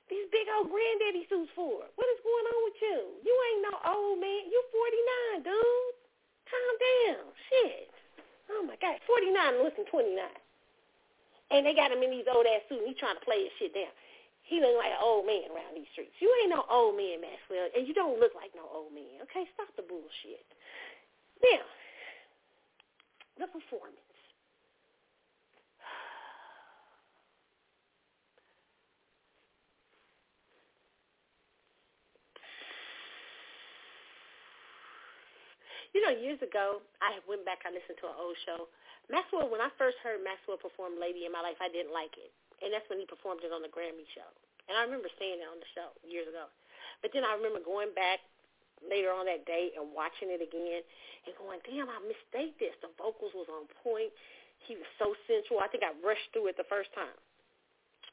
[0.09, 1.81] These big old granddaddy suits for?
[1.81, 2.99] What is going on with you?
[3.25, 4.45] You ain't no old man.
[4.49, 4.61] You
[5.41, 5.95] 49, dude.
[6.45, 7.25] Calm down.
[7.49, 7.89] Shit.
[8.53, 9.01] Oh, my God.
[9.09, 10.21] 49 and looking 29.
[11.49, 13.73] And they got him in these old-ass suits, and he trying to play his shit
[13.73, 13.89] down.
[14.45, 16.13] He look like an old man around these streets.
[16.21, 19.25] You ain't no old man, Maxwell, and you don't look like no old man.
[19.25, 20.45] Okay, stop the bullshit.
[21.41, 21.65] Now,
[23.41, 24.04] the performance.
[35.95, 38.67] You know, years ago, I went back, I listened to an old show.
[39.07, 42.35] Maxwell, when I first heard Maxwell perform Lady in My Life, I didn't like it.
[42.59, 44.27] And that's when he performed it on the Grammy show.
[44.67, 46.51] And I remember saying it on the show years ago.
[46.99, 48.19] But then I remember going back
[48.83, 50.83] later on that day and watching it again
[51.23, 52.75] and going, damn, I mistake this.
[52.83, 54.11] The vocals was on point.
[54.67, 55.63] He was so sensual.
[55.63, 57.15] I think I rushed through it the first time.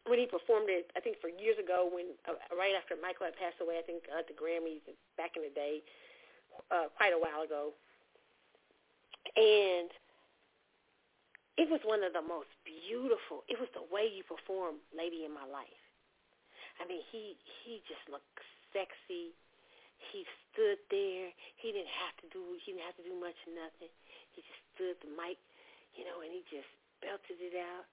[0.07, 3.35] When he performed it, I think for years ago, when uh, right after Michael had
[3.35, 4.87] passed away, I think at the Grammys
[5.19, 6.12] back in the day, uh,
[6.73, 7.77] Uh, quite a while ago,
[9.37, 9.93] and
[11.61, 13.45] it was one of the most beautiful.
[13.45, 15.85] It was the way you performed "Lady in My Life."
[16.81, 18.41] I mean, he he just looked
[18.73, 19.37] sexy.
[20.11, 21.29] He stood there.
[21.61, 22.57] He didn't have to do.
[22.65, 23.93] He didn't have to do much of nothing.
[24.33, 25.37] He just stood the mic,
[25.93, 26.69] you know, and he just
[27.05, 27.87] belted it out.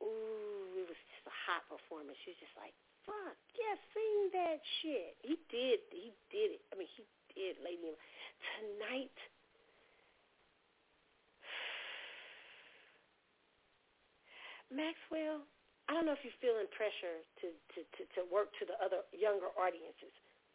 [0.00, 2.16] Ooh, it was just a hot performance.
[2.24, 2.72] She was just like,
[3.04, 5.84] "Fuck, yeah, sing that shit." He did.
[5.92, 6.62] He did it.
[6.72, 7.04] I mean, he
[7.34, 7.92] did, lady.
[8.58, 9.18] Tonight,
[14.70, 15.46] Maxwell,
[15.86, 19.04] I don't know if you're feeling pressure to, to, to, to work to the other
[19.12, 20.14] younger audiences.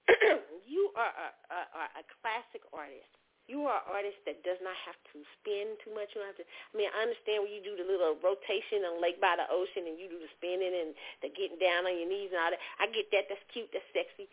[0.65, 3.13] you are a, a, a classic artist.
[3.49, 6.13] You are an artist that does not have to spin too much.
[6.13, 6.45] You don't have to.
[6.45, 9.89] I mean, I understand when you do the little rotation on Lake by the Ocean
[9.89, 10.93] and you do the spinning and
[11.25, 12.61] the getting down on your knees and all that.
[12.77, 13.25] I get that.
[13.25, 13.73] That's cute.
[13.73, 14.29] That's sexy.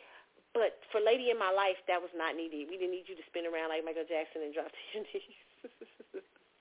[0.56, 2.72] But for Lady in My Life, that was not needed.
[2.72, 5.36] We didn't need you to spin around like Michael Jackson and drop to your knees.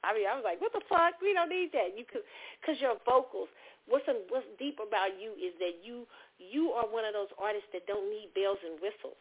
[0.03, 1.15] I mean, I was like, what the fuck?
[1.23, 1.95] We don't need that.
[1.95, 2.27] You could,
[2.67, 3.47] cause your vocals.
[3.87, 6.03] What's a, what's deep about you is that you
[6.35, 9.17] you are one of those artists that don't need bells and whistles.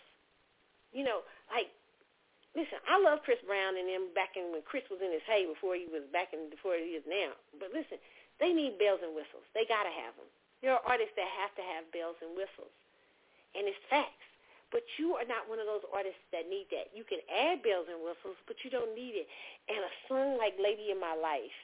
[0.91, 1.23] You know,
[1.53, 1.71] like
[2.57, 5.47] listen, I love Chris Brown and them back in when Chris was in his hay
[5.47, 7.37] before he was back in before he is now.
[7.61, 8.01] But listen,
[8.43, 9.45] they need bells and whistles.
[9.55, 10.29] They gotta have them.
[10.65, 12.73] There are artists that have to have bells and whistles,
[13.53, 14.34] and it's facts.
[14.75, 16.91] But you are not one of those artists that need that.
[16.91, 19.31] You can add bells and whistles, but you don't need it.
[19.71, 21.55] And a song like Lady in My Life,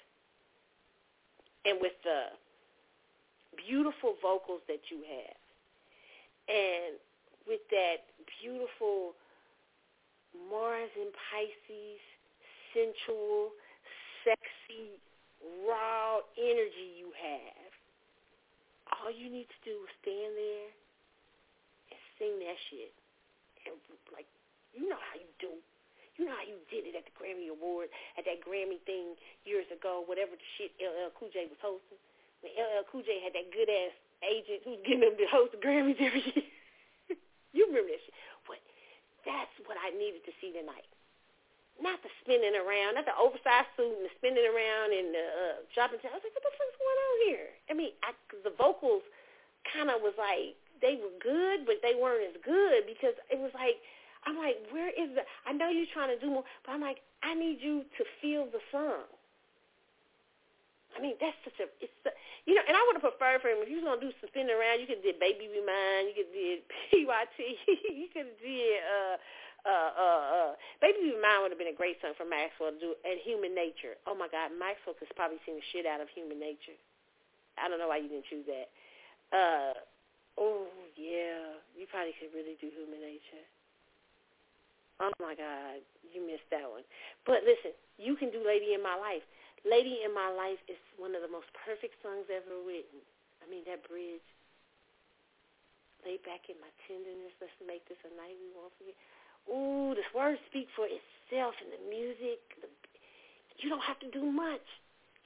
[1.66, 2.31] and with the
[3.59, 5.43] beautiful vocals that you have,
[6.47, 7.03] and
[7.51, 8.07] with that
[8.39, 9.19] beautiful
[10.47, 11.99] Mars and Pisces,
[12.70, 13.51] sensual,
[14.23, 15.03] sexy,
[15.66, 17.70] raw energy you have,
[19.03, 20.70] all you need to do is stand there
[21.91, 22.95] and sing that shit
[24.15, 24.28] like
[24.74, 25.53] you know how you do.
[26.19, 27.89] You know how you did it at the Grammy Award,
[28.20, 29.16] at that Grammy thing
[29.49, 31.97] years ago, whatever the shit LL Cool J was hosting.
[32.45, 35.61] When LL Cool J had that good ass agent who's getting them to host the
[35.61, 36.45] Grammys every year.
[37.57, 38.16] you remember that shit.
[38.45, 38.61] But
[39.24, 40.89] that's what I needed to see tonight.
[41.81, 45.57] Not the spinning around, not the oversized suit and the spinning around and the uh,
[45.73, 45.97] shopping.
[46.05, 47.49] I was like, what the fuck's going on here?
[47.69, 48.12] I mean, I,
[48.45, 49.01] the vocals
[49.73, 53.52] kind of was like, they were good, but they weren't as good because it was
[53.55, 53.78] like
[54.27, 55.24] I'm like, where is the?
[55.48, 58.44] I know you're trying to do more, but I'm like, I need you to feel
[58.52, 59.09] the song.
[60.90, 62.11] I mean, that's such a, it's, a,
[62.51, 64.28] you know, and I would have preferred for him if you was gonna do some
[64.28, 64.82] spinning around.
[64.82, 67.39] You could did Baby Be Mine, you could did PYT,
[67.94, 69.16] you could did uh,
[69.65, 70.52] uh, uh, uh,
[70.82, 73.55] Baby Be Mine would have been a great song for Maxwell to do, and Human
[73.55, 73.97] Nature.
[74.05, 76.77] Oh my God, Maxwell could probably sing the shit out of Human Nature.
[77.55, 78.69] I don't know why you didn't choose that.
[79.31, 79.73] Uh,
[80.40, 81.60] Oh, yeah.
[81.76, 83.44] You probably could really do human nature.
[85.04, 85.84] Oh, my God.
[86.08, 86.84] You missed that one.
[87.28, 89.22] But listen, you can do Lady in My Life.
[89.68, 93.04] Lady in My Life is one of the most perfect songs ever written.
[93.44, 94.24] I mean, that bridge.
[96.00, 97.36] Lay back in my tenderness.
[97.44, 98.96] Let's make this a night we won't forget.
[99.52, 102.40] Ooh, the words speak for itself and the music.
[102.64, 102.68] The,
[103.60, 104.64] you don't have to do much.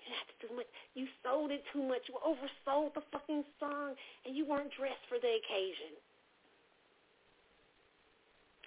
[0.04, 0.68] You have to do much.
[0.92, 2.04] You sold it too much.
[2.12, 3.96] You oversold the fucking song,
[4.28, 5.96] and you weren't dressed for the occasion.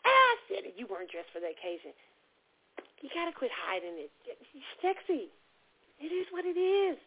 [0.01, 0.73] I said it.
[0.77, 1.93] You weren't dressed for the occasion.
[3.01, 4.09] You gotta quit hiding it.
[4.25, 5.29] It's sexy.
[6.01, 6.97] It is what it is.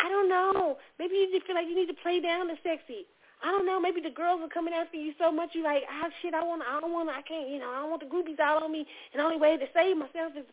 [0.00, 0.76] I don't know.
[0.98, 3.04] Maybe you just feel like you need to play down the sexy.
[3.44, 3.80] I don't know.
[3.80, 5.52] Maybe the girls are coming after you so much.
[5.52, 6.32] You like, ah, shit.
[6.32, 6.62] I want.
[6.64, 7.08] I don't want.
[7.08, 7.48] I can't.
[7.48, 7.68] You know.
[7.68, 8.86] I don't want the groupies out on me.
[9.12, 10.44] And the only way to save myself is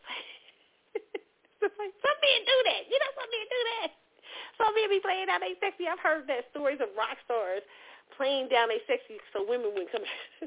[1.72, 2.84] some men do that.
[2.92, 3.90] You know, some men do that.
[4.60, 5.88] Some men be playing out they sexy.
[5.88, 7.64] I've heard that stories of rock stars
[8.18, 10.06] playing down a sexy so women wouldn't come.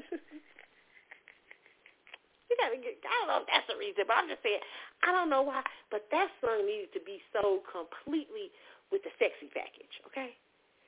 [2.47, 2.99] you gotta get.
[3.03, 4.61] I don't know if that's the reason, but I'm just saying.
[5.05, 5.61] I don't know why,
[5.93, 8.49] but that song needed to be so completely
[8.89, 10.33] with the sexy package, okay?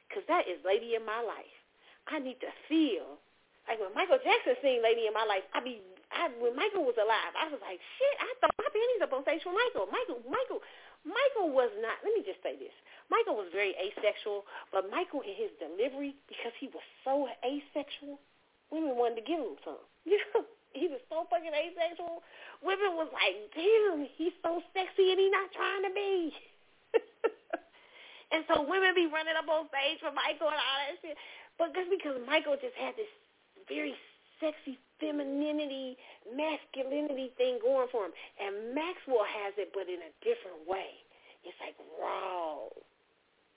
[0.08, 1.58] Because that is "Lady in My Life."
[2.10, 3.22] I need to feel
[3.70, 6.98] like when Michael Jackson sing "Lady in My Life." I be I, when Michael was
[6.98, 8.16] alive, I was like, shit.
[8.18, 9.86] I thought my panties up on stage for Michael.
[9.94, 10.62] Michael, Michael,
[11.06, 12.02] Michael was not.
[12.02, 12.74] Let me just say this.
[13.14, 18.18] Michael was very asexual, but Michael in his delivery, because he was so asexual,
[18.74, 19.82] women wanted to give him some.
[20.10, 20.42] You know,
[20.74, 22.22] he was so fucking asexual.
[22.62, 26.34] Women was like, damn, he's so sexy and he's not trying to be.
[28.34, 31.18] and so women be running up on stage for Michael and all that shit.
[31.58, 33.10] But just because Michael just had this
[33.66, 33.94] very
[34.40, 35.96] sexy femininity,
[36.36, 38.16] masculinity thing going for him.
[38.40, 41.00] And Maxwell has it, but in a different way.
[41.48, 42.68] It's like raw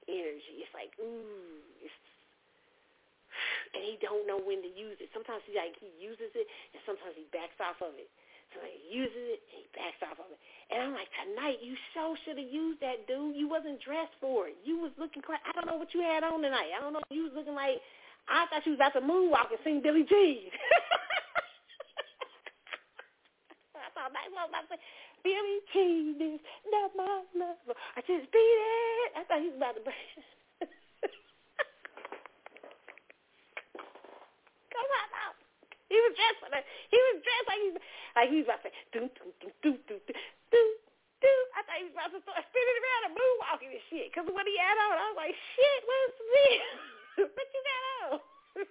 [0.06, 0.62] energy.
[0.62, 1.94] It's like, ooh, it's,
[3.74, 5.10] and he don't know when to use it.
[5.10, 8.10] Sometimes he like he uses it, and sometimes he backs off of it.
[8.52, 10.40] So he uses it and he backs off of it.
[10.68, 13.32] And I'm like, tonight you so should have used that, dude.
[13.32, 14.56] You wasn't dressed for it.
[14.60, 15.24] You was looking.
[15.24, 16.68] Cra- I don't know what you had on tonight.
[16.76, 17.04] I don't know.
[17.09, 17.80] You was looking like
[18.28, 20.51] I thought you was about to moonwalk and sing Billie Jean.
[23.82, 24.81] I thought that was say,
[25.23, 26.40] Billie Jean is
[26.70, 27.77] not my love.
[27.94, 29.11] I just beat it.
[29.15, 29.97] I thought he was about to break.
[34.73, 35.31] Come on now.
[35.86, 36.65] He was dressed that.
[36.90, 37.69] He was dressed like he
[38.16, 40.15] like he was about to do, do, do, do, do, do,
[40.51, 40.62] do,
[41.20, 41.32] do.
[41.55, 44.09] I thought he was about to start spinning around and moonwalking and shit.
[44.11, 46.65] Because when he had on, I was like, shit, what's this?
[47.16, 47.82] what you got
[48.12, 48.20] on?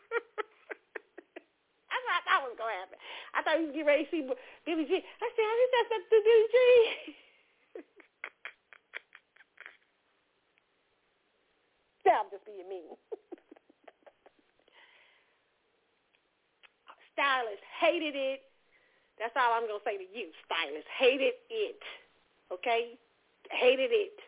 [2.11, 2.99] I thought was gonna happen.
[3.33, 4.27] I thought you getting ready to see
[4.67, 4.99] Billie Jean.
[4.99, 7.15] I said, I think that's the Billie Jean.
[12.05, 12.91] yeah, I'm just being mean.
[17.15, 18.43] Stylist hated it.
[19.19, 20.35] That's all I'm gonna say to you.
[20.43, 21.79] Stylist hated it.
[22.51, 22.99] Okay,
[23.49, 24.19] hated it.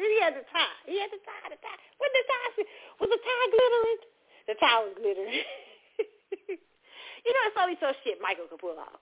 [0.00, 0.80] He had the tie.
[0.86, 1.89] He had the tie, the tie.
[2.20, 2.64] The?
[3.00, 4.00] Was the tie glittering?
[4.46, 5.32] The tie was glittering.
[7.24, 9.00] you know, it's only so shit Michael could pull off.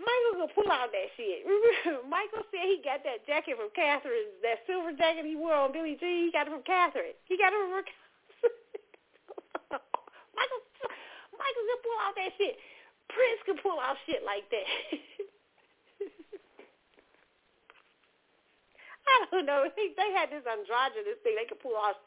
[0.00, 1.44] Michael could pull out that shit.
[2.14, 5.96] Michael said he got that jacket from Catherine, that silver jacket he wore on Billie
[6.00, 6.28] Jean.
[6.28, 7.16] He got it from Catherine.
[7.28, 7.72] He got it from
[10.36, 10.60] Michael.
[11.36, 12.56] Michael could pull out that shit.
[13.12, 14.66] Prince could pull off shit like that.
[19.10, 19.66] I don't know.
[19.74, 21.34] They, they had this androgynous thing.
[21.34, 21.98] They could pull off.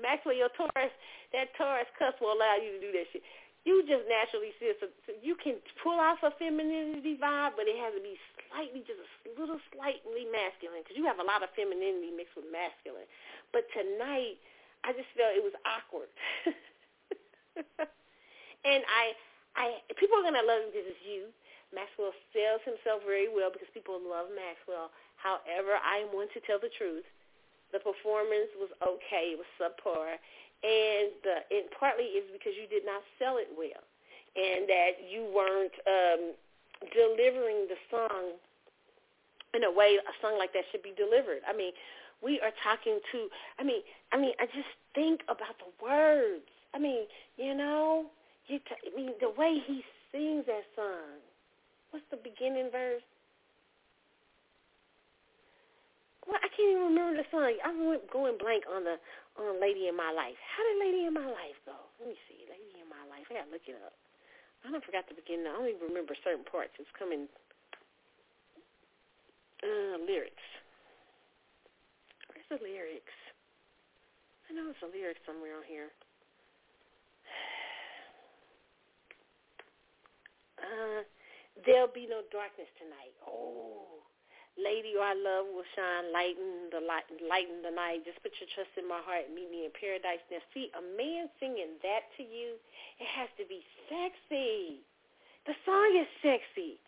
[0.00, 0.94] Maxwell, your Taurus,
[1.34, 3.22] that Taurus cuss will allow you to do that shit.
[3.66, 7.76] You just naturally see so, so you can pull off a femininity vibe, but it
[7.76, 8.16] has to be
[8.48, 12.48] slightly, just a little slightly masculine because you have a lot of femininity mixed with
[12.48, 13.04] masculine.
[13.52, 14.40] But tonight,
[14.86, 16.08] I just felt it was awkward.
[18.64, 19.12] and I,
[19.58, 21.28] I, people are gonna love this is you.
[21.74, 24.88] Maxwell sells himself very well because people love Maxwell.
[25.20, 27.04] However, I one to tell the truth.
[27.72, 29.36] The performance was okay.
[29.36, 30.16] It was subpar.
[30.64, 33.84] And the, it partly is because you did not sell it well
[34.34, 36.34] and that you weren't um,
[36.94, 38.38] delivering the song
[39.54, 41.40] in a way a song like that should be delivered.
[41.48, 41.72] I mean,
[42.22, 43.28] we are talking to,
[43.58, 43.82] I mean,
[44.12, 46.44] I mean, I just think about the words.
[46.74, 48.06] I mean, you know,
[48.46, 49.82] you t- I mean, the way he
[50.12, 51.22] sings that song.
[51.90, 53.02] What's the beginning verse?
[56.28, 57.56] Well, I can't even remember the song.
[57.64, 57.80] I'm
[58.12, 59.00] going blank on the
[59.40, 60.36] on Lady in My Life.
[60.36, 61.72] How did Lady in My Life go?
[61.96, 62.44] Let me see.
[62.52, 63.24] Lady in My Life.
[63.32, 63.96] I gotta look it up.
[64.60, 65.48] I don't forgot the beginning.
[65.48, 66.76] I even remember certain parts.
[66.76, 67.32] It's coming.
[69.64, 70.44] Uh, lyrics.
[72.28, 73.16] Where's the lyrics?
[74.46, 75.88] I know it's a lyric somewhere on here.
[80.58, 81.06] Uh,
[81.64, 83.14] there'll be no darkness tonight.
[83.24, 83.97] Oh.
[84.58, 88.02] Lady, our love will shine, lighten the light, lighten the night.
[88.02, 90.18] Just put your trust in my heart and meet me in paradise.
[90.34, 92.58] Now, see, a man singing that to you,
[92.98, 94.82] it has to be sexy.
[95.46, 96.82] The song is sexy.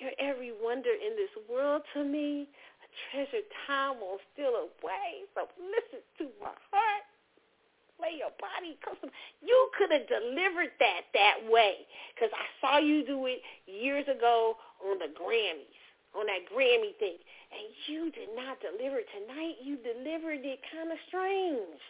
[0.00, 2.48] You're every wonder in this world to me.
[2.80, 5.28] A treasured time won't steal away.
[5.36, 7.04] So listen to my heart.
[8.00, 9.12] Lay your body custom.
[9.44, 11.84] You could have delivered that that way
[12.16, 15.81] because I saw you do it years ago on the Grammys
[16.12, 17.18] on that Grammy thing.
[17.52, 19.60] And you did not deliver tonight.
[19.60, 21.80] You delivered it kind of strange.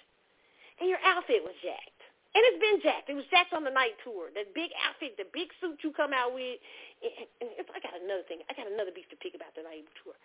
[0.82, 2.03] And your outfit was jacked.
[2.32, 3.12] And it's been jacked.
[3.12, 4.32] It was jacked on the night tour.
[4.32, 6.59] That big outfit, the big suit you come out with.
[7.05, 8.40] And, and I got another thing.
[8.49, 10.16] I got another beef to pick about the night tour.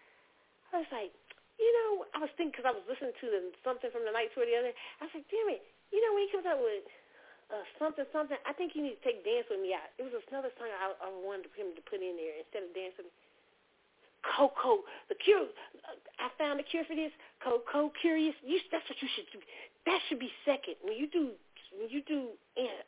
[0.72, 1.12] I was like,
[1.58, 4.32] you know, I was thinking because I was listening to the, something from the night
[4.34, 4.74] tour the other.
[5.02, 6.86] I was like, damn it, you know, when he comes out with
[7.50, 9.90] uh, something, something, I think you need to take Dance With Me out.
[9.98, 12.96] It was another song I, I wanted him to put in there instead of Dance
[13.00, 13.16] With Me.
[14.36, 15.48] Coco, the cure.
[16.20, 17.12] I found the cure for this.
[17.44, 18.36] Coco, curious.
[18.44, 19.40] You, that's what you should do.
[19.86, 20.76] That should be second.
[20.84, 21.32] When you do,
[21.78, 22.36] when you do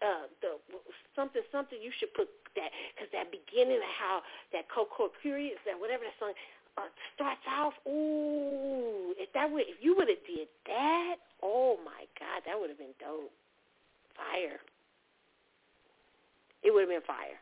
[0.04, 0.60] uh, the
[1.16, 4.22] something, something, you should put that because that beginning of how
[4.52, 6.34] that Coco, curious, that whatever that song
[6.78, 7.74] uh, starts off.
[7.88, 12.70] Ooh, if that would, if you would have did that, oh my God, that would
[12.70, 13.32] have been dope.
[14.18, 14.60] Fire.
[16.64, 17.40] It would have been fire.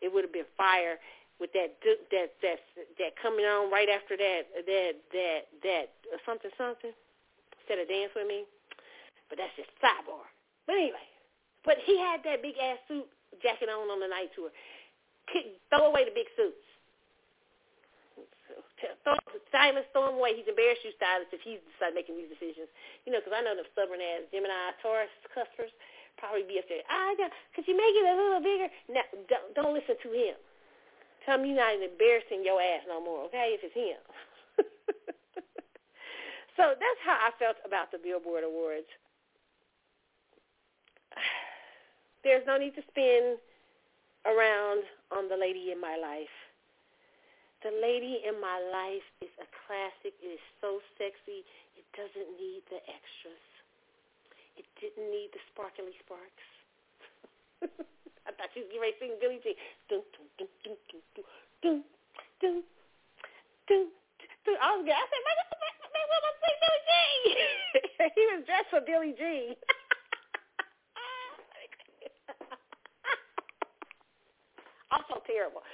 [0.00, 0.98] It would have been fire
[1.40, 1.80] with that
[2.12, 2.60] that that
[3.00, 6.92] that coming on right after that that that that uh, something something
[7.58, 8.44] instead of dance with me.
[9.32, 10.28] But that's just sidebar.
[10.68, 11.06] But anyway,
[11.64, 13.08] but he had that big ass suit
[13.40, 14.52] jacket on on the night tour.
[15.72, 16.66] Throw away the big suits.
[19.04, 19.14] Throw,
[19.52, 20.34] stylist, throw him away.
[20.34, 22.66] He's embarrassed you, stylist, if he's decided making these decisions.
[23.06, 25.70] You know, because I know the stubborn ass Gemini, Taurus customers
[26.18, 26.82] probably be up there.
[26.90, 27.14] Ah,
[27.54, 28.68] could you make it a little bigger?
[28.90, 30.34] No, don't, don't listen to him.
[31.24, 34.00] Tell him you're not embarrassing your ass no more, okay, if it's him.
[36.56, 38.88] so that's how I felt about the Billboard Awards.
[42.24, 43.36] There's no need to spin
[44.24, 46.32] around on the lady in my life.
[47.62, 50.16] The lady in my life is a classic.
[50.24, 51.44] It is so sexy.
[51.76, 53.44] It doesn't need the extras.
[54.56, 56.48] It didn't need the sparkly sparks.
[58.30, 59.58] I thought she was getting ready to sing Billie Jean.
[59.90, 61.02] Dun, dun, dun, dun, dun,
[61.58, 61.82] dun,
[62.38, 62.62] dun,
[63.66, 63.90] dun,
[64.46, 64.54] dun.
[64.62, 65.34] I was I said, man,
[65.90, 67.34] man, what am sing Billie Jean?
[68.14, 69.58] he was dressed for Billie Jean.
[74.94, 75.66] I'm so terrible.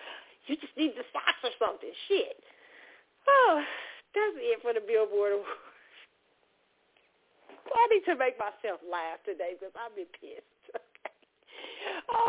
[0.49, 1.93] You just need the socks or something.
[2.09, 2.41] Shit.
[3.29, 3.61] Oh,
[4.17, 5.53] that's it for the Billboard Awards.
[7.77, 10.57] I need to make myself laugh today because I've been pissed.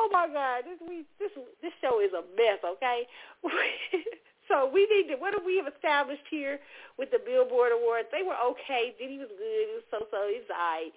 [0.07, 2.63] Oh my God, this we this this show is a mess.
[2.63, 3.03] Okay.
[4.47, 5.19] so we need to.
[5.19, 6.63] What have we have established here
[6.95, 8.07] with the Billboard Awards?
[8.15, 8.95] They were okay.
[8.95, 9.67] Diddy was good.
[9.67, 10.31] It was so so.
[10.31, 10.95] It's alright.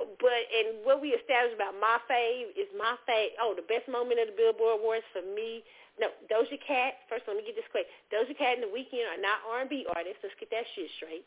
[0.00, 3.36] But and what we established about my fave is my fave.
[3.36, 5.60] Oh, the best moment of the Billboard Awards for me.
[6.00, 7.04] No, Doja Cat.
[7.12, 7.90] First, let me get this straight.
[8.08, 10.24] Doja Cat and The Weeknd are not R&B artists.
[10.24, 11.26] Let's get that shit straight.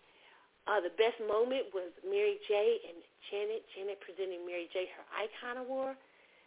[0.65, 2.80] Uh, the best moment was Mary J.
[2.88, 3.68] and Janet.
[3.76, 4.88] Janet presenting Mary J.
[4.95, 5.99] her Icon Award.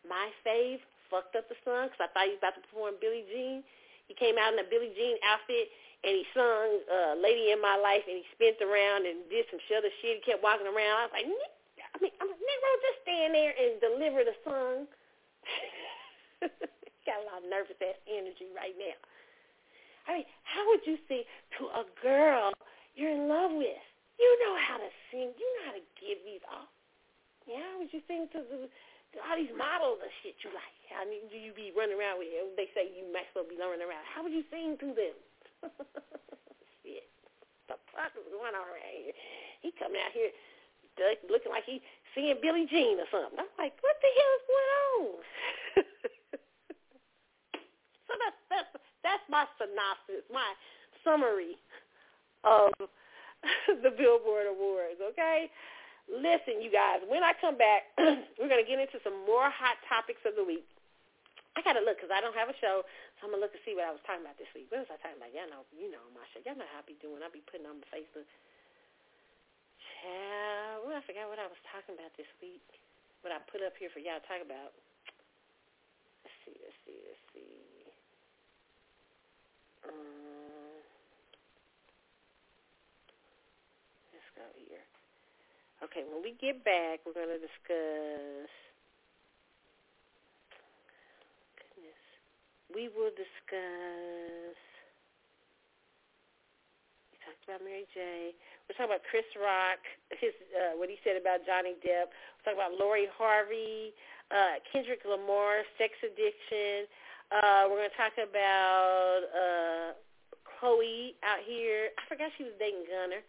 [0.05, 3.25] My fave, fucked up the song because I thought he was about to perform Billie
[3.29, 3.65] Jean.
[4.09, 5.73] He came out in a Billie Jean outfit
[6.05, 9.61] and he sung uh, "Lady in My Life" and he spent around and did some
[9.73, 10.21] other shit.
[10.21, 11.09] He kept walking around.
[11.09, 11.29] I was like,
[11.95, 14.91] I mean, I'm like, Negro, just stand there and deliver the song.
[17.09, 18.97] Got a lot of nervous ass energy right now.
[20.05, 21.25] I mean, how would you say
[21.61, 22.53] to a girl
[22.97, 23.85] you're in love with?
[24.21, 25.33] You know how to sing.
[25.33, 26.69] You know how to give these off.
[27.49, 28.69] Yeah, would you sing to the
[29.23, 30.75] all these models and shit you like?
[30.95, 32.31] I mean, do you be running around with?
[32.55, 34.07] They say you might as well be running around.
[34.07, 35.17] How would you sing to them?
[36.83, 37.07] shit,
[37.67, 39.17] the fuck is going on right here?
[39.63, 40.31] He coming out here
[41.27, 41.83] looking like he
[42.15, 43.39] singing Billie Jean or something.
[43.39, 45.07] I'm like, what the hell is going on?
[48.07, 48.71] so that's that's
[49.03, 50.51] that's my synopsis, my
[51.03, 51.59] summary
[52.45, 52.71] of
[53.83, 55.51] the Billboard Awards, okay?
[56.11, 57.89] Listen, you guys, when I come back,
[58.37, 60.69] we're going to get into some more hot topics of the week.
[61.55, 62.83] I got to look because I don't have a show,
[63.17, 64.69] so I'm to look and see what I was talking about this week.
[64.69, 65.31] What was I talking about?
[65.31, 66.43] Y'all know, you know my show.
[66.43, 67.23] Y'all know how I be doing.
[67.23, 68.27] I be putting on Facebook.
[70.03, 72.67] Child, well, I forgot what I was talking about this week.
[73.23, 74.75] What I put up here for y'all to talk about.
[76.27, 77.55] Let's see, let's see, let's see.
[79.89, 80.34] Um,
[85.85, 88.49] Okay, when we get back, we're going to discuss.
[91.61, 92.05] Goodness,
[92.73, 94.57] we will discuss.
[97.13, 98.33] We talked about Mary J.
[98.65, 99.85] We're talking about Chris Rock,
[100.17, 102.09] his uh, what he said about Johnny Depp.
[102.09, 103.93] We're talking about Lori Harvey,
[104.33, 106.89] uh, Kendrick Lamar, sex addiction.
[107.29, 109.89] Uh, we're going to talk about uh,
[110.49, 111.93] Chloe out here.
[111.93, 113.21] I forgot she was dating Gunna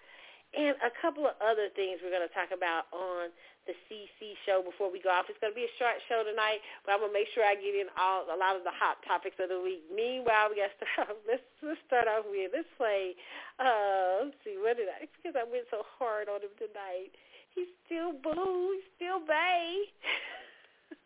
[0.55, 3.29] and a couple of other things we're going to talk about on
[3.67, 5.25] the CC show before we go off.
[5.27, 7.57] It's going to be a short show tonight, but I'm going to make sure I
[7.57, 9.83] get in all a lot of the hot topics of the week.
[9.89, 10.85] Meanwhile, we got to
[11.25, 13.17] let's let's start off with let's play.
[13.57, 15.09] Uh, let's see, what did I?
[15.19, 17.11] Because I went so hard on him tonight.
[17.51, 18.77] He's still boo.
[18.77, 19.89] He's still bay.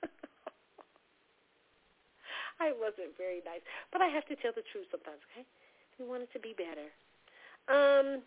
[2.59, 5.23] I wasn't very nice, but I have to tell the truth sometimes.
[5.31, 5.47] Okay,
[5.95, 6.91] we want it to be better.
[7.71, 8.19] Um,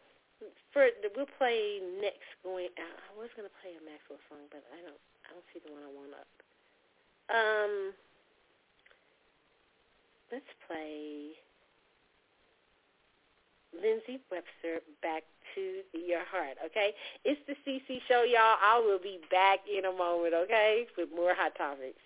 [0.72, 2.26] for we'll play next.
[2.42, 5.02] Going, uh, I was gonna play a Maxwell song, but I don't.
[5.26, 6.30] I don't see the one I want up.
[7.30, 7.94] Um,
[10.30, 11.38] let's play
[13.72, 15.24] Lindsey Webster, Back
[15.54, 16.94] to Your Heart, okay?
[17.24, 18.58] It's the CC Show, y'all.
[18.60, 22.00] I will be back in a moment, okay, with more hot topics.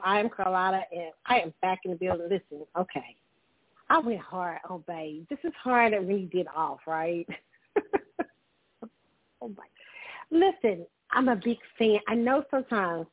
[0.00, 0.10] CC Show.
[0.10, 2.28] I am Carlotta, and I am back in the building.
[2.30, 3.16] Listen, okay.
[3.88, 5.26] I went hard on Babe.
[5.28, 7.26] This is hard when you get off, right?
[9.42, 9.64] oh my.
[10.30, 11.98] Listen, I'm a big fan.
[12.06, 13.06] I know sometimes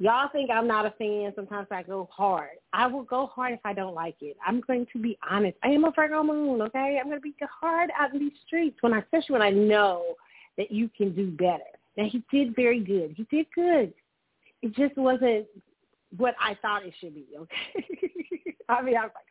[0.00, 1.32] y'all think I'm not a fan.
[1.36, 2.50] Sometimes I go hard.
[2.72, 4.36] I will go hard if I don't like it.
[4.44, 5.56] I'm going to be honest.
[5.62, 6.98] I am a Virgo moon, okay?
[7.00, 10.16] I'm going to be hard out in these streets when I, especially when I know
[10.56, 11.62] that you can do better.
[11.96, 13.14] Now he did very good.
[13.16, 13.94] He did good.
[14.62, 15.46] It just wasn't
[16.16, 17.26] what I thought it should be.
[17.36, 18.56] Okay.
[18.68, 19.24] I mean, I was like,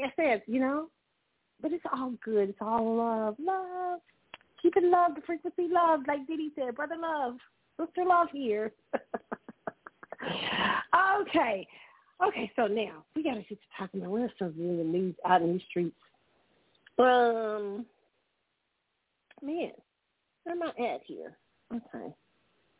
[0.00, 0.88] I said, you know,
[1.60, 2.50] but it's all good.
[2.50, 4.00] It's all love, love.
[4.62, 7.34] Keep it love, the frequency love, like Diddy said, brother love,
[7.80, 8.72] sister love here.
[11.20, 11.66] okay.
[12.26, 15.42] Okay, so now we gotta get to talking about what's something in the news out
[15.42, 15.94] in the streets.
[16.98, 17.86] Um
[19.40, 19.70] man,
[20.42, 21.36] where am I at here?
[21.72, 22.12] Okay.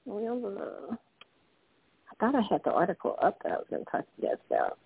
[0.04, 0.96] Well uh,
[2.20, 4.78] thought I had the article up that I was gonna talk to you guys about.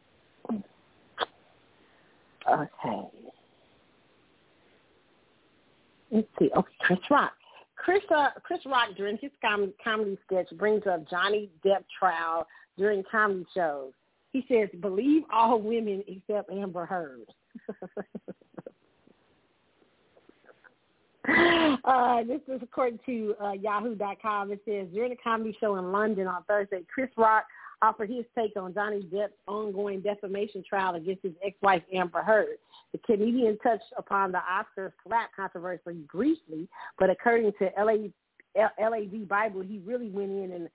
[2.51, 3.09] Okay.
[6.11, 6.51] Let's see.
[6.55, 7.33] Okay, Chris Rock.
[7.77, 12.47] Chris uh, Chris Rock during his com- comedy sketch brings up Johnny Depp trial
[12.77, 13.93] during comedy shows.
[14.31, 17.27] He says, "Believe all women except Amber Heard."
[21.85, 24.51] uh, this is according to uh, Yahoo.com.
[24.53, 27.45] It says during a comedy show in London on Thursday, Chris Rock
[27.81, 32.59] offered his take on Johnny Depp's ongoing defamation trial against his ex-wife Amber Heard.
[32.93, 36.69] The comedian touched upon the Oscar slap controversy briefly,
[36.99, 38.09] but according to LA,
[38.57, 40.69] LAD Bible, he really went in and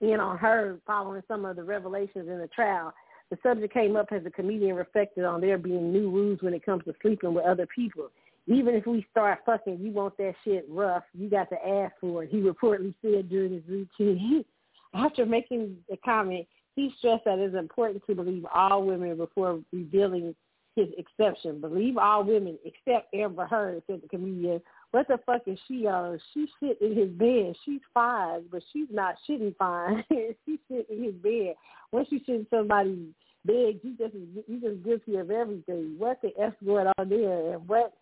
[0.00, 2.92] in on her following some of the revelations in the trial.
[3.30, 6.66] The subject came up as the comedian reflected on there being new rules when it
[6.66, 8.08] comes to sleeping with other people.
[8.46, 12.24] Even if we start fucking, you want that shit rough, you got to ask for
[12.24, 12.30] it.
[12.30, 14.44] He reportedly said during his routine.
[14.94, 20.34] After making the comment, he stressed that it's important to believe all women before revealing
[20.74, 21.60] his exception.
[21.60, 24.60] Believe all women except Amber Heard, said the comedian.
[24.90, 26.18] What the fuck is she on?
[26.32, 27.54] She shit in his bed.
[27.64, 30.04] She's fine, but she's not shitting fine.
[30.10, 31.54] she shit in his bed.
[31.92, 33.08] Once you shit in somebody's
[33.44, 35.94] bed, you just you just guilty of everything.
[35.98, 37.54] What the f going on there?
[37.54, 37.92] And what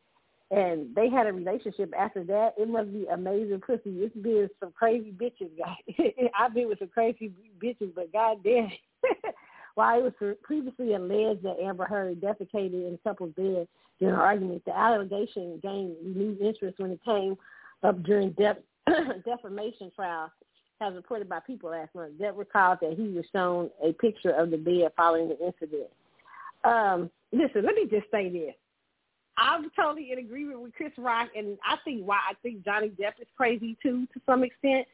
[0.51, 2.55] and they had a relationship after that.
[2.59, 4.01] It must be amazing pussy.
[4.01, 6.11] It's been some crazy bitches, guys.
[6.39, 7.33] I've been with some crazy
[7.63, 8.71] bitches, but goddamn.
[9.77, 13.69] While it was previously alleged that Amber Heard defecated in a couple's bed
[14.01, 17.37] during an argument, the allegation gained renewed interest when it came
[17.85, 18.57] up during def-
[19.25, 20.33] defamation trial,
[20.81, 22.19] as reported by People last month.
[22.21, 25.89] Depp recalled that he was shown a picture of the bed following the incident.
[26.65, 28.55] Um, listen, let me just say this.
[29.37, 33.21] I'm totally in agreement with Chris Rock, and I think why I think Johnny Depp
[33.21, 34.87] is crazy too, to some extent.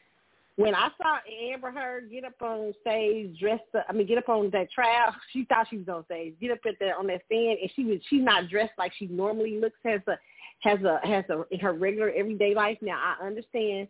[0.56, 1.18] When I saw
[1.52, 5.14] Amber Heard get up on stage, dressed up, I mean, get up on that trial,
[5.32, 6.34] she thought she was on stage.
[6.40, 9.06] Get up at that on that stand, and she was she's not dressed like she
[9.06, 9.78] normally looks.
[9.84, 10.18] Has a
[10.60, 12.78] has a has a in her regular everyday life.
[12.80, 13.88] Now I understand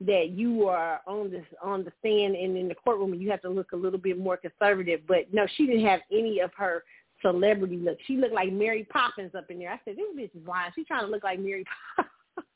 [0.00, 3.42] that you are on this on the stand and in the courtroom, and you have
[3.42, 5.00] to look a little bit more conservative.
[5.06, 6.84] But no, she didn't have any of her
[7.22, 7.98] celebrity look.
[8.06, 9.70] She looked like Mary Poppins up in there.
[9.70, 10.72] I said, this bitch is lying.
[10.74, 11.64] She's trying to look like Mary
[11.96, 12.12] Poppins.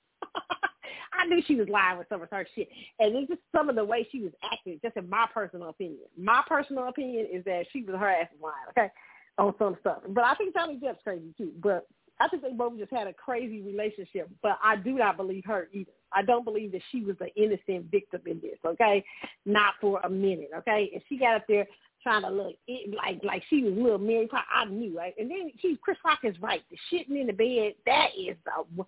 [1.13, 2.69] I knew she was lying with some of her shit.
[2.99, 6.01] And it's just some of the way she was acting, just in my personal opinion.
[6.19, 8.93] My personal opinion is that she was her ass lying, okay,
[9.39, 9.99] on some stuff.
[10.09, 11.53] But I think Johnny Depp's crazy too.
[11.63, 11.87] But
[12.21, 14.31] I think they both just had a crazy relationship.
[14.43, 15.91] But I do not believe her either.
[16.13, 19.05] I don't believe that she was the innocent victim in this, okay?
[19.47, 20.91] Not for a minute, okay?
[20.93, 21.67] And she got up there
[22.03, 24.49] trying to look it, like like she was little Mary Poppins.
[24.55, 25.15] I knew, right?
[25.19, 26.63] And then she, Chris Rock is right.
[26.71, 28.85] The shitting in the bed, that is the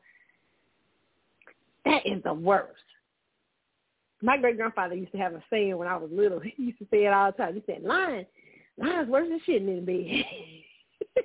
[1.85, 2.82] that is the worst.
[4.23, 6.41] My great grandfather used to have a saying when I was little.
[6.57, 7.55] He used to say it all the time.
[7.55, 8.27] He said, "Lying,
[8.78, 10.24] lying's worse than shitting in the
[11.15, 11.24] bed."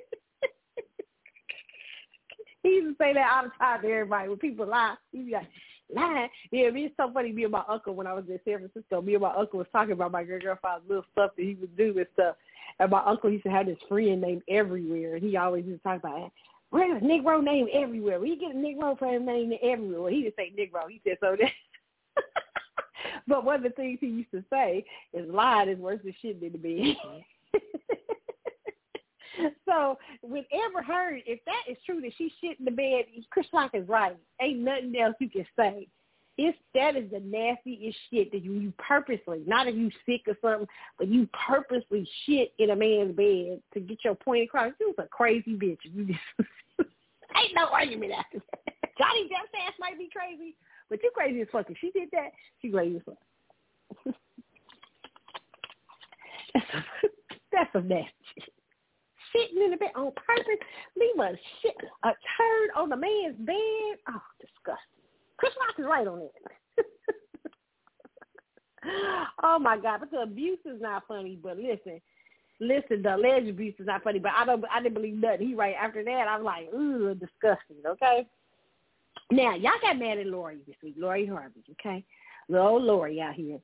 [2.62, 4.28] he used to say that all the time to everybody.
[4.28, 5.48] When people lie, he'd be like,
[5.92, 7.32] Yeah, me, it's so funny.
[7.32, 9.68] Me and my uncle, when I was in San Francisco, me and my uncle was
[9.72, 12.36] talking about my great grandfather's little stuff that he would do and stuff.
[12.78, 15.88] And my uncle used to have this friend named Everywhere, and he always used to
[15.88, 16.32] talk about
[16.70, 18.20] Where's Negro name everywhere?
[18.20, 20.02] Where you get a Negro him name everywhere?
[20.02, 20.88] Well, he didn't say Negro.
[20.88, 21.50] He said so that.
[23.26, 26.40] but one of the things he used to say is lying is worse than shit
[26.40, 26.96] in the bed.
[29.64, 33.46] so with Amber Heard, if that is true that she shit in the bed, Chris
[33.52, 34.16] Rock is right.
[34.40, 35.88] Ain't nothing else you can say.
[36.38, 40.36] If that is the nastiest shit that you, you purposely, not if you sick or
[40.40, 44.72] something, but you purposely shit in a man's bed to get your point across.
[44.80, 45.78] You was a crazy bitch.
[45.82, 46.18] You just
[47.36, 48.74] ain't no argument after that.
[48.98, 50.54] Johnny Depp's ass might be crazy,
[50.88, 51.68] but you crazy as fuck.
[51.68, 52.30] If she did that,
[52.62, 54.14] she crazy as fuck.
[56.54, 56.84] that's some,
[57.52, 58.54] that's some nasty shit.
[59.34, 60.66] Sitting in the bed on purpose,
[60.98, 63.98] leave a shit a turd on the man's bed.
[64.08, 65.04] Oh, disgusting.
[65.36, 66.86] Chris Rock is right on it.
[69.42, 70.00] oh my God!
[70.10, 71.38] The abuse is not funny.
[71.42, 72.00] But listen,
[72.60, 74.18] listen, the alleged abuse is not funny.
[74.18, 75.48] But I don't, I didn't believe nothing.
[75.48, 76.28] He right after that.
[76.28, 77.76] I'm like, ooh, disgusting.
[77.86, 78.26] Okay.
[79.30, 81.62] Now y'all got mad at Lori this week, Lori Harvey.
[81.72, 82.04] Okay,
[82.48, 83.60] little old Lori out here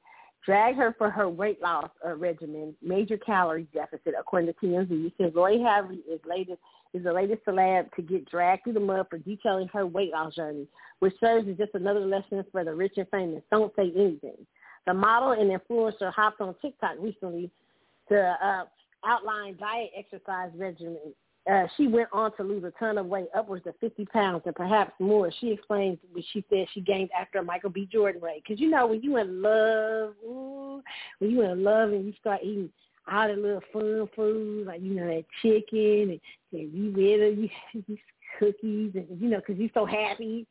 [0.46, 5.12] dragged her for her weight loss uh, regimen, major calorie deficit, according to TMZ.
[5.18, 6.60] Says Lori Harvey is latest
[6.94, 10.34] is the latest celeb to get dragged through the mud for detailing her weight loss
[10.34, 10.66] journey,
[11.00, 13.42] which serves as just another lesson for the rich and famous.
[13.50, 14.46] Don't say anything.
[14.86, 17.50] The model and influencer hopped on TikTok recently
[18.08, 18.64] to uh,
[19.04, 21.12] outline diet exercise regimen.
[21.50, 24.54] Uh, she went on to lose a ton of weight, upwards of 50 pounds and
[24.54, 25.30] perhaps more.
[25.40, 27.88] She explains what she said she gained after Michael B.
[27.90, 28.42] Jordan raid.
[28.42, 30.82] Because, you know, when you in love, ooh,
[31.20, 32.68] when you in love and you start eating
[33.10, 36.20] all the little fun foods, like, you know, that chicken and,
[36.52, 37.48] and you with you,
[37.86, 37.98] these
[38.40, 40.48] cookies, and, you know, because you're so happy.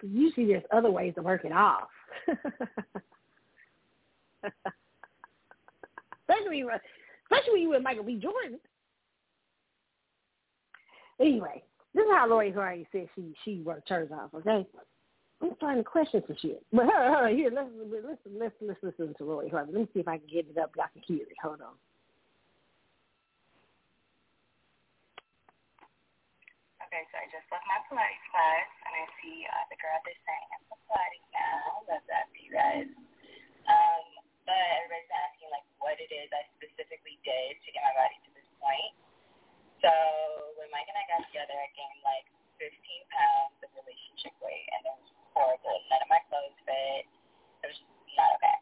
[0.00, 1.88] Usually there's other ways to work it off.
[6.28, 8.20] especially, especially when you with Michael B.
[8.20, 8.58] Jordan.
[11.20, 11.62] Anyway,
[11.94, 14.30] this is how Lori Harvey said she she worked hers off.
[14.34, 14.66] Okay,
[15.42, 16.62] I'm trying to question some shit.
[16.72, 17.36] But hold on.
[17.36, 19.72] here, let's let's let's let's listen to Lori Harvey.
[19.72, 20.74] Let me see if I can get it up.
[20.76, 21.38] Y'all can hear it.
[21.42, 21.74] Hold on.
[26.88, 30.24] Okay, so I just left my Pilates class, and I see uh, the girl they're
[30.24, 31.84] saying I'm Pilates now.
[31.84, 32.88] Love that for you guys.
[33.68, 34.04] Um,
[34.48, 35.37] but everybody's asking
[35.82, 38.94] what it is I specifically did to get my body to this point.
[39.82, 39.92] So
[40.58, 42.26] when Mike and I got together, I gained like
[42.58, 42.74] 15
[43.14, 45.78] pounds of relationship weight, and it was horrible.
[45.90, 47.06] None of my clothes fit.
[47.62, 47.80] It was
[48.18, 48.58] not okay.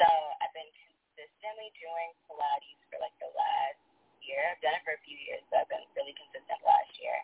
[0.00, 0.08] So
[0.42, 3.80] I've been consistently doing Pilates for like the last
[4.26, 4.42] year.
[4.52, 7.18] I've done it for a few years, so I've been really consistent last year.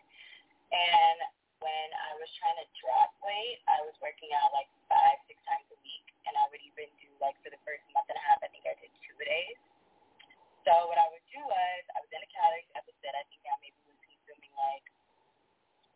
[0.73, 1.19] And
[1.61, 5.67] when I was trying to drop weight, I was working out like five, six times
[5.75, 8.41] a week, and I would even do like for the first month and a half,
[8.43, 9.59] I think I did two days.
[10.67, 13.13] So what I would do was I was in a calorie deficit.
[13.15, 14.85] I think I maybe was consuming like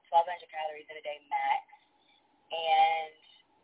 [0.09, 1.65] 1,200 calories in a day max,
[2.53, 3.17] and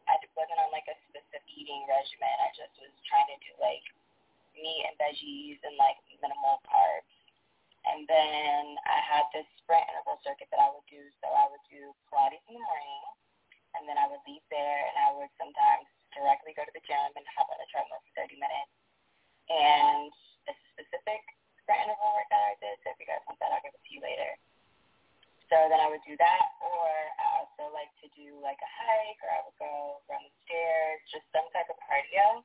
[0.08, 2.34] I wasn't on like a specific eating regimen.
[2.44, 3.84] I just was trying to do like
[4.56, 7.12] meat and veggies and like minimal carbs.
[7.88, 11.08] And then I had this sprint interval circuit that I would do.
[11.24, 13.02] So I would do Pilates in the morning,
[13.78, 17.10] and then I would leave there, and I would sometimes directly go to the gym
[17.16, 18.72] and hop on the treadmill for 30 minutes.
[19.48, 20.12] And
[20.48, 21.20] a specific
[21.64, 22.76] sprint interval workout that I did.
[22.84, 24.36] So if you guys want that, I'll give it to you later.
[25.48, 26.84] So then I would do that, or
[27.16, 31.00] I also like to do like a hike, or I would go run the stairs,
[31.08, 32.44] just some type of cardio.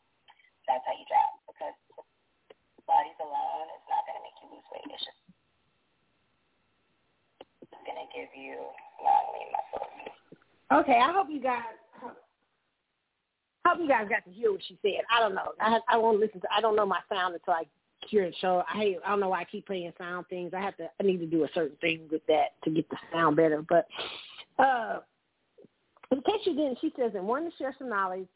[0.72, 1.76] That's how you drop, because
[2.88, 4.88] Pilates alone is not going to make you lose weight.
[4.88, 5.20] It's just
[7.84, 8.56] going to give you
[9.04, 10.16] long lean muscles.
[10.72, 11.83] Okay, I hope you guys.
[13.80, 15.02] You guys got to hear what she said.
[15.16, 15.52] I don't know.
[15.60, 16.48] I I won't listen to.
[16.56, 17.64] I don't know my sound until I
[18.08, 18.64] hear the show.
[18.72, 18.98] I hate.
[19.06, 20.54] I don't know why I keep playing sound things.
[20.56, 20.90] I have to.
[21.00, 23.64] I need to do a certain thing with that to get the sound better.
[23.68, 23.88] But
[24.60, 25.00] uh,
[26.12, 28.28] in case you didn't, she says in one to share some knowledge.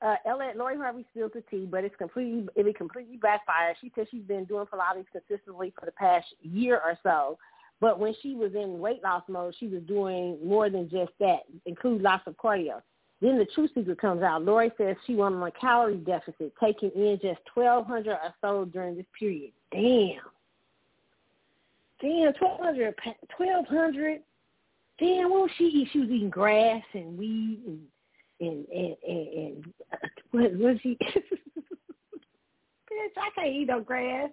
[0.00, 3.76] Uh, Ella, Lori Harvey spills the tea, but it's completely it be completely backfired.
[3.80, 7.38] She says she's been doing Pilates consistently for the past year or so.
[7.80, 11.40] But when she was in weight loss mode, she was doing more than just that,
[11.66, 12.80] include lots of cardio.
[13.22, 14.44] Then the true secret comes out.
[14.44, 18.96] Lori says she went on a calorie deficit, taking in just 1,200 or so during
[18.96, 19.52] this period.
[19.70, 20.18] Damn.
[22.00, 22.94] Damn, 1,200,
[23.36, 24.20] 1,200.
[24.98, 25.88] Damn, what was she eat?
[25.92, 27.80] She was eating grass and weed and,
[28.40, 29.74] and, and, and, and
[30.32, 30.98] what was she?
[32.90, 34.30] Bitch, I can't eat no grass.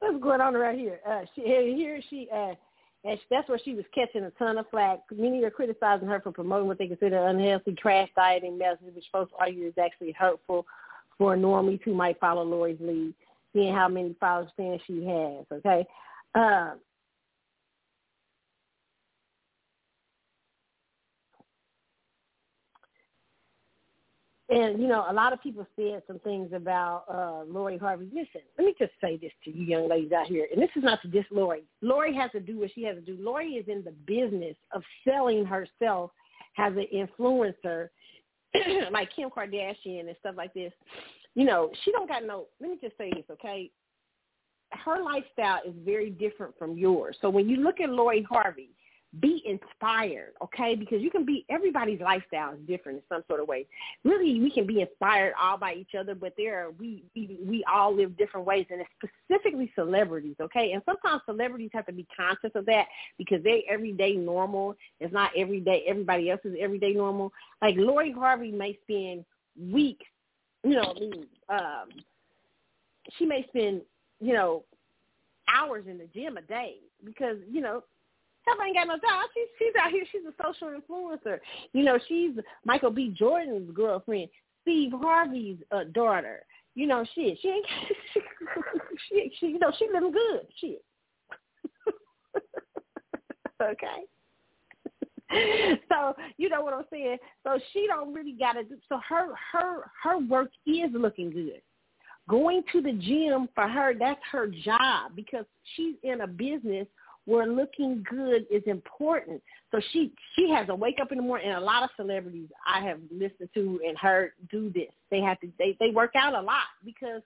[0.00, 0.98] What's going on right here?
[1.08, 2.54] Uh, she, here she, uh,
[3.04, 5.00] and that's where she was catching a ton of flack.
[5.14, 9.32] Many are criticizing her for promoting what they consider unhealthy crash dieting methods, which folks
[9.38, 10.66] argue is actually hurtful
[11.18, 13.14] for normies who might follow Lori's lead,
[13.52, 15.44] seeing how many followers fans she has.
[15.52, 15.86] Okay.
[16.34, 16.74] Uh,
[24.54, 28.06] and you know, a lot of people said some things about uh Lori Harvey.
[28.06, 30.84] Listen, let me just say this to you young ladies out here, and this is
[30.84, 31.64] not to diss Lori.
[31.82, 33.16] Lori has to do what she has to do.
[33.20, 36.10] Lori is in the business of selling herself
[36.56, 37.88] as an influencer,
[38.92, 40.72] like Kim Kardashian and stuff like this.
[41.34, 42.46] You know, she don't got no.
[42.60, 43.70] Let me just say this, okay?
[44.70, 47.16] Her lifestyle is very different from yours.
[47.20, 48.70] So when you look at Lori Harvey,
[49.20, 50.74] be inspired, okay?
[50.74, 53.66] Because you can be everybody's lifestyle is different in some sort of way.
[54.04, 57.64] Really, we can be inspired all by each other, but there are, we we we
[57.72, 60.72] all live different ways, and it's specifically celebrities, okay?
[60.72, 62.86] And sometimes celebrities have to be conscious of that
[63.18, 64.74] because they everyday normal.
[65.00, 65.84] It's not every day.
[65.86, 67.32] Everybody else is everyday normal.
[67.62, 69.24] Like Lori Harvey may spend
[69.70, 70.04] weeks,
[70.62, 70.94] you know,
[71.48, 71.88] um,
[73.18, 73.82] she may spend,
[74.20, 74.64] you know,
[75.54, 77.82] hours in the gym a day because you know
[78.46, 79.28] Hell ain't got no job.
[79.32, 80.04] She's she's out here.
[80.12, 81.38] She's a social influencer.
[81.72, 82.32] You know, she's
[82.64, 83.14] Michael B.
[83.16, 84.28] Jordan's girlfriend,
[84.62, 86.44] Steve Harvey's uh, daughter.
[86.74, 87.38] You know, shit.
[87.40, 87.66] She ain't.
[89.08, 90.46] She, she, she you know, she living good.
[90.60, 90.84] Shit.
[93.62, 94.04] okay.
[95.88, 97.18] so you know what I'm saying.
[97.42, 98.76] So she don't really got to do.
[98.88, 101.60] So her her her work is looking good.
[102.28, 105.44] Going to the gym for her, that's her job because
[105.76, 106.86] she's in a business
[107.26, 109.42] where looking good is important.
[109.70, 112.48] So she she has to wake up in the morning, and a lot of celebrities
[112.66, 114.90] I have listened to and heard do this.
[115.10, 117.22] They have to they they work out a lot because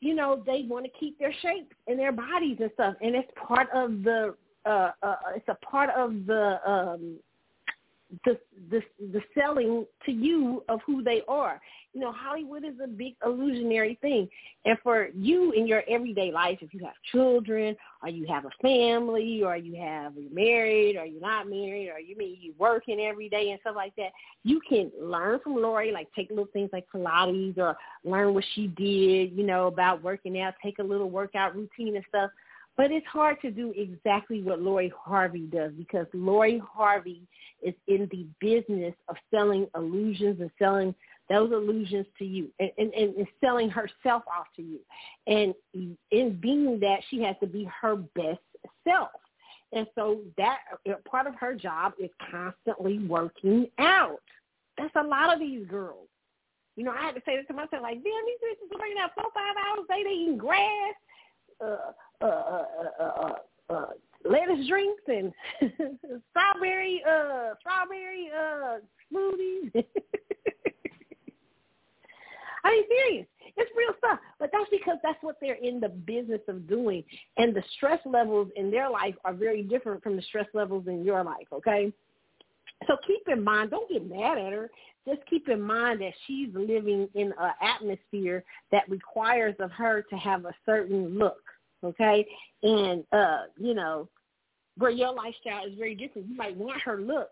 [0.00, 3.30] you know they want to keep their shape in their bodies and stuff, and it's
[3.46, 4.34] part of the
[4.66, 7.16] uh, uh it's a part of the um
[8.24, 8.38] the
[8.70, 8.80] the
[9.12, 11.60] the selling to you of who they are.
[11.94, 14.28] You know, Hollywood is a big illusionary thing.
[14.64, 18.50] And for you in your everyday life, if you have children or you have a
[18.60, 22.98] family or you have you're married or you're not married or you mean you working
[23.00, 24.10] every day and stuff like that,
[24.42, 28.66] you can learn from Lori, like take little things like Pilates or learn what she
[28.66, 32.30] did, you know, about working out, take a little workout routine and stuff.
[32.76, 37.22] But it's hard to do exactly what Lori Harvey does because Lori Harvey
[37.62, 40.94] is in the business of selling illusions and selling
[41.28, 44.78] those illusions to you and, and, and selling herself off to you.
[45.26, 45.54] And
[46.10, 48.40] in being that, she has to be her best
[48.86, 49.10] self.
[49.72, 50.58] And so that
[51.04, 54.20] part of her job is constantly working out.
[54.78, 56.08] That's a lot of these girls.
[56.76, 58.96] You know, I had to say this to myself, like, damn, these bitches are working
[59.00, 60.94] out four, five hours a day, they eating grass,
[61.64, 62.64] uh, uh, uh,
[63.00, 63.32] uh,
[63.70, 63.86] uh, uh
[64.24, 65.32] lettuce drinks and
[66.30, 68.78] strawberry, uh, strawberry, uh,
[69.12, 69.72] smoothies.
[72.64, 73.26] I mean, serious.
[73.56, 74.18] It's real stuff.
[74.38, 77.04] But that's because that's what they're in the business of doing.
[77.36, 81.04] And the stress levels in their life are very different from the stress levels in
[81.04, 81.92] your life, okay?
[82.86, 84.70] So keep in mind, don't get mad at her.
[85.06, 88.42] Just keep in mind that she's living in an atmosphere
[88.72, 91.42] that requires of her to have a certain look,
[91.84, 92.26] okay?
[92.62, 94.08] And, uh, you know,
[94.76, 96.28] where your lifestyle is very different.
[96.28, 97.30] You might want her look,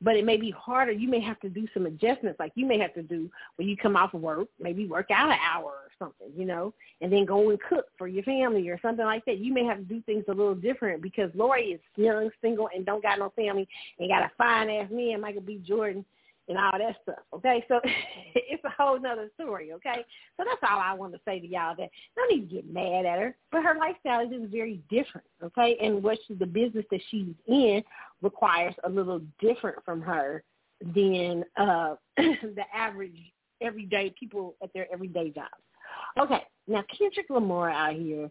[0.00, 0.92] but it may be harder.
[0.92, 3.76] You may have to do some adjustments, like you may have to do when you
[3.76, 7.24] come off of work, maybe work out an hour or something, you know, and then
[7.24, 9.38] go and cook for your family or something like that.
[9.38, 12.86] You may have to do things a little different because Lori is young, single, and
[12.86, 13.68] don't got no family,
[13.98, 15.60] and got a fine ass man, Michael B.
[15.66, 16.04] Jordan,
[16.48, 17.24] and all that stuff.
[17.34, 17.80] Okay, so
[18.34, 19.72] it's a whole nother story.
[19.72, 20.04] Okay,
[20.36, 21.74] so that's all I want to say to y'all.
[21.76, 25.26] That no need to get mad at her, but her lifestyle is just very different.
[25.42, 27.82] Okay, and what she, the business that she's in
[28.22, 30.42] requires a little different from her
[30.94, 33.16] than uh the average
[33.60, 35.48] everyday people at their everyday jobs.
[36.18, 38.30] Okay, now Kendrick Lamar out here,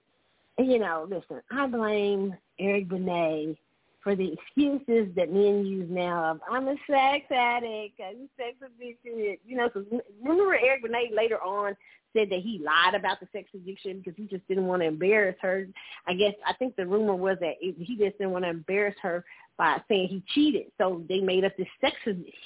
[0.58, 3.58] you know, listen, I blame Eric Benet
[4.04, 8.56] for the excuses that men use now of I'm a sex addict, I'm a sex
[8.62, 9.38] addiction.
[9.46, 9.84] You know, so
[10.22, 11.76] remember Eric Benet later on
[12.14, 15.36] said that he lied about the sex addiction because he just didn't want to embarrass
[15.42, 15.68] her.
[16.08, 19.26] I guess I think the rumor was that he just didn't want to embarrass her
[19.58, 20.68] by saying he cheated.
[20.78, 21.96] So they made up this sex.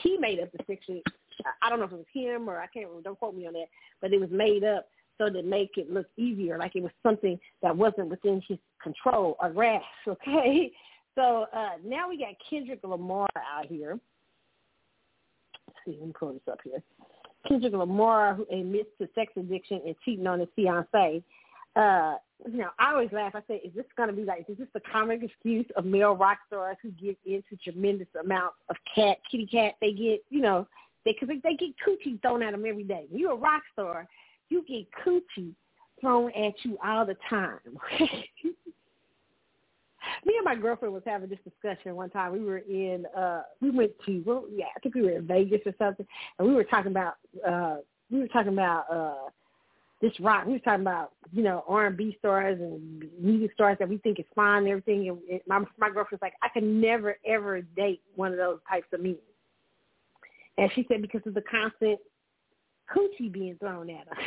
[0.01, 0.85] He made up the sex.
[1.61, 3.09] I don't know if it was him or I can't remember.
[3.09, 3.67] Don't quote me on that.
[4.01, 4.87] But it was made up
[5.17, 9.35] so to make it look easier, like it was something that wasn't within his control
[9.39, 9.85] or grasp.
[10.07, 10.71] Okay.
[11.15, 13.99] So uh, now we got Kendrick Lamar out here.
[15.67, 16.81] Let's see, let me pull this up here.
[17.47, 21.23] Kendrick Lamar, who admits to sex addiction and cheating on his fiance.
[21.75, 22.15] Uh,
[22.49, 23.33] you know, I always laugh.
[23.35, 26.15] I say, is this going to be like, is this the comic excuse of male
[26.15, 30.67] rock stars who give into tremendous amounts of cat, kitty cat they get, you know,
[31.05, 33.05] because they, they, they get coochie thrown at them every day.
[33.09, 34.07] When you're a rock star,
[34.49, 35.53] you get coochie
[35.99, 37.59] thrown at you all the time.
[40.25, 42.31] Me and my girlfriend was having this discussion one time.
[42.31, 45.61] We were in, uh we went to, well, yeah, I think we were in Vegas
[45.65, 46.05] or something,
[46.37, 47.15] and we were talking about,
[47.47, 47.77] uh
[48.09, 49.29] we were talking about uh
[50.01, 50.45] this rock.
[50.45, 53.97] We were talking about, you know, R and B stars and music stars that we
[53.99, 55.09] think is fine and everything.
[55.09, 58.87] And it, my my girlfriend's like, I could never ever date one of those types
[58.93, 59.17] of men.
[60.57, 61.99] And she said because of the constant
[62.93, 64.17] coochie being thrown at her.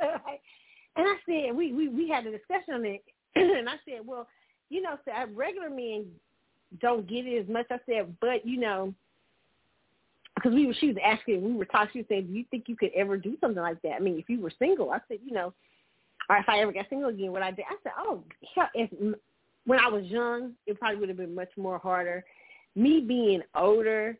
[0.96, 3.02] and I said, we, we, we had a discussion on it.
[3.34, 4.26] and I said, well,
[4.70, 6.06] you know, so regular men
[6.80, 7.66] don't get it as much.
[7.70, 8.94] I said, but, you know,
[10.36, 12.76] because we were, she was asking, we were talking, she saying, do you think you
[12.76, 13.94] could ever do something like that?
[13.96, 15.52] I mean, if you were single, I said, you know,
[16.28, 18.22] or if I ever got single again, what I did, I said, oh,
[18.54, 18.90] hell, if,
[19.66, 22.24] when I was young, it probably would have been much more harder.
[22.76, 24.16] Me being older,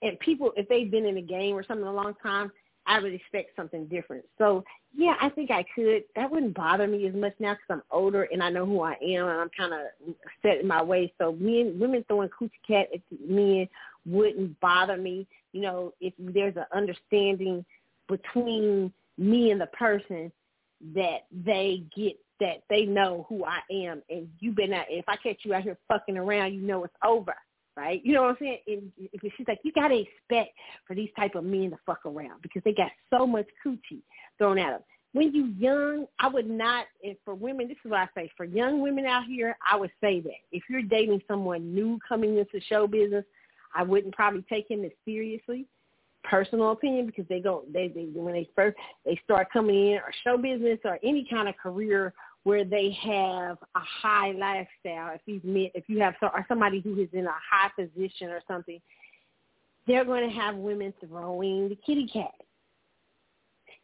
[0.00, 2.52] and people, if they've been in a game or something a long time,
[2.86, 4.24] I would expect something different.
[4.38, 4.64] So
[4.94, 6.04] yeah, I think I could.
[6.16, 8.92] That wouldn't bother me as much now because I'm older and I know who I
[8.94, 11.10] am and I'm kind of set in my ways.
[11.18, 13.68] So men, women throwing coochie cat at men
[14.04, 15.26] wouldn't bother me.
[15.52, 17.64] You know, if there's an understanding
[18.08, 20.32] between me and the person
[20.94, 25.14] that they get that they know who I am and you been out if I
[25.16, 27.34] catch you out here fucking around, you know it's over
[27.76, 28.00] right?
[28.04, 28.58] You know what I'm saying?
[28.66, 28.92] And
[29.36, 30.50] she's like, you got to expect
[30.86, 34.02] for these type of men to fuck around because they got so much coochie
[34.38, 34.80] thrown at them.
[35.14, 38.44] When you young, I would not, and for women, this is what I say, for
[38.44, 40.40] young women out here, I would say that.
[40.52, 43.24] If you're dating someone new coming into show business,
[43.74, 45.66] I wouldn't probably take him as seriously.
[46.24, 50.12] Personal opinion because they go they, they when they first they start coming in or
[50.22, 55.14] show business or any kind of career where they have a high lifestyle.
[55.14, 58.40] If you've met, if you have or somebody who is in a high position or
[58.48, 58.80] something,
[59.86, 62.32] they're going to have women throwing the kitty cat.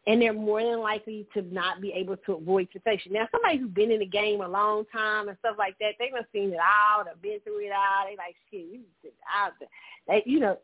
[0.07, 3.13] And they're more than likely to not be able to avoid temptation.
[3.13, 6.11] Now, somebody who's been in the game a long time and stuff like that, they've
[6.33, 8.05] seen it all, they've been through it all.
[8.05, 9.69] They like, shit, you just out there.
[10.07, 10.57] They, you know,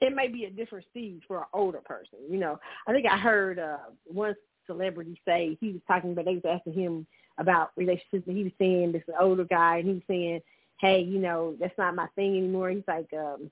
[0.00, 2.18] it may be a different stage for an older person.
[2.28, 4.34] You know, I think I heard uh, one
[4.66, 7.06] celebrity say he was talking, but they was asking him
[7.38, 8.26] about relationships.
[8.26, 10.40] And he was saying this older guy, and he was saying,
[10.80, 13.50] "Hey, you know, that's not my thing anymore." He's like, um,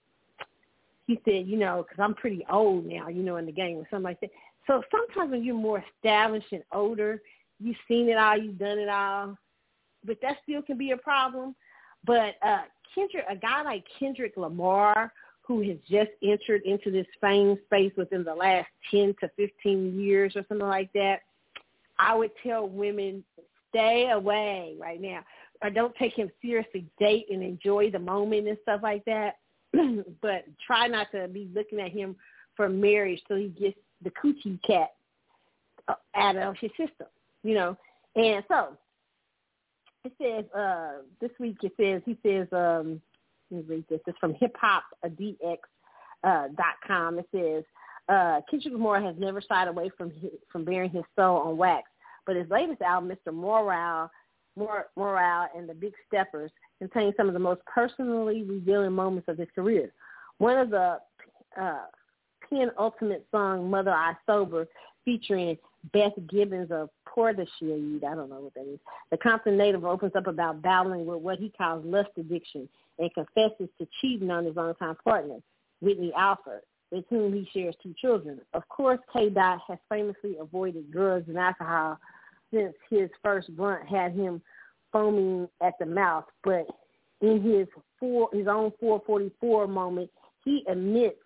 [1.11, 3.87] he said, you know, because I'm pretty old now, you know, in the game or
[3.91, 4.31] something like that.
[4.67, 7.21] So sometimes when you're more established and older,
[7.59, 9.37] you've seen it all, you've done it all,
[10.05, 11.57] but that still can be a problem.
[12.05, 12.63] But uh,
[12.95, 15.13] Kendrick, a guy like Kendrick Lamar,
[15.43, 20.37] who has just entered into this fame space within the last 10 to 15 years
[20.37, 21.23] or something like that,
[21.99, 23.25] I would tell women
[23.71, 25.21] stay away right now.
[25.63, 26.87] Or don't take him seriously.
[26.99, 29.37] Date and enjoy the moment and stuff like that.
[30.23, 32.17] but try not to be looking at him
[32.57, 34.91] for marriage till he gets the coochie cat
[35.89, 37.07] uh, out of his system,
[37.43, 37.77] you know.
[38.17, 38.77] And so
[40.05, 43.01] it says uh this week it says he says um
[43.51, 44.01] let me read this.
[44.07, 45.59] It's from hip hop dx
[46.25, 47.19] uh, dot com.
[47.19, 47.65] It says
[48.09, 50.13] uh Kendrick Lamar has never shied away from
[50.51, 51.90] from bearing his soul on wax.
[52.31, 53.35] But his latest album, Mr.
[53.35, 54.09] Morale,
[54.55, 59.37] Mor- Morale and the Big Steppers, contains some of the most personally revealing moments of
[59.37, 59.93] his career.
[60.39, 61.01] One of the
[61.61, 61.87] uh,
[62.49, 64.69] penultimate song, Mother I Sober,
[65.05, 65.59] featuring
[65.93, 68.79] Beth Gibbons of Portishead, I don't know what that is.
[69.11, 72.69] The Compton native opens up about battling with what he calls lust addiction
[73.01, 75.39] and confesses to cheating on his longtime partner,
[75.81, 76.63] Whitney Alford,
[76.93, 78.41] with whom he shares two children.
[78.55, 79.31] Of course, K.
[79.31, 81.99] Dot has famously avoided drugs and alcohol
[82.53, 84.43] since his first blunt had him
[84.93, 86.67] foaming at the mouth, but
[87.21, 87.67] in his
[87.99, 90.11] four, his own 444 moment,
[90.45, 91.17] he admits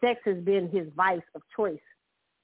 [0.00, 1.78] sex has been his vice of choice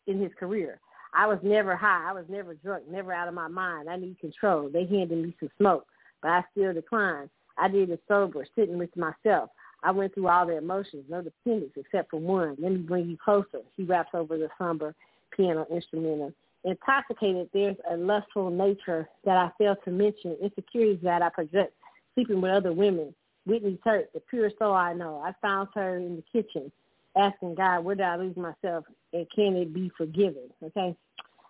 [0.06, 0.81] in his career.
[1.14, 2.06] I was never high.
[2.09, 3.89] I was never drunk, never out of my mind.
[3.89, 4.68] I need control.
[4.68, 5.86] They handed me some smoke,
[6.20, 7.31] but I still declined.
[7.56, 9.51] I did it sober, sitting with myself.
[9.85, 12.56] I went through all the emotions, no dependence except for one.
[12.59, 13.60] Let me bring you closer.
[13.76, 14.94] He raps over the somber
[15.36, 16.32] piano instrumental
[16.65, 21.74] intoxicated, there's a lustful nature that I failed to mention, insecurities that I project,
[22.15, 23.15] sleeping with other women.
[23.47, 25.23] Whitney's hurt, the pure soul I know.
[25.24, 26.73] I found her in the kitchen
[27.16, 30.51] asking God, where did I lose myself and can it be forgiven?
[30.62, 30.97] Okay.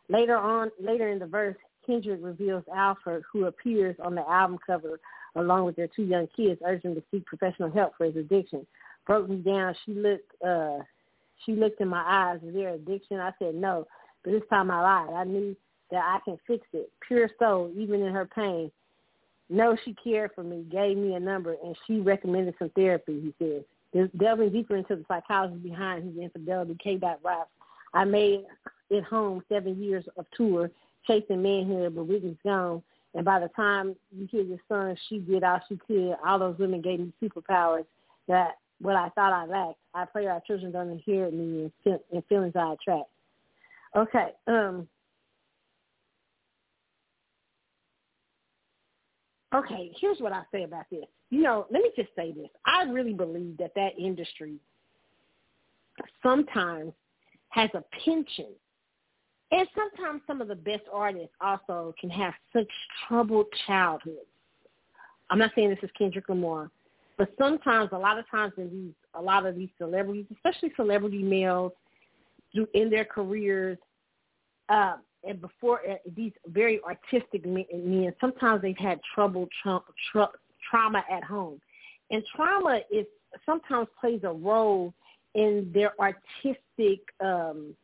[0.08, 5.00] Later on, later in the verse, Kendrick reveals Alford, who appears on the album cover
[5.36, 8.66] along with their two young kids, urging to seek professional help for his addiction.
[9.06, 9.74] Broke me down.
[9.84, 10.78] She looked, uh,
[11.44, 12.40] she looked in my eyes.
[12.46, 13.18] Is there addiction?
[13.20, 13.86] I said no.
[14.24, 15.14] But this time I lied.
[15.14, 15.54] I knew
[15.90, 16.90] that I can fix it.
[17.06, 18.70] Pure soul, even in her pain.
[19.50, 23.34] No, she cared for me, gave me a number, and she recommended some therapy, he
[23.38, 24.08] says.
[24.18, 27.50] Delving deeper into the psychology behind his infidelity, K-Dot raps,
[27.92, 28.44] I made
[28.90, 30.70] it home seven years of tour,
[31.06, 32.82] chasing manhood, but Whitney's gone,
[33.14, 36.16] And by the time you hear your son, she did all she could.
[36.26, 37.84] All those women gave me superpowers
[38.26, 39.78] that what I thought I lacked.
[39.94, 43.08] I pray our children don't inherit me and feelings I attract.
[43.96, 44.28] Okay.
[44.46, 44.88] Um.
[49.54, 51.04] Okay, here's what I say about this.
[51.30, 52.48] You know, let me just say this.
[52.66, 54.56] I really believe that that industry
[56.22, 56.92] sometimes
[57.50, 58.56] has a penchant
[59.54, 62.66] and sometimes some of the best artists also can have such
[63.06, 64.18] troubled childhoods.
[65.30, 66.70] I'm not saying this is Kendrick Lamar,
[67.16, 71.22] but sometimes, a lot of times in these, a lot of these celebrities, especially celebrity
[71.22, 71.70] males,
[72.54, 73.78] do in their careers,
[74.68, 79.80] uh, and before uh, these very artistic men, sometimes they've had trouble, tra-
[80.12, 80.30] tra-
[80.70, 81.60] trauma at home,
[82.10, 83.06] and trauma is
[83.44, 84.92] sometimes plays a role
[85.34, 87.74] in their artistic um,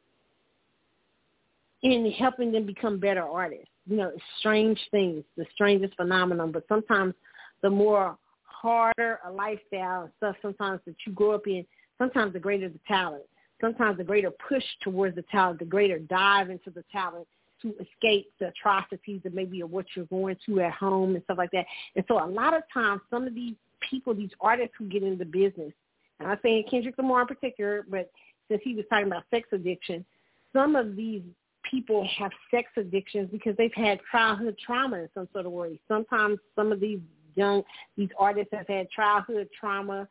[1.82, 3.66] in helping them become better artists.
[3.86, 6.52] You know, strange things, the strangest phenomenon.
[6.52, 7.14] But sometimes
[7.62, 11.64] the more harder a lifestyle and stuff sometimes that you grow up in,
[11.98, 13.24] sometimes the greater the talent.
[13.60, 17.26] Sometimes the greater push towards the talent, the greater dive into the talent
[17.62, 21.38] to escape the atrocities that maybe of what you're going through at home and stuff
[21.38, 21.66] like that.
[21.94, 23.54] And so a lot of times some of these
[23.88, 25.72] people, these artists who get into the business,
[26.18, 28.10] and I'm saying Kendrick Lamar in particular, but
[28.48, 30.04] since he was talking about sex addiction,
[30.52, 31.22] some of these
[31.70, 35.78] people have sex addictions because they've had childhood trauma in some sort of way.
[35.88, 36.98] Sometimes some of these
[37.36, 37.62] young
[37.96, 40.08] these artists have had childhood trauma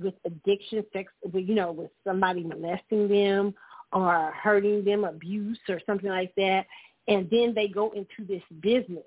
[0.00, 3.54] with addiction, sex, you know, with somebody molesting them
[3.92, 6.64] or hurting them, abuse or something like that,
[7.08, 9.04] and then they go into this business,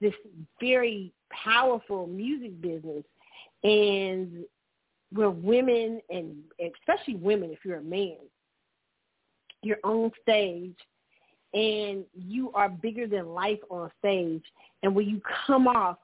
[0.00, 0.14] this
[0.60, 3.04] very powerful music business,
[3.64, 4.44] and
[5.12, 8.16] where women and especially women, if you're a man,
[9.62, 10.76] you're on stage
[11.54, 14.42] and you are bigger than life on stage.
[14.82, 15.98] And when you come off,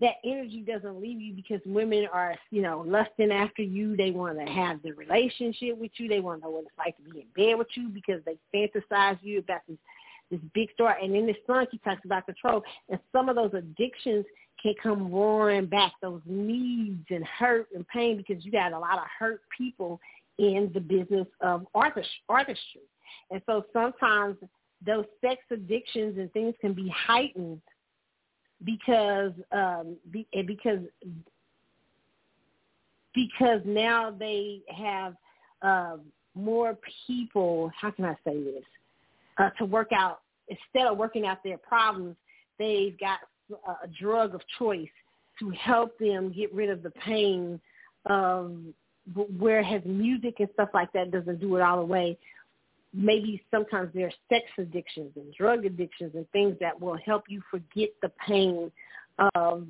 [0.00, 3.96] that energy doesn't leave you because women are, you know, lusting after you.
[3.96, 6.08] They want to have the relationship with you.
[6.08, 8.38] They want to know what it's like to be in bed with you because they
[8.54, 9.78] fantasize you about this
[10.30, 10.94] this big story.
[11.02, 12.62] And in this song, he talks about control.
[12.88, 14.24] And some of those addictions
[14.62, 18.98] can come roaring back, those needs and hurt and pain because you got a lot
[18.98, 20.00] of hurt people
[20.38, 22.82] in the business of artistry.
[23.30, 24.36] And so sometimes
[24.84, 27.60] those sex addictions and things can be heightened
[28.64, 30.80] because um be, because
[33.14, 35.14] because now they have
[35.62, 35.96] uh,
[36.34, 36.76] more
[37.06, 38.64] people how can i say this
[39.38, 42.16] uh, to work out instead of working out their problems
[42.58, 43.18] they've got
[43.82, 44.88] a drug of choice
[45.38, 47.60] to help them get rid of the pain
[48.06, 48.56] of
[49.38, 52.16] whereas music and stuff like that doesn't do it all the way
[52.92, 57.42] maybe sometimes there are sex addictions and drug addictions and things that will help you
[57.50, 58.70] forget the pain
[59.34, 59.66] of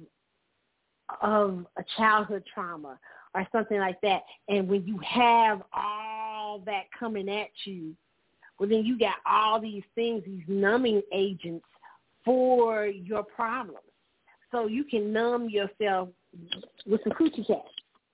[1.20, 2.98] of a childhood trauma
[3.34, 4.22] or something like that.
[4.48, 7.94] And when you have all that coming at you,
[8.59, 11.66] well then you got all these things, these numbing agents
[12.24, 13.78] for your problems.
[14.52, 16.09] So you can numb yourself
[16.86, 17.64] with some coochie cat.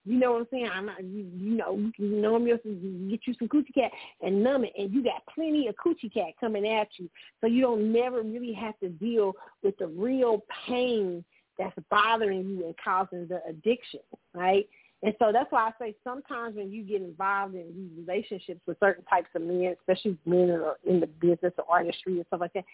[0.07, 0.71] You know what I'm saying?
[0.73, 2.75] I'm not, you, know, you know, you can numb yourself,
[3.11, 3.91] get you some coochie cat
[4.23, 7.11] and numb it, and you got plenty of coochie cat coming at you,
[7.41, 9.33] so you don't never really have to deal
[9.65, 11.25] with the real pain
[11.59, 14.01] that's bothering you and causing the addiction,
[14.33, 14.69] right?
[15.03, 18.79] And so that's why I say sometimes when you get involved in these relationships with
[18.81, 22.41] certain types of men, especially men that are in the business or artistry and stuff
[22.41, 22.65] like that,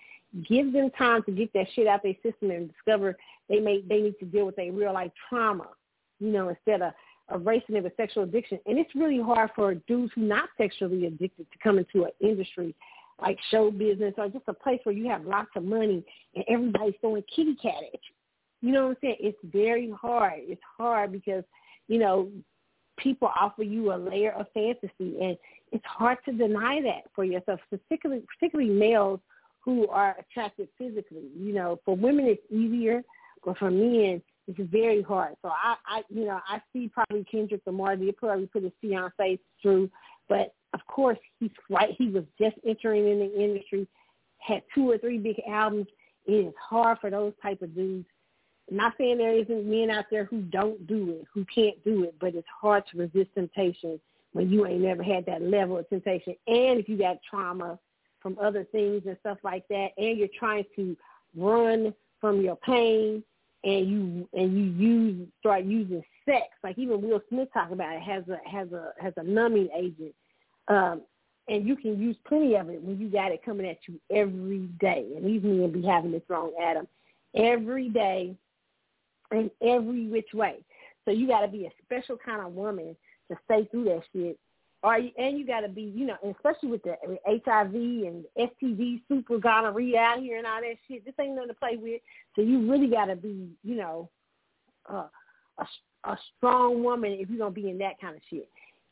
[0.48, 3.16] give them time to get that shit out of their system and discover
[3.48, 5.68] they may they need to deal with a real life trauma,
[6.20, 6.92] you know, instead of
[7.32, 8.58] erasing it with sexual addiction.
[8.66, 12.74] And it's really hard for dudes who not sexually addicted to come into an industry
[13.20, 16.04] like show business or just a place where you have lots of money
[16.34, 18.68] and everybody's throwing kitty cat at you.
[18.68, 19.16] You know what I'm saying?
[19.20, 20.34] It's very hard.
[20.38, 21.44] It's hard because,
[21.88, 22.28] you know,
[22.98, 25.36] people offer you a layer of fantasy and
[25.70, 29.20] it's hard to deny that for yourself, particularly particularly males
[29.60, 31.28] who are attracted physically.
[31.36, 33.02] You know, for women it's easier,
[33.44, 35.34] but for men it's very hard.
[35.42, 37.96] So I, I, you know, I see probably Kendrick Lamar.
[37.96, 39.90] They probably put his fiance through,
[40.28, 41.94] but of course he's right.
[41.96, 43.86] He was just entering in the industry,
[44.38, 45.86] had two or three big albums.
[46.26, 48.06] It is hard for those type of dudes.
[48.70, 52.04] I'm not saying there isn't men out there who don't do it, who can't do
[52.04, 54.00] it, but it's hard to resist temptation
[54.32, 56.34] when you ain't never had that level of temptation.
[56.46, 57.78] And if you got trauma
[58.20, 60.96] from other things and stuff like that, and you're trying to
[61.36, 63.22] run from your pain
[63.64, 68.02] and you and you use start using sex, like even Will Smith talked about it,
[68.02, 70.14] has a has a has a numbing agent.
[70.68, 71.02] Um,
[71.48, 74.68] and you can use plenty of it when you got it coming at you every
[74.80, 75.06] day.
[75.16, 76.86] And these men be having thrown at them.
[77.34, 78.36] every day
[79.32, 80.58] in every which way.
[81.04, 82.94] So you got to be a special kind of woman
[83.30, 84.38] to stay through that shit.
[84.82, 86.96] And you got to be, you know, especially with the
[87.26, 91.04] HIV and STD, super gonorrhea out here and all that shit.
[91.04, 92.00] This ain't nothing to play with.
[92.34, 94.08] So you really got to be, you know,
[94.88, 95.06] uh,
[95.58, 95.66] a
[96.04, 98.48] a strong woman if you're gonna be in that kind of shit.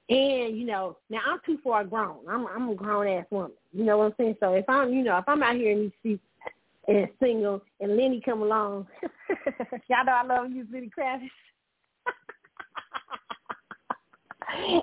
[0.08, 2.18] And you know, now I'm too far grown.
[2.28, 3.52] I'm I'm a grown ass woman.
[3.72, 4.36] You know what I'm saying?
[4.40, 6.24] So if I'm, you know, if I'm out here in these streets
[6.88, 8.86] and single, and Lenny come along,
[9.88, 11.30] y'all know I love you, Lenny Kravitz.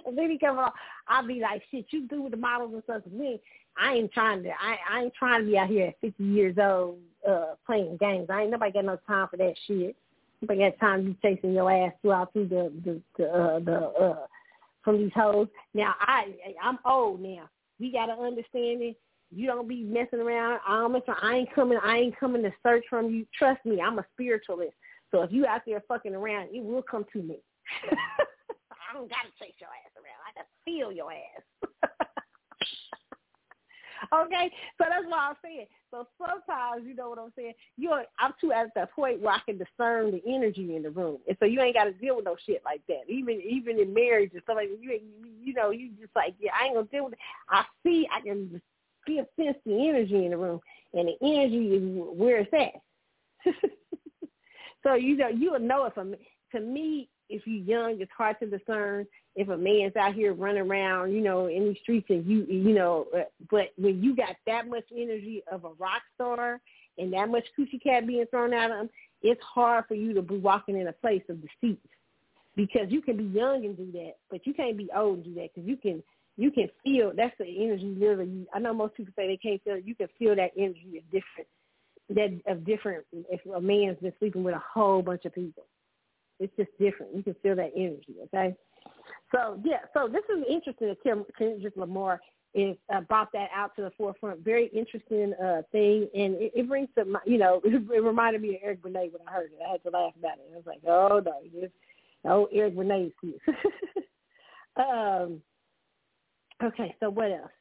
[0.05, 0.71] and Lenny come along,
[1.09, 3.01] I'll be like, shit, you do with the models and stuff.
[3.11, 3.39] Me,
[3.77, 4.49] I ain't trying to.
[4.49, 8.27] I I ain't trying to be out here at 50 years old uh playing games.
[8.29, 9.95] I ain't nobody got no time for that shit.
[10.41, 13.77] Nobody got time to be chasing your ass throughout through the the the, uh, the
[13.77, 14.25] uh
[14.83, 15.47] from these hoes.
[15.73, 17.49] Now I I'm old now.
[17.79, 18.97] We gotta understand it.
[19.29, 20.61] You don't be messing around.
[20.67, 21.03] I don't.
[21.21, 21.77] I ain't coming.
[21.83, 23.25] I ain't coming to search from you.
[23.37, 24.73] Trust me, I'm a spiritualist.
[25.11, 27.39] So if you out there fucking around, it will come to me.
[28.89, 30.21] I don't gotta chase your ass around.
[30.23, 31.43] I just feel your ass.
[34.25, 35.67] okay, so that's what I'm saying.
[35.91, 37.53] So sometimes, you know what I'm saying.
[37.77, 41.17] You, I'm too at the point where I can discern the energy in the room,
[41.27, 43.01] and so you ain't got to deal with no shit like that.
[43.07, 44.99] Even even in marriage and stuff like that, you
[45.43, 47.19] you know you just like yeah, I ain't gonna deal with it.
[47.49, 48.61] I see, I can
[49.05, 50.59] feel sense the energy in the room,
[50.93, 51.83] and the energy is
[52.15, 53.53] where it's at.
[54.83, 56.15] so you know you'll know it from
[56.53, 60.69] to me if you're young, it's hard to discern if a man's out here running
[60.69, 63.05] around, you know, in the streets and you, you know,
[63.51, 66.59] but when you got that much energy of a rock star
[66.97, 68.89] and that much coochie cat being thrown at him,
[69.21, 71.79] it's hard for you to be walking in a place of deceit
[72.55, 75.33] because you can be young and do that, but you can't be old and do
[75.35, 76.03] that because you can
[76.39, 78.45] you can feel that's the energy literally.
[78.53, 79.85] I know most people say they can't feel it.
[79.85, 81.47] You can feel that energy of different
[82.09, 85.65] that of different if a man's been sleeping with a whole bunch of people.
[86.39, 87.15] It's just different.
[87.15, 88.55] You can feel that energy, okay?
[89.31, 92.19] So yeah, so this is interesting that Kim Kendrick Lamar
[92.53, 94.39] is uh, brought that out to the forefront.
[94.39, 98.55] Very interesting uh, thing, and it, it brings some, you know, it, it reminded me
[98.55, 99.59] of Eric Benet when I heard it.
[99.67, 100.49] I had to laugh about it.
[100.51, 101.71] I was like, oh no, this
[102.25, 103.13] oh Eric Benet
[104.77, 105.41] um,
[106.63, 107.51] okay, so what else?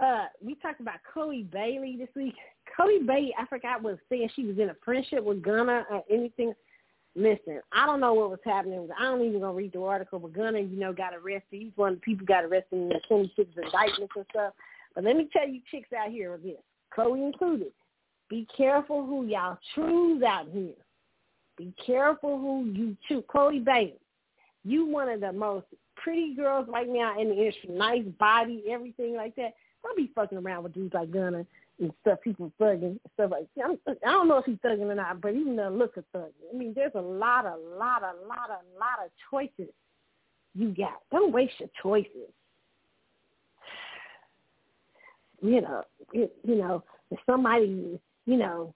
[0.00, 2.34] Uh, we talked about Chloe Bailey this week.
[2.76, 6.52] Chloe Bailey, I forgot was saying she was in a friendship with Gunna or anything
[7.16, 8.88] listen, I don't know what was happening.
[8.98, 11.44] I don't even gonna read the article, but Gunna, you know, got arrested.
[11.50, 14.54] He's one of the people got arrested in the 26 indictments and stuff.
[14.94, 16.56] But let me tell you, chicks out here this,
[16.94, 17.72] Chloe included.
[18.28, 20.74] Be careful who y'all choose out here.
[21.56, 23.24] Be careful who you choose.
[23.28, 23.94] Chloe Bailey,
[24.64, 27.70] you one of the most pretty girls right now in the industry.
[27.70, 29.54] Nice body, everything like that.
[29.82, 31.44] Don't be fucking around with dudes like Gunna
[31.80, 33.98] and stuff, people thugging stuff like that.
[34.06, 36.30] I don't know if he's thugging or not, but even the look of thugging.
[36.52, 39.72] I mean, there's a lot, a lot, a lot, a lot of choices
[40.54, 41.00] you got.
[41.10, 42.30] Don't waste your choices.
[45.42, 48.72] You know, it, you know, if somebody, you know,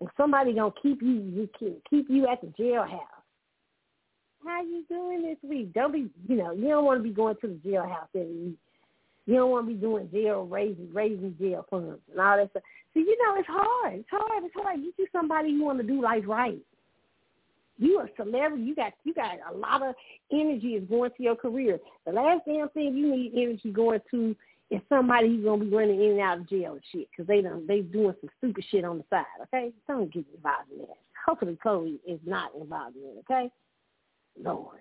[0.00, 3.00] if somebody gonna keep you, you can keep you at the jailhouse.
[4.44, 5.74] How you doing this week?
[5.74, 8.58] Don't be, you know, you don't want to be going to the jailhouse every week
[9.28, 12.62] you don't want to be doing jail raising raising jail funds and all that stuff.
[12.94, 13.96] So you know it's hard.
[13.96, 14.42] It's hard.
[14.42, 14.80] It's hard.
[14.80, 16.56] You see somebody you want to do life right.
[17.76, 18.62] You a celebrity.
[18.62, 19.94] You got you got a lot of
[20.32, 21.78] energy is going to your career.
[22.06, 24.34] The last damn thing you need energy going to
[24.70, 27.42] is somebody who's gonna be running in and out of jail and shit because they
[27.42, 29.26] done they doing some stupid shit on the side.
[29.42, 30.96] Okay, don't get involved in that.
[31.26, 33.24] Hopefully Chloe is not involved in it.
[33.30, 33.50] Okay,
[34.42, 34.78] Lord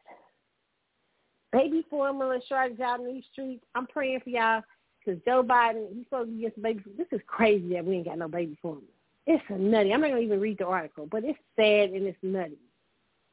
[1.51, 3.63] baby formula shortage out in these streets.
[3.75, 4.61] I'm praying for y'all
[5.07, 6.83] because Joe Biden, he's supposed to get some baby.
[6.97, 8.87] This is crazy that we ain't got no baby formula.
[9.25, 9.93] It's nutty.
[9.93, 12.57] I'm not gonna even read the article, but it's sad and it's nutty.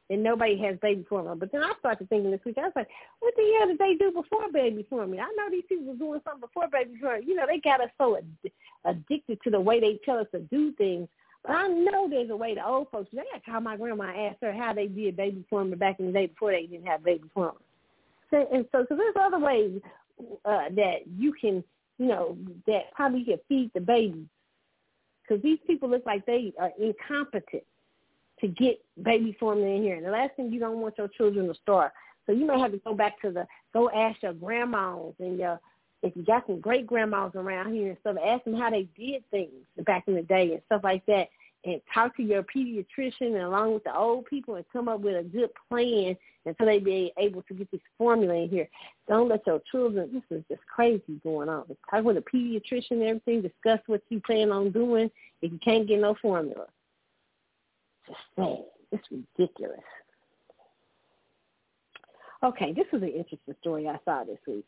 [0.09, 1.35] And nobody has baby formula.
[1.35, 2.89] But then I started thinking this week, I was like,
[3.21, 5.23] what the hell did they do before baby formula?
[5.23, 7.25] I know these people were doing something before baby formula.
[7.25, 8.51] You know, they got us so ad-
[8.85, 11.07] addicted to the way they tell us to do things.
[11.43, 14.09] But I know there's a way the old folks, they got to call my grandma
[14.09, 16.85] and ask her how they did baby formula back in the day before they didn't
[16.85, 17.64] have baby formula
[18.51, 19.79] and so, so there's other ways
[20.45, 21.63] uh, that you can,
[21.97, 24.25] you know, that probably can feed the baby.
[25.27, 27.63] Because these people look like they are incompetent
[28.41, 29.95] to get baby formula in here.
[29.95, 31.91] And the last thing you don't want your children to starve.
[32.25, 35.59] So you may have to go back to the, go ask your grandmas and your,
[36.03, 39.23] if you got some great grandmas around here and stuff, ask them how they did
[39.31, 39.51] things
[39.85, 41.29] back in the day and stuff like that.
[41.65, 45.15] And talk to your pediatrician and along with the old people and come up with
[45.15, 48.69] a good plan until they be able to get this formula in here.
[49.07, 51.65] Don't let your children, this is just crazy going on.
[51.89, 55.09] Talk with a pediatrician and everything, discuss what you plan on doing
[55.41, 56.67] if you can't get no formula.
[58.07, 58.63] Just sad.
[58.91, 59.79] It's ridiculous.
[62.43, 64.67] Okay, this is an interesting story I saw this week.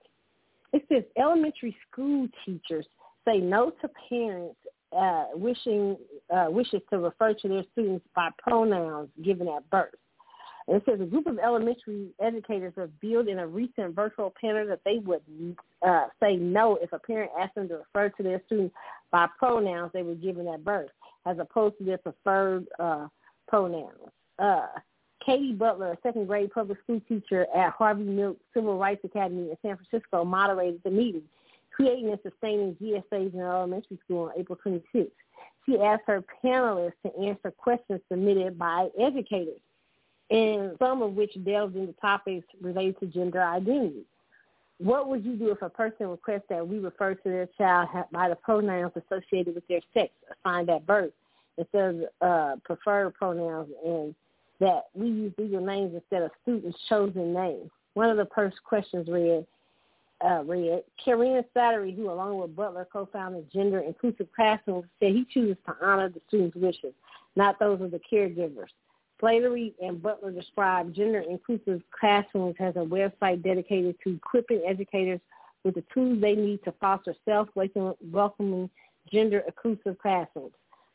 [0.73, 2.87] It says elementary school teachers
[3.25, 4.57] say no to parents
[4.95, 5.97] uh, wishing
[6.33, 9.93] uh, wishes to refer to their students by pronouns given at birth.
[10.67, 14.81] And it says a group of elementary educators revealed in a recent virtual panel that
[14.83, 15.21] they would
[15.85, 18.75] uh, say no if a parent asked them to refer to their students
[19.11, 20.89] by pronouns they were given at birth,
[21.25, 23.07] as opposed to their preferred uh,
[23.47, 24.11] pronouns.
[24.39, 24.67] Uh,
[25.25, 29.57] Katie Butler, a second grade public school teacher at Harvey Milk Civil Rights Academy in
[29.61, 31.23] San Francisco, moderated the meeting
[31.77, 35.11] creating and sustaining GSAs in elementary school on April 26th.
[35.65, 39.61] She asked her panelists to answer questions submitted by educators,
[40.31, 44.03] and some of which delved into topics related to gender identity.
[44.79, 48.29] What would you do if a person requests that we refer to their child by
[48.29, 51.13] the pronouns associated with their sex assigned at birth
[51.57, 54.15] instead of uh, preferred pronouns and
[54.59, 57.69] that we use legal names instead of students' chosen names?
[57.93, 59.45] One of the first questions read,
[60.25, 65.57] uh, read, Kieran Slattery, who along with Butler co-founded Gender Inclusive Classrooms, said he chooses
[65.65, 66.93] to honor the students' wishes,
[67.35, 68.69] not those of the caregivers.
[69.21, 75.19] Slattery and Butler described Gender Inclusive Classrooms as a website dedicated to equipping educators
[75.63, 78.69] with the tools they need to foster self-welcoming,
[79.11, 80.53] gender-inclusive classrooms.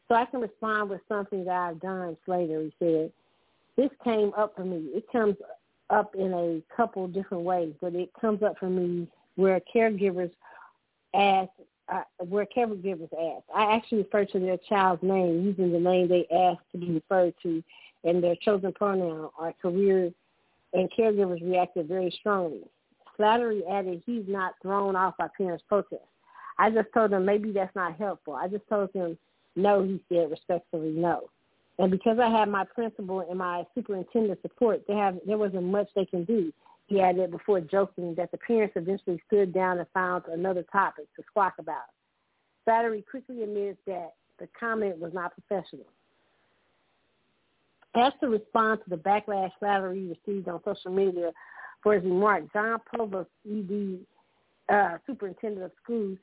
[0.09, 3.13] So I can respond with something that I've done, Slattery said.
[3.77, 4.91] This came up for me.
[4.95, 5.37] It comes
[5.93, 9.07] up in a couple different ways, but it comes up for me
[9.37, 10.31] where caregivers
[11.15, 11.51] ask,
[11.93, 13.45] uh, where caregivers ask.
[13.55, 17.35] I actually refer to their child's name using the name they ask to be referred
[17.43, 17.63] to
[18.05, 20.11] and their chosen pronoun or career,
[20.73, 22.63] and caregivers reacted very strongly.
[23.19, 26.03] Slattery added he's not thrown off by parents' protest.
[26.59, 28.35] I just told him maybe that's not helpful.
[28.35, 29.19] I just told him
[29.55, 31.29] no, he said respectfully no.
[31.83, 35.89] And because I had my principal and my superintendent support, they have there wasn't much
[35.97, 36.53] they can do.
[36.87, 41.25] He added before joking that the parents eventually stood down and found another topic to
[41.29, 41.87] squawk about.
[42.65, 45.87] Slattery quickly admits that the comment was not professional.
[47.97, 51.33] As to respond to the backlash Slattery received on social media
[51.83, 53.99] for his remark, John Provost, ED,
[54.73, 56.17] uh, superintendent of schools,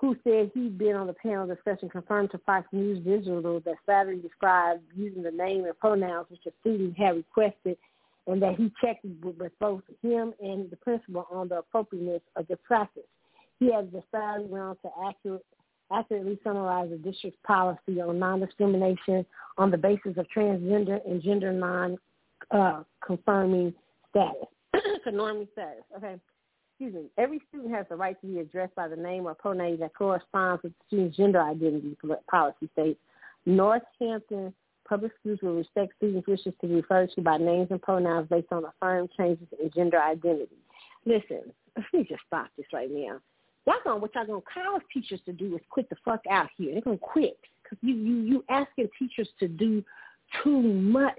[0.00, 4.22] who said he'd been on the panel discussion confirmed to Fox News Digital that Slattery
[4.22, 7.76] described using the name and pronouns which a student had requested
[8.28, 12.56] and that he checked with both him and the principal on the appropriateness of the
[12.58, 13.02] practice.
[13.58, 15.44] He has decided went to accurate,
[15.90, 19.26] accurately summarize the district's policy on non-discrimination
[19.58, 23.70] on the basis of transgender and gender non-confirming uh,
[24.10, 24.46] status,
[25.04, 25.82] conforming status.
[25.96, 26.20] Okay
[26.82, 29.78] excuse me, every student has the right to be addressed by the name or pronoun
[29.78, 31.96] that corresponds with the student's gender identity,
[32.28, 32.98] policy states.
[33.46, 34.52] Northampton
[34.88, 38.48] public schools will respect students' wishes to be referred to by names and pronouns based
[38.50, 40.56] on affirmed changes in gender identity.
[41.06, 43.20] Listen, let me just stop this right now.
[43.64, 46.72] Y'all going what y'all gonna call teachers to do is quit the fuck out here.
[46.72, 49.84] They're gonna quit because you you you asking teachers to do
[50.42, 51.14] too much,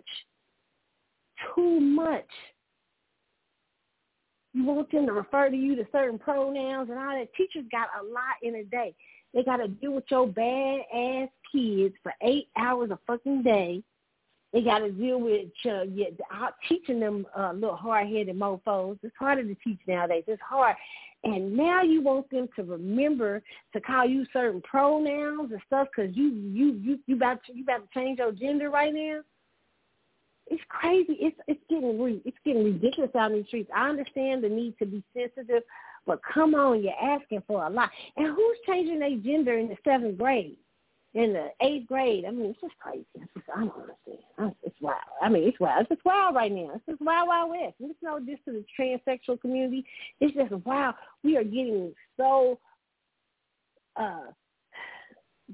[1.56, 2.28] too much.
[4.54, 7.34] You want them to refer to you to certain pronouns and all that.
[7.36, 8.94] Teachers got a lot in a day.
[9.34, 13.84] They got to deal with your bad ass kids for eight hours a fucking day.
[14.52, 16.06] They got to deal with uh, yeah,
[16.70, 19.00] teaching them uh, little hard-headed mofos.
[19.02, 20.26] It's harder to teach nowadays.
[20.28, 20.76] It's hard.
[21.24, 23.42] And now you want them to remember
[23.72, 27.64] to call you certain pronouns and stuff because you you you you about to, you
[27.64, 29.22] about to change your gender right now
[30.54, 31.18] it's crazy.
[31.20, 33.72] It's it's getting re, it's getting ridiculous out in the streets.
[33.76, 35.64] I understand the need to be sensitive,
[36.06, 37.90] but come on, you're asking for a lot.
[38.18, 40.58] And who's changing their gender in the seventh grade,
[41.16, 42.26] in the eighth grade?
[42.26, 43.06] I mean, it's just crazy.
[43.16, 44.56] It's just, I don't understand.
[44.62, 45.00] It's wild.
[45.22, 45.82] I mean, it's wild.
[45.82, 46.72] It's just wild right now.
[46.76, 47.74] It's just wild, wild west.
[47.80, 49.84] It's no diss to the transsexual community.
[50.20, 50.94] It's just wow.
[51.24, 52.60] We are getting so
[53.96, 54.28] uh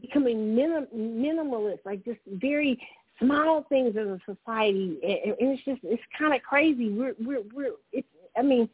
[0.01, 2.79] becoming minim- minimalist, like just very
[3.19, 6.89] small things in a society, and it's just it's kind of crazy.
[6.89, 8.07] We're we're we're it's
[8.37, 8.69] I mean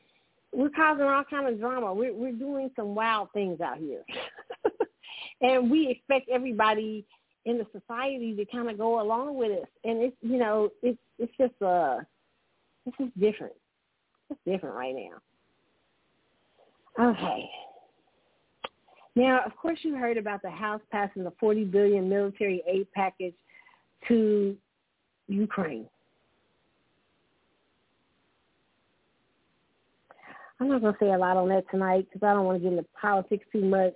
[0.51, 1.93] we're causing all kind of drama.
[1.93, 4.03] We're we're doing some wild things out here,
[5.41, 7.06] and we expect everybody
[7.45, 9.67] in the society to kind of go along with us.
[9.83, 11.99] And it's you know it's it's just uh
[12.85, 13.53] it's just different.
[14.30, 17.11] It's different right now.
[17.11, 17.49] Okay.
[19.15, 23.33] Now, of course, you heard about the House passing the 40 billion military aid package
[24.07, 24.56] to
[25.27, 25.88] Ukraine.
[30.59, 32.64] I'm not going to say a lot on that tonight because I don't want to
[32.64, 33.93] get into politics too much,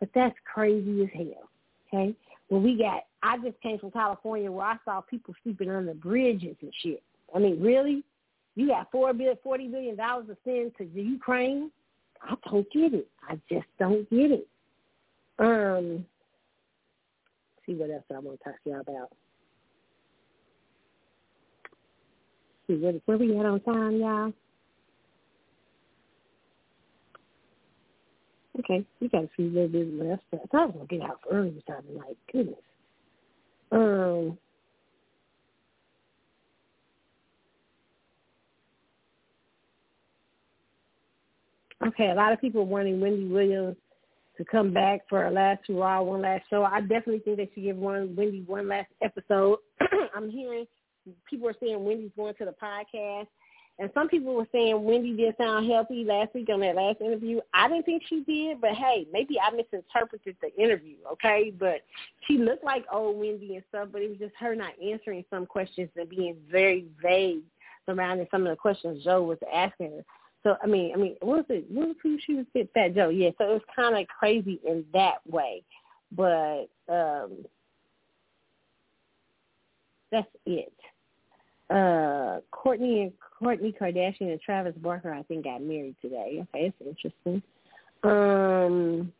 [0.00, 1.48] but that's crazy as hell.
[1.88, 2.14] Okay,
[2.48, 6.56] when we got, I just came from California where I saw people sleeping under bridges
[6.62, 7.02] and shit.
[7.34, 8.02] I mean, really?
[8.54, 11.70] You got four billion, forty billion dollars to send to the Ukraine?
[12.22, 13.08] I don't get it.
[13.28, 14.46] I just don't get it.
[15.38, 16.06] Um,
[17.66, 19.10] see what else I want to talk to y'all about.
[22.72, 24.32] See what where we at on time, y'all?
[28.60, 30.22] Okay, we got a few little bit left.
[30.32, 32.16] I thought I was gonna get out early this time tonight.
[32.32, 32.56] Goodness.
[33.70, 34.38] Um.
[41.86, 43.76] Okay, a lot of people wanting Wendy Williams
[44.38, 46.62] to come back for her last hurrah, one last show.
[46.62, 49.58] I definitely think they should give one Wendy one last episode.
[50.16, 50.64] I'm hearing
[51.28, 53.26] people are saying Wendy's going to the podcast.
[53.78, 57.40] And some people were saying Wendy didn't sound healthy last week on that last interview.
[57.54, 61.52] I didn't think she did, but hey, maybe I misinterpreted the interview, okay?
[61.58, 61.80] But
[62.26, 65.46] she looked like old Wendy and stuff, but it was just her not answering some
[65.46, 67.42] questions and being very vague
[67.86, 70.04] surrounding some of the questions Joe was asking her.
[70.42, 71.64] So I mean, I mean, what was it?
[71.70, 73.08] What was who she was fit Fat Joe?
[73.10, 73.30] Yeah.
[73.38, 75.62] So it was kind of crazy in that way,
[76.10, 77.44] but um
[80.10, 80.74] that's it.
[81.72, 86.44] Uh, Kourtney and Kourtney Kardashian and Travis Barker, I think, got married today.
[86.54, 87.42] Okay, it's interesting.
[88.02, 89.10] Um,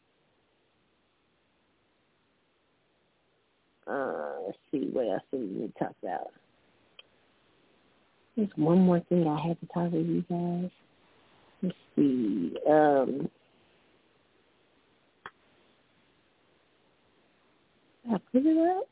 [3.87, 6.31] uh, let's see what else do we need to talk about.
[8.37, 10.71] There's one more thing I have to talk with you guys.
[11.63, 12.55] Let's see.
[12.69, 13.31] Um,
[18.13, 18.89] I put it up.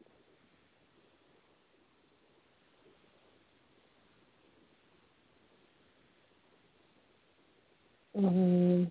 [8.20, 8.84] Mm-hmm.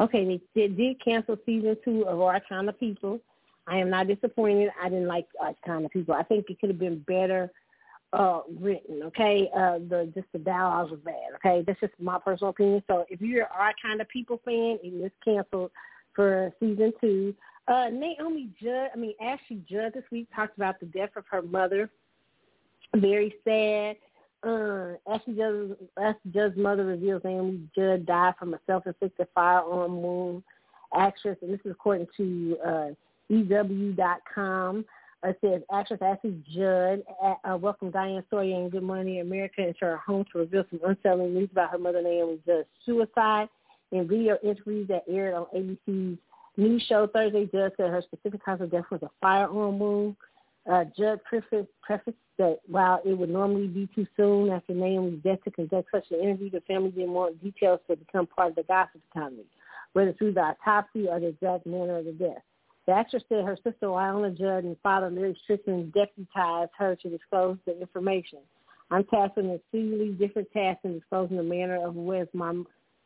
[0.00, 3.20] Okay, they did, did cancel season two of Our Kind of People.
[3.66, 4.70] I am not disappointed.
[4.80, 6.14] I didn't like Our Kind of People.
[6.14, 7.50] I think it could have been better
[8.14, 9.50] uh written, okay?
[9.54, 11.62] Uh the just the dialogue was bad, okay?
[11.66, 12.82] That's just my personal opinion.
[12.86, 15.70] So if you're our kind of people fan, it was canceled
[16.14, 17.34] for season two.
[17.66, 21.42] Uh Naomi Judd I mean Ashley Judd this week talked about the death of her
[21.42, 21.90] mother.
[22.96, 23.96] Very sad.
[24.46, 25.74] Uh, Ashley Judd's,
[26.32, 30.42] Judd's mother reveals Naomi Judd died from a self-inflicted firearm wound.
[30.94, 32.88] Actress, and this is according to uh,
[33.28, 34.84] EW.com.
[35.24, 37.02] It says actress Ashley Judd
[37.44, 41.34] uh, welcomed Diane Sawyer and Good Morning America into her home to reveal some unsettling
[41.34, 43.48] news about her mother Naomi Judd's suicide.
[43.90, 46.18] In video interviews that aired on ABC's
[46.56, 50.16] news show Thursday, Judd said her specific cause of death was a firearm wound.
[50.70, 55.38] Uh, Judd prefaced, prefaced that while it would normally be too soon after Naomi's death
[55.44, 58.62] to conduct such an interview, the family didn't want details to become part of the
[58.64, 59.44] gossip economy,
[59.94, 62.42] whether through the autopsy or the exact manner of the death.
[62.86, 67.56] The actress said her sister Wynonna Judd and father Larry Strickland deputized her to disclose
[67.66, 68.40] the information.
[68.90, 72.62] I'm tasked with an exceedingly different task in disclosing the manner of where my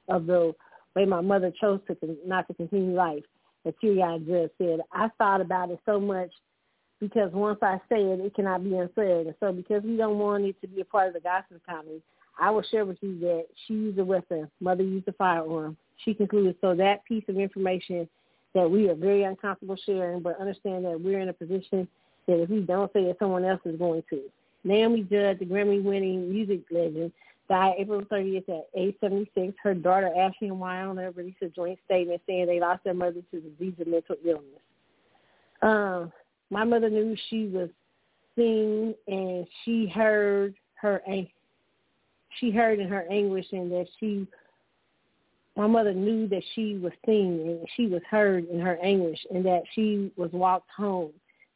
[0.09, 0.55] of the
[0.95, 3.25] way my mother chose to not to continue life.
[3.65, 4.27] The teary-eyed
[4.59, 6.33] said, "I thought about it so much
[7.03, 9.27] because once I say it, it cannot be unsaid.
[9.27, 12.01] And so because we don't want it to be a part of the gossip economy,
[12.39, 14.49] I will share with you that she used a weapon.
[14.61, 15.77] Mother used a firearm.
[16.05, 18.09] She concluded, so that piece of information
[18.55, 21.89] that we are very uncomfortable sharing, but understand that we're in a position
[22.29, 24.21] that if we don't say it, someone else is going to.
[24.63, 27.11] Naomi Judd, the Grammy-winning music legend,
[27.49, 29.55] died April 30th at age 76.
[29.61, 33.41] Her daughter, Ashley and Wynonna, released a joint statement saying they lost their mother to
[33.41, 34.63] disease and mental illness.
[35.63, 36.13] Um,
[36.53, 37.71] my mother knew she was
[38.37, 41.03] seen and she heard her
[42.39, 44.27] she heard in her anguish and that she
[45.57, 49.45] my mother knew that she was seen and she was heard in her anguish and
[49.47, 51.11] that she was walked home.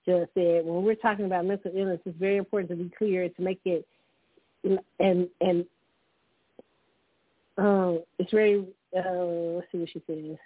[0.06, 3.42] Just said when we're talking about mental illness it's very important to be clear to
[3.42, 3.86] make it
[4.64, 5.66] and and
[7.58, 8.66] um it's very
[8.96, 9.24] uh
[9.56, 10.38] let's see what she says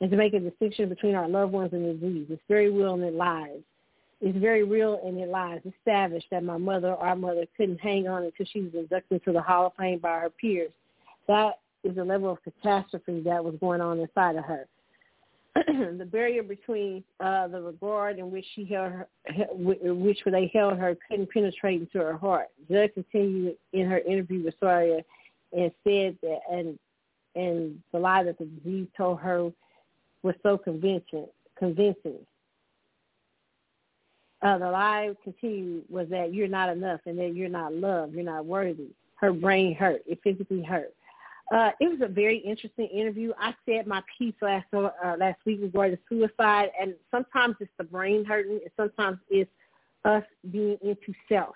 [0.00, 2.26] and to make a distinction between our loved ones and the disease.
[2.30, 3.60] It's very real and it lies.
[4.20, 5.60] It's very real and it lies.
[5.64, 9.32] It's savage that my mother, our mother, couldn't hang on until she was inducted into
[9.32, 10.72] the Hall of Fame by her peers.
[11.26, 14.66] That is the level of catastrophe that was going on inside of her.
[15.56, 19.08] the barrier between uh, the regard in which she held her,
[19.52, 22.48] which they held her, couldn't penetrate into her heart.
[22.70, 25.00] Judd continued in her interview with Sawyer
[25.52, 26.78] and said that, and
[27.34, 29.50] and the lie that the disease told her
[30.22, 31.26] was so convincing.
[31.58, 32.18] Convincing.
[34.42, 38.24] Uh, the lie continued was that you're not enough and that you're not loved, you're
[38.24, 38.88] not worthy.
[39.16, 40.02] Her brain hurt.
[40.06, 40.94] It physically hurt.
[41.52, 43.32] Uh, it was a very interesting interview.
[43.38, 48.24] I said my piece last uh, last week regarding suicide, and sometimes it's the brain
[48.24, 49.50] hurting, and sometimes it's
[50.04, 51.54] us being into self,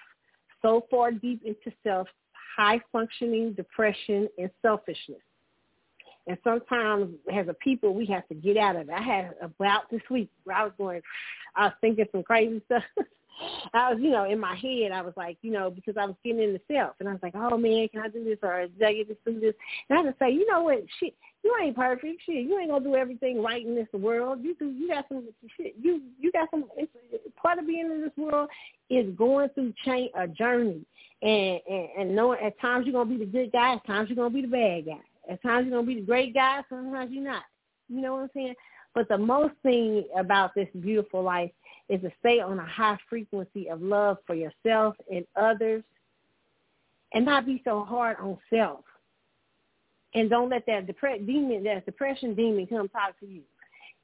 [0.63, 2.09] so far deep into self,
[2.57, 5.23] high functioning depression and selfishness.
[6.27, 8.95] And sometimes as a people, we have to get out of it.
[8.95, 11.03] I had a bout this week where I was going,
[11.55, 12.83] I was thinking some crazy stuff.
[13.73, 16.15] I was, you know, in my head, I was like, you know, because I was
[16.25, 18.83] getting into self, and I was like, oh man, can I do this or did
[18.83, 19.55] I get to do this?
[19.89, 22.71] And I had to say, you know what, shit, you ain't perfect, shit, you ain't
[22.71, 24.39] gonna do everything right in this world.
[24.43, 26.65] You do, you got some shit, you you got some.
[26.77, 26.93] It's,
[27.37, 28.49] part of being in this world
[28.89, 30.87] is going through change a journey,
[31.23, 34.17] and and, and knowing at times you're gonna be the good guy, at times you're
[34.17, 37.25] gonna be the bad guy, at times you're gonna be the great guy, sometimes you're
[37.25, 37.45] not.
[37.89, 38.55] You know what I'm saying?
[38.95, 41.51] But the most thing about this beautiful life
[41.89, 45.83] is to stay on a high frequency of love for yourself and others
[47.13, 48.81] and not be so hard on self.
[50.15, 53.43] And don't let that depre- demon, that depression demon come talk to you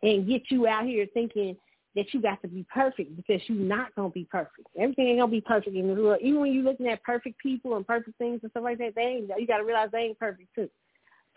[0.02, 1.56] and get you out here thinking
[1.94, 4.66] that you got to be perfect because you're not going to be perfect.
[4.78, 6.20] Everything ain't going to be perfect in the world.
[6.22, 9.02] Even when you're looking at perfect people and perfect things and stuff like that, they
[9.02, 10.68] ain't, you got to realize they ain't perfect too.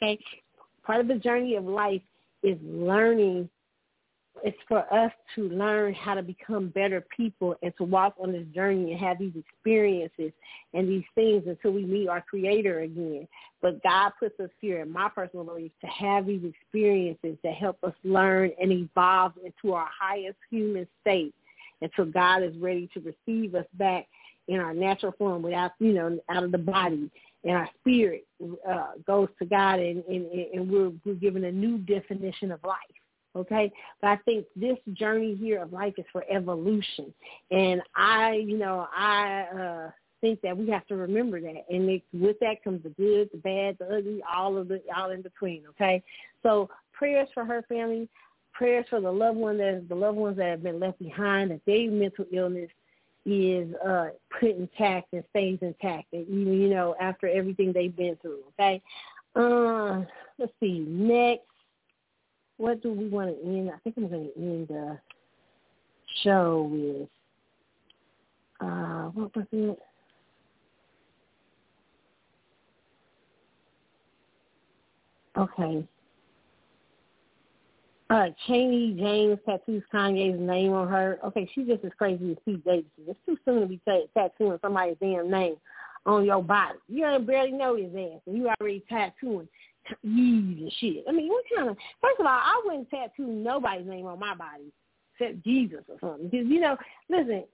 [0.01, 0.19] Okay?
[0.85, 2.01] Part of the journey of life
[2.43, 3.49] is learning
[4.43, 8.45] it's for us to learn how to become better people and to walk on this
[8.53, 10.31] journey and have these experiences
[10.73, 13.27] and these things until we meet our creator again.
[13.61, 17.77] But God puts us here, in my personal belief, to have these experiences that help
[17.83, 21.33] us learn and evolve into our highest human state
[21.81, 24.07] until God is ready to receive us back
[24.47, 27.09] in our natural form without, you know, out of the body.
[27.43, 28.25] And our spirit
[28.69, 32.79] uh, goes to God and, and, and we're, we're given a new definition of life
[33.35, 33.71] okay?
[33.99, 37.11] But I think this journey here of life is for evolution.
[37.49, 39.91] And I, you know, I uh
[40.23, 41.65] think that we have to remember that.
[41.69, 45.11] And it, with that comes the good, the bad, the ugly, all of the all
[45.11, 46.01] in between, okay?
[46.41, 48.07] So prayers for her family,
[48.53, 51.59] prayers for the loved one that the loved ones that have been left behind, that
[51.65, 52.69] their mental illness
[53.25, 54.07] is uh
[54.39, 58.81] put intact and stays intact and you know after everything they've been through okay
[59.35, 60.01] uh
[60.37, 61.43] let's see next
[62.57, 63.71] what do we want to end?
[63.71, 64.97] I think I'm going to end the
[66.23, 67.09] show with,
[68.61, 69.79] uh, what was it?
[75.37, 75.87] Okay.
[78.13, 81.17] Uh, Chaney Jones tattoos Kanye's name on her.
[81.25, 83.05] Okay, she's just as crazy as Pete Davidson.
[83.07, 85.55] It's too soon to be t- tattooing somebody's damn name
[86.05, 86.77] on your body.
[86.87, 89.47] You ain't barely know his ass, and you already tattooing
[90.05, 91.05] Yeez and shit.
[91.09, 91.77] I mean, what kind of?
[92.01, 94.71] First of all, I wouldn't tattoo nobody's name on my body
[95.19, 96.29] except Jesus or something.
[96.29, 96.77] Because you know,
[97.09, 97.45] listen,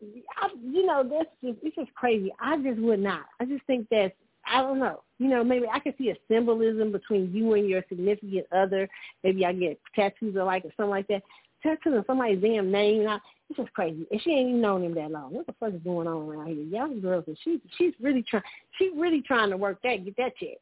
[0.41, 2.33] I, you know, that's just it's just crazy.
[2.41, 3.27] I just would not.
[3.39, 4.13] I just think that's
[4.49, 5.01] I don't know.
[5.17, 8.87] You know, maybe I could see a symbolism between you and your significant other.
[9.23, 11.23] Maybe I get tattoos or like or something like that.
[11.61, 13.07] Tattoos Tattooing somebody's damn name.
[13.07, 13.19] I,
[13.49, 14.07] it's just crazy.
[14.11, 15.33] And she ain't even known him that long.
[15.33, 16.63] What the fuck is going on around here?
[16.63, 18.43] Y'all girls, and she she's really trying.
[18.77, 20.57] She's really trying to work that, get that check.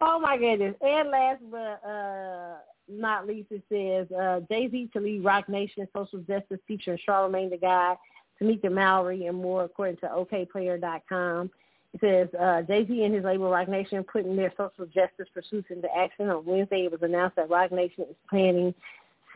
[0.00, 0.74] oh my goodness.
[0.80, 6.20] And last but uh, not least, it says uh, Jay-Z to lead Roc Nation Social
[6.20, 7.96] Justice featuring Charlemagne the God,
[8.40, 11.50] Tamika Mallory, and more, according to OKPlayer.com.
[11.92, 15.88] It says uh, Jay-Z and his label Roc Nation putting their social justice pursuits into
[15.94, 16.30] action.
[16.30, 18.72] On Wednesday, it was announced that Roc Nation is planning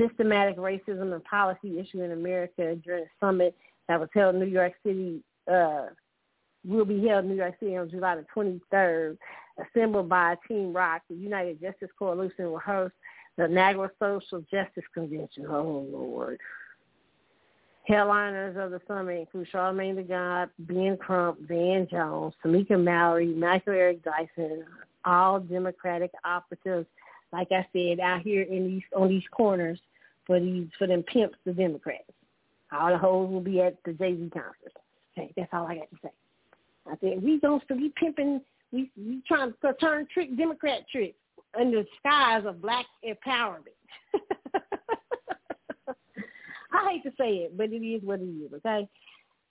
[0.00, 3.56] systematic racism and policy issue in America during a summit
[3.88, 5.20] that was held in New York City
[5.52, 5.86] uh,
[6.64, 8.26] will be held in New York City on July the
[8.72, 9.18] 23rd,
[9.60, 11.02] assembled by Team Roc.
[11.08, 12.94] The United Justice Coalition will host
[13.36, 15.46] the NAGWA Social Justice Convention.
[15.48, 16.38] Oh, Lord.
[17.86, 23.74] Headliners of the summit include Charlemagne the God, Ben Crump, Van Jones, Tamika Mallory, Michael
[23.74, 24.64] Eric Dyson,
[25.04, 26.86] all Democratic operatives,
[27.32, 29.78] like I said, out here in these on these corners
[30.26, 32.04] for these for them pimps, the Democrats.
[32.72, 34.72] All the hoes will be at the Jay Z concert.
[35.16, 36.10] Okay, that's all I got to say.
[36.86, 38.40] I said, we don't be pimping,
[38.72, 41.16] we, we trying to turn trick Democrat tricks
[41.58, 43.68] under the skies of black empowerment.
[46.74, 48.88] I hate to say it, but it is what it is, okay?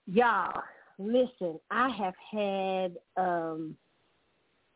[0.07, 0.61] Y'all,
[0.99, 3.75] listen, I have had, um,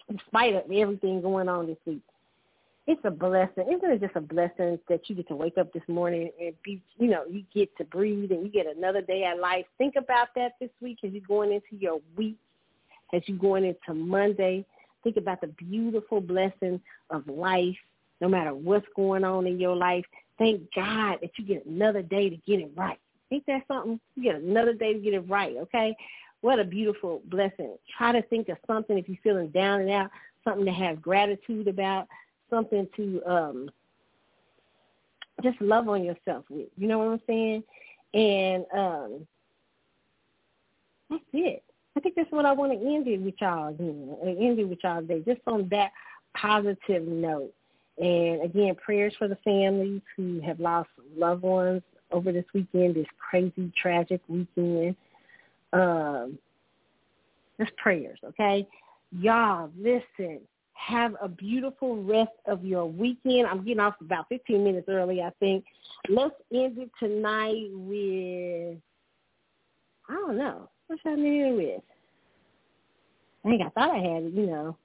[0.09, 2.01] in spite of everything going on this week,
[2.85, 3.66] it's a blessing.
[3.67, 6.82] Isn't it just a blessing that you get to wake up this morning and be,
[6.98, 9.66] you know, you get to breathe and you get another day of life.
[9.77, 12.38] Think about that this week as you're going into your week
[13.14, 14.66] as you're going into Monday.
[15.03, 17.77] Think about the beautiful blessing of life,
[18.19, 20.06] no matter what's going on in your life.
[20.38, 22.99] Thank God that you get another day to get it right.
[23.32, 23.99] Ain't that something?
[24.16, 25.95] You get another day to get it right, okay?
[26.41, 27.75] What a beautiful blessing.
[27.98, 30.11] Try to think of something if you're feeling down and out,
[30.43, 32.07] something to have gratitude about,
[32.49, 33.69] something to um
[35.43, 36.67] just love on yourself with.
[36.77, 37.64] You know what I'm saying?
[38.14, 39.27] And um
[41.09, 41.64] that's it.
[41.95, 44.16] I think that's what I want to end it with y'all again.
[44.22, 45.91] End it with y'all today, just on that
[46.35, 47.53] positive note.
[47.98, 53.08] And again, prayers for the families who have lost loved ones over this weekend, this
[53.17, 54.95] crazy, tragic weekend.
[55.74, 56.38] Um,
[57.59, 58.67] just prayers, okay?
[59.11, 60.42] Y'all, listen.
[60.74, 63.48] Have a beautiful rest of your weekend.
[63.48, 65.66] I'm getting off about 15 minutes early, I think.
[66.08, 68.77] Let's end it tonight with,
[70.08, 70.69] I don't know.
[70.85, 71.82] What should I end it with?
[73.43, 74.77] I think I thought I had it, you know.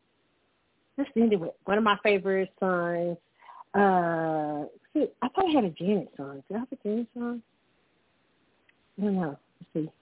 [0.98, 3.16] Let's end it with one of my favorite songs.
[3.74, 6.42] Uh, see, I thought I had a Janet song.
[6.48, 7.42] Did I have a Janet song?
[8.98, 9.38] I don't know.
[9.74, 9.92] Let's see.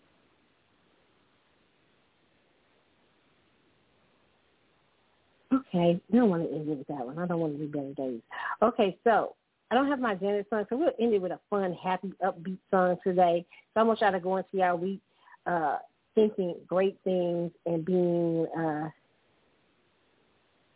[5.53, 7.19] Okay, I don't want to end it with that one.
[7.19, 8.21] I don't want to do better days.
[8.63, 9.35] Okay, so
[9.71, 12.59] I don't have my Janet song, so we'll end it with a fun, happy, upbeat
[12.71, 13.45] song today.
[13.75, 15.01] So I want y'all to go into our week
[15.47, 15.79] uh,
[16.15, 18.89] thinking great things and being, uh,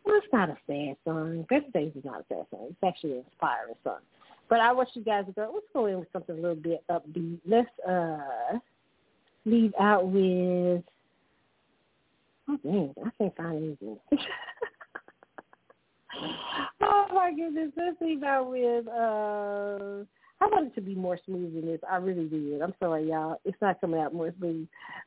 [0.04, 1.46] well, it's not a sad song.
[1.48, 2.68] Better Days is not a sad song.
[2.70, 4.00] It's actually an inspiring song.
[4.48, 6.84] But I want you guys to go, let's go in with something a little bit
[6.90, 7.38] upbeat.
[7.46, 8.58] Let's uh,
[9.46, 10.82] leave out with
[12.48, 13.98] Oh dang, I can't find anything.
[16.82, 20.04] oh my goodness, let's see about with uh
[20.40, 21.80] I wanted to be more smooth than this.
[21.90, 22.60] I really did.
[22.60, 23.40] I'm sorry, y'all.
[23.44, 24.66] It's not coming out more smooth.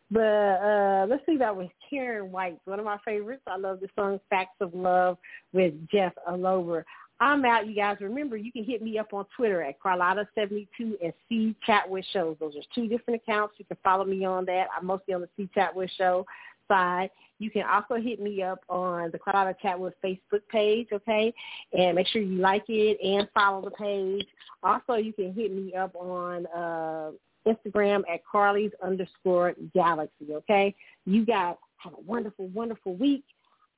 [0.09, 3.43] But uh let's see that with Karyn White, one of my favorites.
[3.47, 5.17] I love the song Facts of Love
[5.53, 6.83] with Jeff Lorber.
[7.19, 7.97] I'm out, you guys.
[7.99, 10.67] Remember, you can hit me up on Twitter at Carlotta72
[11.03, 12.37] and C Chatwood Shows.
[12.39, 13.55] Those are two different accounts.
[13.57, 14.67] You can follow me on that.
[14.75, 16.25] I'm mostly on the C Chatwood Show
[16.67, 17.09] side.
[17.39, 21.33] You can also hit me up on the Carlotta Chatwood Facebook page, okay?
[21.77, 24.25] And make sure you like it and follow the page.
[24.63, 27.11] Also, you can hit me up on uh,
[27.47, 30.75] Instagram at Carly's underscore Galaxy, okay?
[31.05, 33.23] You guys have a wonderful, wonderful week.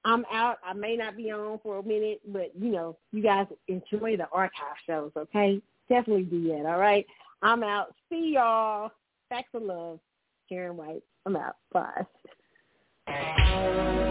[0.06, 0.60] I'm out.
[0.64, 4.28] I may not be on for a minute, but, you know, you guys enjoy the
[4.32, 5.62] archive shows, okay?
[5.90, 7.06] Definitely do that, all right?
[7.42, 7.94] I'm out.
[8.10, 8.92] See y'all.
[9.28, 10.00] Facts of love.
[10.52, 11.04] Karyn White.
[11.26, 11.58] I'm out.
[11.72, 12.06] Bye.
[13.10, 14.09] Please